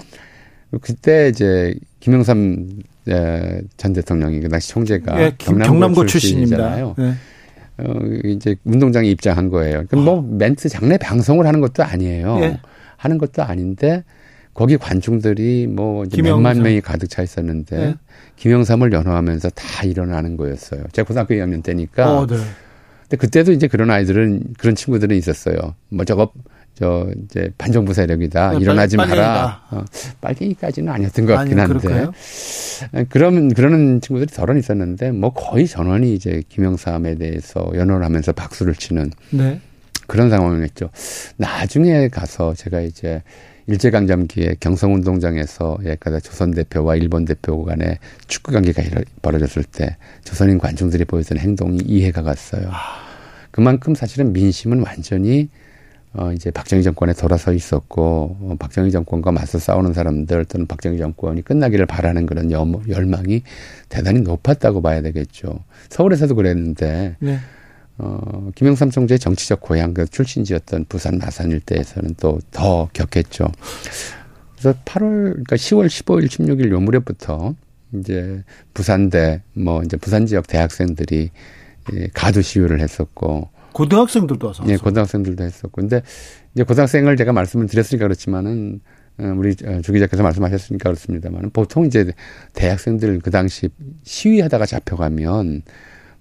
그때 0.81 1.29
이제 1.29 1.75
김영삼 2.01 2.83
전 3.77 3.93
대통령이 3.93 4.41
그 4.41 4.49
당시 4.49 4.69
총재가 4.71 5.23
예, 5.23 5.33
경남고, 5.39 5.73
경남고 5.73 6.07
출신이잖아요. 6.07 6.95
네. 6.99 7.15
어, 7.79 7.95
이제 8.25 8.57
운동장에 8.65 9.09
입장한 9.09 9.49
거예요. 9.49 9.85
그럼 9.89 10.05
뭐 10.05 10.23
멘트 10.23 10.69
장례 10.69 10.97
방송을 10.99 11.47
하는 11.47 11.61
것도 11.61 11.83
아니에요. 11.83 12.39
예. 12.43 12.61
하는 12.97 13.19
것도 13.19 13.43
아닌데 13.43 14.05
거기 14.55 14.77
관중들이 14.77 15.67
뭐 15.67 16.05
이제 16.05 16.23
몇만 16.23 16.63
명이 16.63 16.81
가득 16.83 17.09
차 17.09 17.23
있었는데 17.23 17.77
예. 17.81 17.95
김영삼을 18.37 18.93
연호하면서 18.93 19.51
다 19.51 19.85
일어나는 19.85 20.37
거였어요. 20.37 20.85
제가 20.93 21.07
고등학교 21.07 21.35
2학년 21.35 21.63
때니까. 21.63 22.19
어, 22.19 22.27
네. 22.27 22.37
근데 23.13 23.17
그때도 23.19 23.53
이제 23.53 23.69
그런 23.69 23.91
아이들은 23.91 24.55
그런 24.57 24.75
친구들은 24.75 25.15
있었어요. 25.17 25.75
뭐 25.91 26.07
저거 26.07 26.33
저 26.75 27.11
이제 27.25 27.53
반정부 27.59 27.93
세력이다. 27.93 28.53
네, 28.53 28.61
일어나지 28.61 28.97
빨, 28.97 29.09
마라. 29.11 29.63
어, 29.71 29.85
빨갱이까지는 30.23 30.91
아니었던 30.91 31.27
것 31.27 31.35
같긴 31.35 31.61
한데. 31.61 31.79
그럴까요? 31.79 32.13
그러면 33.11 33.53
그러는 33.53 34.01
친구들이 34.01 34.35
덜은 34.35 34.59
있었는데 34.59 35.11
뭐 35.13 35.31
거의 35.35 35.67
전원이 35.67 36.15
이제 36.15 36.43
김영삼에 36.49 37.17
대해서 37.17 37.71
연호를 37.75 38.03
하면서 38.03 38.33
박수를 38.33 38.75
치는 38.75 39.11
네. 39.31 39.61
그런 40.07 40.31
상황이었죠. 40.31 40.89
나중에 41.37 42.09
가서 42.09 42.55
제가 42.55 42.81
이제 42.81 43.23
일제강점기에 43.67 44.57
경성운동장에서 44.61 45.79
예까지 45.85 46.21
조선 46.23 46.51
대표와 46.53 46.97
일본 46.97 47.25
대표 47.25 47.65
간의 47.65 47.99
축구 48.27 48.53
경기가 48.53 48.83
벌어졌을 49.23 49.65
때 49.65 49.97
조선인 50.25 50.59
관중들이 50.59 51.05
보였던 51.05 51.39
행동이 51.39 51.79
이해가 51.85 52.23
갔어요. 52.23 52.69
아. 52.71 53.03
그만큼 53.51 53.95
사실은 53.95 54.33
민심은 54.33 54.81
완전히 54.81 55.49
어, 56.15 56.31
이제 56.33 56.51
박정희 56.51 56.83
정권에 56.83 57.15
돌아서 57.15 57.55
있었고, 57.55 58.37
어, 58.41 58.57
박정희 58.59 58.91
정권과 58.91 59.33
맞서 59.33 59.59
싸우는 59.59 59.95
사람들 59.95 60.45
또는 60.45 60.67
박정희 60.67 60.99
정권이 60.99 61.41
끝나기를 61.43 61.87
바라는 61.87 62.27
그런 62.27 62.51
염, 62.51 62.83
열망이 62.87 63.43
대단히 63.89 64.21
높았다고 64.21 64.83
봐야 64.83 65.01
되겠죠. 65.01 65.61
서울에서도 65.89 66.35
그랬는데, 66.35 67.17
네. 67.19 67.39
어, 67.99 68.51
김영삼 68.55 68.91
총재의 68.91 69.19
정치적 69.19 69.61
고향, 69.61 69.95
그 69.95 70.07
출신지였던 70.07 70.87
부산 70.89 71.19
마산 71.19 71.51
일대에서는 71.51 72.15
또 72.15 72.39
더 72.51 72.89
격했죠. 72.93 73.51
그래서 74.53 74.79
8월, 74.85 75.33
그러니까 75.33 75.57
10월 75.57 75.87
15일, 75.87 76.27
16일 76.27 76.71
요 76.71 76.81
무렵부터 76.81 77.55
이제 77.95 78.43
부산대, 78.75 79.43
뭐 79.55 79.83
이제 79.83 79.97
부산 79.97 80.27
지역 80.27 80.47
대학생들이 80.47 81.31
예, 81.95 82.09
가두 82.15 82.43
시위를 82.43 82.81
했었고, 82.81 83.51
고등학생들도 83.73 84.47
와서. 84.47 84.65
예, 84.69 84.77
고등학생들도 84.77 85.43
했었고. 85.43 85.81
근데 85.81 86.03
이제 86.55 86.63
고등학생을 86.63 87.17
제가 87.17 87.33
말씀을 87.33 87.67
드렸으니까 87.67 88.05
그렇지만은 88.07 88.81
어, 89.19 89.25
우리 89.37 89.55
어, 89.65 89.81
주 89.83 89.93
기자께서 89.93 90.23
말씀하셨으니까 90.23 90.91
그렇습니다만 90.91 91.51
보통 91.51 91.85
이제 91.85 92.13
대학생들 92.55 93.21
그 93.21 93.31
당시 93.31 93.69
시위하다가 94.05 94.67
잡혀가면 94.67 95.63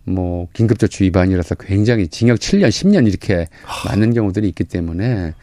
뭐 0.04 0.48
긴급조치 0.54 1.04
위반이라서 1.06 1.56
굉장히 1.56 2.08
징역 2.08 2.40
7년, 2.40 2.70
10년 2.70 3.08
이렇게 3.08 3.48
맞는 3.86 4.14
경우들이 4.14 4.48
있기 4.50 4.64
때문에 4.64 5.34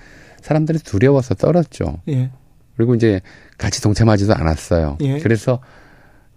사람들이 0.41 0.79
두려워서 0.79 1.35
떨었죠. 1.35 2.01
예. 2.09 2.31
그리고 2.77 2.95
이제 2.95 3.21
같이 3.57 3.83
동참하지도 3.83 4.35
않았어요. 4.35 4.99
예. 5.01 5.19
그래서 5.19 5.61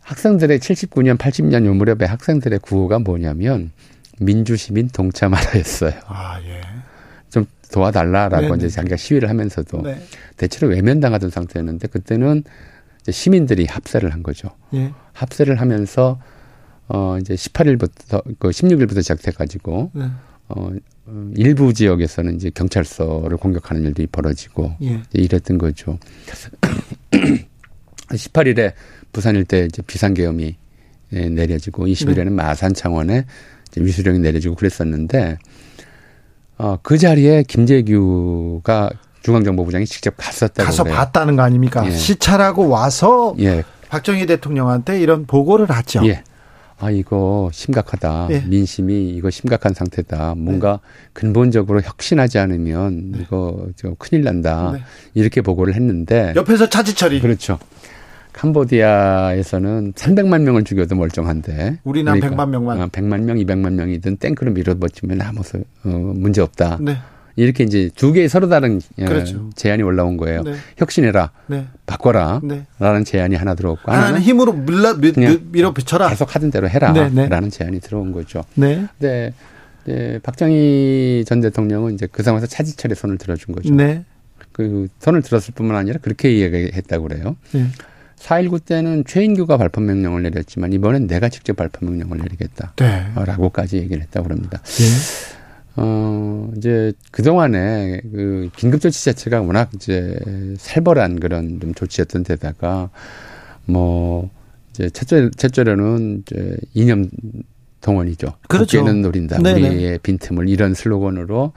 학생들의 0.01 0.59
79년, 0.59 1.17
80년 1.17 1.65
요 1.65 1.74
무렵에 1.74 2.05
학생들의 2.05 2.59
구호가 2.59 2.99
뭐냐면 2.99 3.72
민주시민 4.19 4.89
동참하라였어요. 4.89 5.93
아, 6.07 6.39
예. 6.43 6.61
좀 7.30 7.45
도와달라라고 7.72 8.41
네네. 8.41 8.55
이제 8.57 8.69
자기가 8.69 8.97
시위를 8.97 9.30
하면서도 9.30 9.82
네. 9.84 10.01
대체로 10.38 10.67
외면당하던 10.69 11.30
상태였는데 11.30 11.88
그때는 11.88 12.43
이제 13.01 13.11
시민들이 13.11 13.65
합세를 13.65 14.13
한 14.13 14.22
거죠. 14.22 14.49
예. 14.74 14.91
합세를 15.13 15.61
하면서 15.61 16.19
어 16.94 17.18
이제 17.20 17.36
18일부터 17.36 18.22
그 18.38 18.50
16일부터 18.50 19.02
시작돼 19.02 19.32
가지고 19.32 19.92
네. 19.94 20.06
어 20.50 20.72
어, 21.06 21.32
일부 21.36 21.74
지역에서는 21.74 22.36
이제 22.36 22.52
경찰서를 22.54 23.38
공격하는 23.38 23.84
일들이 23.84 24.08
벌어지고 24.08 24.76
예. 24.84 25.02
이랬던 25.14 25.58
거죠. 25.58 25.98
18일에 28.10 28.74
부산 29.12 29.36
일대 29.36 29.66
이제 29.66 29.82
비상계엄이 29.82 30.56
예, 31.14 31.30
내려지고 31.30 31.88
20일에는 31.88 32.32
마산 32.32 32.74
창원에 32.74 33.26
이제 33.70 33.82
위수령이 33.82 34.20
내려지고 34.20 34.56
그랬었는데 34.56 35.38
어, 36.58 36.78
그 36.82 36.98
자리에 36.98 37.44
김재규가 37.44 38.92
중앙정보부장이 39.24 39.86
직접 39.86 40.14
갔었다고 40.18 40.66
가서 40.66 40.84
그래요. 40.84 40.96
봤다는 40.96 41.36
거 41.36 41.42
아닙니까? 41.44 41.86
예. 41.86 41.92
시찰하고 41.92 42.70
와서 42.70 43.36
예, 43.39 43.64
박정희 43.89 44.26
대통령한테 44.28 45.02
이런 45.02 45.26
보고를 45.26 45.70
하죠. 45.70 46.02
예. 46.06 46.24
아 46.82 46.89
이거 46.89 47.49
심각하다. 47.53 48.27
예. 48.32 48.39
민심이 48.47 49.11
이거 49.11 49.29
심각한 49.29 49.73
상태다. 49.73 50.34
뭔가 50.36 50.79
근본적으로 51.13 51.82
혁신하지 51.82 52.39
않으면 52.39 53.13
이거 53.21 53.67
저 53.75 53.93
큰일 53.99 54.23
난다. 54.23 54.71
네. 54.73 54.82
이렇게 55.13 55.41
보고를 55.41 55.75
했는데 55.75 56.34
옆에서 56.36 56.69
차지 56.69 56.95
처리. 56.95 57.21
그렇죠. 57.21 57.59
캄보디아에서는 58.34 59.93
300만 59.93 60.41
명을 60.41 60.63
죽여도 60.63 60.95
멀쩡한데 60.95 61.79
우리는 61.84 62.11
100만 62.13 62.49
명만. 62.49 62.82
어, 62.82 62.88
100만 62.88 63.21
명, 63.21 63.38
200만 63.38 63.73
명이든 63.73 64.17
탱크로 64.17 64.51
밀어붙이면 64.51 65.21
아무 65.21 65.43
소, 65.43 65.59
어, 65.84 65.89
문제 65.89 66.41
없다. 66.41 66.79
네. 67.36 67.43
이렇게 67.43 67.63
이제 67.63 67.89
두 67.95 68.11
개의 68.13 68.29
서로 68.29 68.49
다른 68.49 68.82
어, 68.99 69.05
그렇죠. 69.05 69.49
제안이 69.55 69.84
올라온 69.84 70.17
거예요. 70.17 70.43
네. 70.43 70.53
혁신해라, 70.77 71.32
네. 71.47 71.67
바꿔라, 71.86 72.41
네. 72.43 72.65
라는 72.79 73.03
제안이 73.03 73.36
하나 73.36 73.55
들어왔고 73.55 73.91
하나는 73.91 74.07
하나는 74.07 74.21
힘으로 74.21 74.53
밀라 74.53 74.95
밀, 74.95 75.13
그냥 75.13 75.39
밀어 75.51 75.73
붙여라. 75.73 76.09
계속 76.09 76.36
하던 76.36 76.51
대로 76.51 76.69
해라, 76.69 76.91
네, 76.93 77.09
네. 77.09 77.27
라는 77.27 77.49
제안이 77.49 77.79
들어온 77.79 78.11
거죠. 78.11 78.43
네. 78.55 78.86
근데 78.99 79.34
이제 79.86 80.19
박정희 80.23 81.23
전 81.27 81.41
대통령은 81.41 81.93
이제 81.93 82.07
그 82.11 82.23
상황에서 82.23 82.47
차지철에 82.47 82.95
손을 82.95 83.17
들어준 83.17 83.53
거죠. 83.55 83.73
네. 83.73 84.03
그 84.51 84.88
손을 84.99 85.21
들었을 85.21 85.53
뿐만 85.53 85.77
아니라 85.77 85.99
그렇게 86.01 86.39
얘기했다고 86.39 87.07
그래요. 87.07 87.36
네. 87.51 87.67
4.19 88.21 88.63
때는 88.65 89.03
최인규가 89.07 89.57
발포 89.57 89.82
명령을 89.82 90.21
내렸지만 90.23 90.73
이번엔 90.73 91.07
내가 91.07 91.29
직접 91.29 91.55
발포 91.55 91.86
명령을 91.86 92.19
내리겠다. 92.19 92.73
네. 92.75 93.07
라고까지 93.15 93.77
얘기를 93.77 94.01
했다고 94.03 94.29
합니다. 94.29 94.61
예. 94.63 95.41
어, 95.84 96.51
이제 96.57 96.93
그동안에 97.09 98.01
그 98.11 98.49
긴급조치 98.55 99.03
자체가 99.03 99.41
워낙 99.41 99.71
이제 99.73 100.15
살벌한 100.59 101.19
그런 101.19 101.59
좀 101.59 101.73
조치였던 101.73 102.23
데다가 102.23 102.91
뭐 103.65 104.29
이제 104.69 104.89
최초, 104.91 105.32
최초로는 105.32 106.21
이제 106.21 106.57
이념 106.75 107.09
동원이죠. 107.82 108.34
그렇죠. 108.47 108.79
국회는 108.79 109.01
노린다. 109.01 109.39
네네. 109.39 109.69
우리의 109.69 109.99
빈틈을 110.03 110.49
이런 110.49 110.75
슬로건으로 110.75 111.53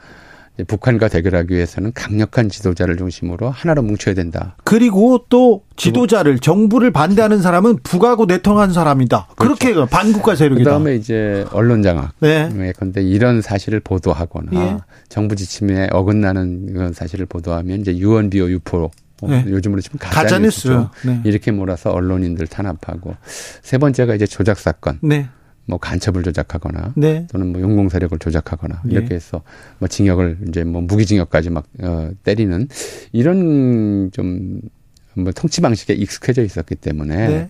북한과 0.66 1.08
대결하기 1.08 1.52
위해서는 1.52 1.92
강력한 1.94 2.48
지도자를 2.48 2.96
중심으로 2.96 3.50
하나로 3.50 3.82
뭉쳐야 3.82 4.14
된다. 4.14 4.56
그리고 4.62 5.26
또 5.28 5.62
지도자를 5.76 6.38
정부를 6.38 6.92
반대하는 6.92 7.42
사람은 7.42 7.78
북하고 7.82 8.26
내통한 8.26 8.72
사람이다. 8.72 9.28
그렇게 9.36 9.74
반국가 9.86 10.36
세력이다. 10.36 10.70
그다음에 10.70 10.94
이제 10.94 11.44
언론 11.50 11.82
장악. 11.82 12.12
네. 12.20 12.48
그런데 12.76 13.02
이런 13.02 13.42
사실을 13.42 13.80
보도하거나 13.80 14.50
예. 14.54 14.76
정부 15.08 15.34
지침에 15.34 15.88
어긋나는 15.90 16.72
그런 16.72 16.92
사실을 16.92 17.26
보도하면 17.26 17.80
이제 17.80 17.96
유언 17.96 18.30
비어 18.30 18.48
유포 18.48 18.90
어, 19.22 19.28
네. 19.28 19.44
요즘으로 19.48 19.80
치면 19.80 19.98
가짜 19.98 20.38
뉴스. 20.38 20.68
가짜뉴스죠. 20.68 20.90
네. 21.06 21.20
이렇게 21.24 21.50
몰아서 21.50 21.90
언론인들 21.90 22.46
탄압하고 22.46 23.16
세 23.62 23.78
번째가 23.78 24.14
이제 24.14 24.26
조작 24.26 24.58
사건, 24.58 24.98
네. 25.02 25.28
뭐 25.66 25.78
간첩을 25.78 26.22
조작하거나 26.22 26.92
네. 26.96 27.26
또는 27.30 27.52
뭐 27.52 27.60
용공 27.60 27.88
세력을 27.88 28.18
조작하거나 28.18 28.82
예. 28.86 28.92
이렇게 28.92 29.14
해서 29.14 29.42
뭐 29.78 29.88
징역을 29.88 30.38
이제 30.48 30.64
뭐 30.64 30.82
무기징역까지 30.82 31.50
막 31.50 31.66
어, 31.80 32.10
때리는 32.22 32.68
이런 33.12 34.10
좀뭐 34.12 35.32
통치 35.34 35.60
방식에 35.60 35.94
익숙해져 35.94 36.42
있었기 36.42 36.74
때문에 36.76 37.28
네. 37.28 37.48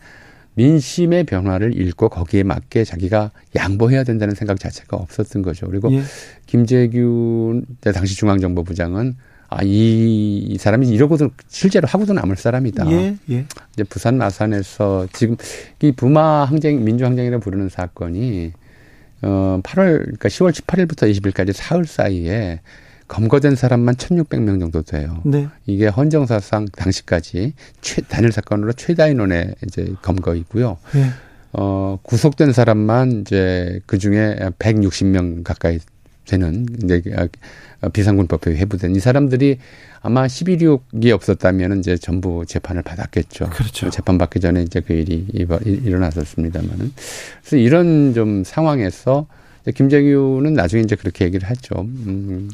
민심의 0.55 1.25
변화를 1.25 1.77
읽고 1.81 2.09
거기에 2.09 2.45
맞게 2.45 2.85
자기가 2.85 3.33
양보해야 3.57 4.05
된다는 4.05 4.35
생각 4.35 4.61
자체가 4.61 4.97
없었던 4.97 5.43
거죠. 5.43 5.67
그리고 5.67 5.93
예. 5.93 6.03
김재규 6.47 7.63
당시 7.81 8.17
중앙정보부장은 8.17 9.17
아, 9.57 9.63
이, 9.63 10.39
이 10.49 10.59
사람이 10.59 10.89
이러고도 10.89 11.31
실제로 11.49 11.87
하고도 11.87 12.13
남을 12.13 12.37
사람이다. 12.37 12.91
예. 12.91 13.17
예. 13.31 13.47
이제 13.73 13.85
부산 13.85 14.19
마산에서 14.19 15.07
지금 15.13 15.37
이 15.81 15.93
부마 15.93 16.45
항쟁, 16.45 16.85
민주항쟁이라고 16.85 17.41
부르는 17.43 17.69
사건이 17.69 18.53
어, 19.23 19.61
8월, 19.63 20.01
그러니까 20.01 20.29
10월 20.29 20.53
18일부터 20.53 21.11
20일까지 21.11 21.53
사흘 21.53 21.87
사이에 21.87 22.61
검거된 23.09 23.55
사람만 23.55 23.95
1,600명 23.97 24.61
정도 24.61 24.83
돼요. 24.83 25.21
네. 25.25 25.49
이게 25.67 25.87
헌정사상 25.87 26.67
당시까지 26.77 27.55
최, 27.81 28.03
단일 28.03 28.33
사건으로 28.33 28.73
최다 28.73 29.09
인원의 29.09 29.55
이제 29.67 29.95
검거이고요. 30.03 30.79
예. 30.97 31.11
어, 31.53 31.99
구속된 32.03 32.53
사람만 32.53 33.21
이제 33.21 33.81
그 33.87 33.99
중에 33.99 34.37
160명 34.59 35.45
가까이 35.45 35.79
되는 36.27 36.67
이제 36.83 37.03
아, 37.81 37.89
비상군법에 37.89 38.57
회부된 38.57 38.95
이 38.97 39.01
사람들이 39.01 39.59
아마 40.01 40.27
11.6이 40.27 41.11
없었다면 41.11 41.79
이제 41.81 41.97
전부 41.97 42.45
재판을 42.47 42.83
받았겠죠. 42.83 43.51
그렇죠. 43.51 43.91
재판 43.91 44.19
받기 44.19 44.41
전에 44.41 44.63
이제 44.63 44.81
그 44.81 44.93
일이 44.93 45.27
일어- 45.33 45.61
일어났었습니다만은. 45.65 46.93
그래서 47.41 47.57
이런 47.57 48.15
좀 48.15 48.43
상황에서 48.45 49.27
김정유는 49.75 50.53
나중에 50.55 50.83
이제 50.83 50.95
그렇게 50.97 51.25
얘기를 51.25 51.49
하죠. 51.49 51.75
음, 51.81 52.51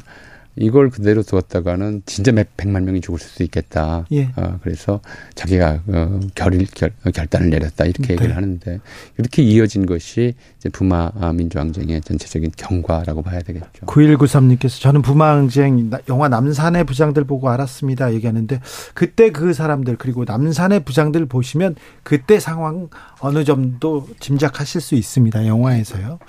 이걸 0.61 0.89
그대로 0.89 1.23
두었다가는 1.23 2.03
진짜 2.05 2.31
몇 2.31 2.47
백만 2.55 2.85
명이 2.85 3.01
죽을 3.01 3.19
수도 3.19 3.43
있겠다. 3.43 4.05
예. 4.11 4.29
어, 4.35 4.59
그래서 4.61 5.01
자기가 5.35 5.81
어, 5.87 6.19
결, 6.35 6.57
결, 6.75 6.91
결단을 7.13 7.49
내렸다 7.49 7.85
이렇게 7.85 8.13
얘기를 8.13 8.29
네. 8.29 8.33
하는데 8.33 8.79
이렇게 9.17 9.41
이어진 9.41 9.85
것이 9.85 10.35
이제 10.57 10.69
부마 10.69 11.11
아, 11.19 11.33
민주항쟁의 11.33 12.01
전체적인 12.01 12.51
경과라고 12.55 13.21
봐야 13.21 13.41
되겠죠. 13.41 13.85
9193님께서 13.85 14.79
저는 14.81 15.01
부마항쟁 15.01 15.89
나- 15.89 15.99
영화 16.09 16.27
남산의 16.27 16.83
부장들 16.85 17.23
보고 17.23 17.49
알았습니다 17.49 18.13
얘기하는데 18.13 18.59
그때 18.93 19.31
그 19.31 19.53
사람들 19.53 19.97
그리고 19.97 20.23
남산의 20.25 20.83
부장들 20.83 21.25
보시면 21.25 21.75
그때 22.03 22.39
상황 22.39 22.89
어느 23.19 23.43
정도 23.43 24.07
짐작하실 24.19 24.81
수 24.81 24.95
있습니다 24.95 25.47
영화에서요. 25.47 26.19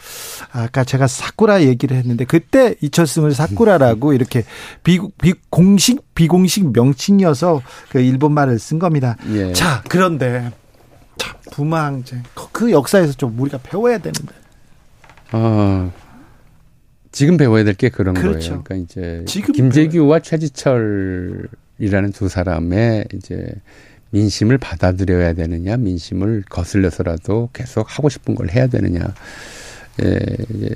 아까 0.53 0.85
제가 0.85 1.07
사쿠라 1.07 1.63
얘기를 1.65 1.97
했는데 1.97 2.25
그때 2.25 2.75
이철승을 2.81 3.33
사쿠라라고 3.33 4.15
이렇게 4.23 4.45
비, 4.83 4.99
비 5.21 5.35
공식 5.51 6.15
비공식 6.15 6.73
명칭이어서 6.73 7.63
그 7.91 8.01
일본 8.01 8.33
말을 8.33 8.59
쓴 8.59 8.79
겁니다. 8.79 9.17
예. 9.33 9.53
자 9.53 9.83
그런데 9.89 10.51
자 11.19 11.37
부마항쟁 11.53 12.23
그- 12.35 12.49
그 12.53 12.71
역사에서 12.73 13.13
좀 13.13 13.39
우리가 13.39 13.59
배워야 13.63 13.99
되는데 13.99 14.35
어, 15.33 15.93
지금 17.11 17.37
배워야 17.37 17.65
될 17.65 17.75
게 17.75 17.89
그런 17.91 18.15
그렇죠. 18.15 18.49
거예요. 18.51 18.63
그러니까 18.65 18.75
이제 18.77 19.25
김재규와 19.55 20.21
최지철이라는 20.21 22.13
두 22.15 22.29
사람의 22.29 23.07
이제 23.15 23.47
민심을 24.11 24.59
받아들여야 24.59 25.33
되느냐, 25.33 25.77
민심을 25.79 26.45
거슬려서라도 26.51 27.49
계속 27.55 27.87
하고 27.97 28.09
싶은 28.11 28.35
걸 28.35 28.51
해야 28.51 28.67
되느냐. 28.67 29.01
예, 30.03 30.09
예, 30.63 30.69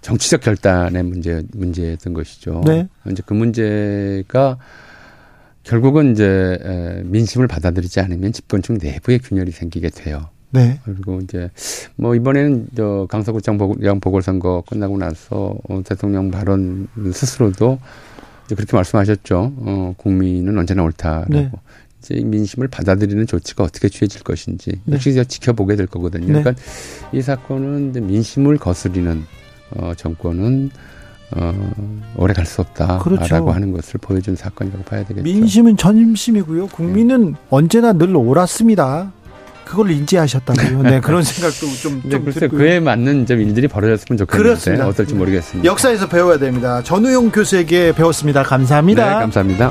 정치적 0.00 0.40
결단의 0.40 1.02
문제 1.02 1.42
문제였던 1.52 2.14
것이죠. 2.14 2.62
네. 2.66 2.88
이제 3.10 3.22
그 3.24 3.34
문제가 3.34 4.58
결국은 5.62 6.12
이제 6.12 6.58
에, 6.62 7.02
민심을 7.04 7.46
받아들이지 7.46 8.00
않으면 8.00 8.32
집권층 8.32 8.78
내부의 8.80 9.18
균열이 9.18 9.50
생기게 9.50 9.90
돼요. 9.90 10.28
네. 10.50 10.80
그리고 10.84 11.20
이제 11.20 11.50
뭐 11.96 12.14
이번에는 12.14 12.68
저 12.76 13.06
강서구청 13.10 13.58
보궐, 13.58 14.00
보궐선거 14.00 14.64
끝나고 14.68 14.98
나서 14.98 15.56
어, 15.68 15.82
대통령 15.84 16.30
발언 16.30 16.88
스스로도 17.12 17.78
이제 18.46 18.54
그렇게 18.54 18.76
말씀하셨죠. 18.76 19.52
어, 19.58 19.94
국민은 19.96 20.58
언제나 20.58 20.82
옳다라고. 20.82 21.32
네. 21.32 21.50
이제 22.00 22.14
이 22.14 22.24
민심을 22.24 22.68
받아들이는 22.68 23.26
조치가 23.26 23.62
어떻게 23.62 23.88
취해질 23.90 24.22
것인지 24.22 24.80
네. 24.84 24.94
역시 24.94 25.12
지켜보게 25.28 25.76
될 25.76 25.86
거거든요. 25.86 26.32
네. 26.32 26.42
그러니까 26.42 26.54
이 27.12 27.20
사건은 27.20 27.92
민심을 27.92 28.56
거스리는 28.56 29.24
어, 29.76 29.92
정권은 29.96 30.70
어, 31.36 31.52
오래 32.16 32.34
갈 32.34 32.44
수 32.44 32.60
없다라고 32.60 33.04
그렇죠. 33.04 33.50
하는 33.50 33.72
것을 33.72 33.98
보여준 34.00 34.34
사건이라고 34.36 34.82
봐야 34.84 35.04
되겠죠. 35.04 35.22
민심은 35.22 35.76
전심이고요. 35.76 36.66
국민은 36.68 37.36
언제나 37.50 37.92
늘 37.92 38.14
옳았습니다. 38.16 39.12
그걸 39.64 39.92
인지하셨다고요. 39.92 40.82
네, 40.82 40.98
그런 41.02 41.22
생각도 41.22 41.66
좀, 41.80 42.00
근데 42.02 42.16
좀 42.16 42.24
글쎄. 42.24 42.48
그에 42.48 42.80
맞는 42.80 43.26
좀 43.26 43.40
일들이 43.40 43.68
벌어졌으면 43.68 44.18
좋겠는데. 44.18 44.82
어떨지 44.82 45.14
모르겠습니다. 45.14 45.64
역사에서 45.70 46.08
배워야 46.08 46.38
됩니다. 46.38 46.82
전우용 46.82 47.30
교수에게 47.30 47.94
배웠습니다. 47.94 48.42
감사합니다. 48.42 49.06
네, 49.06 49.14
감사합니다. 49.20 49.70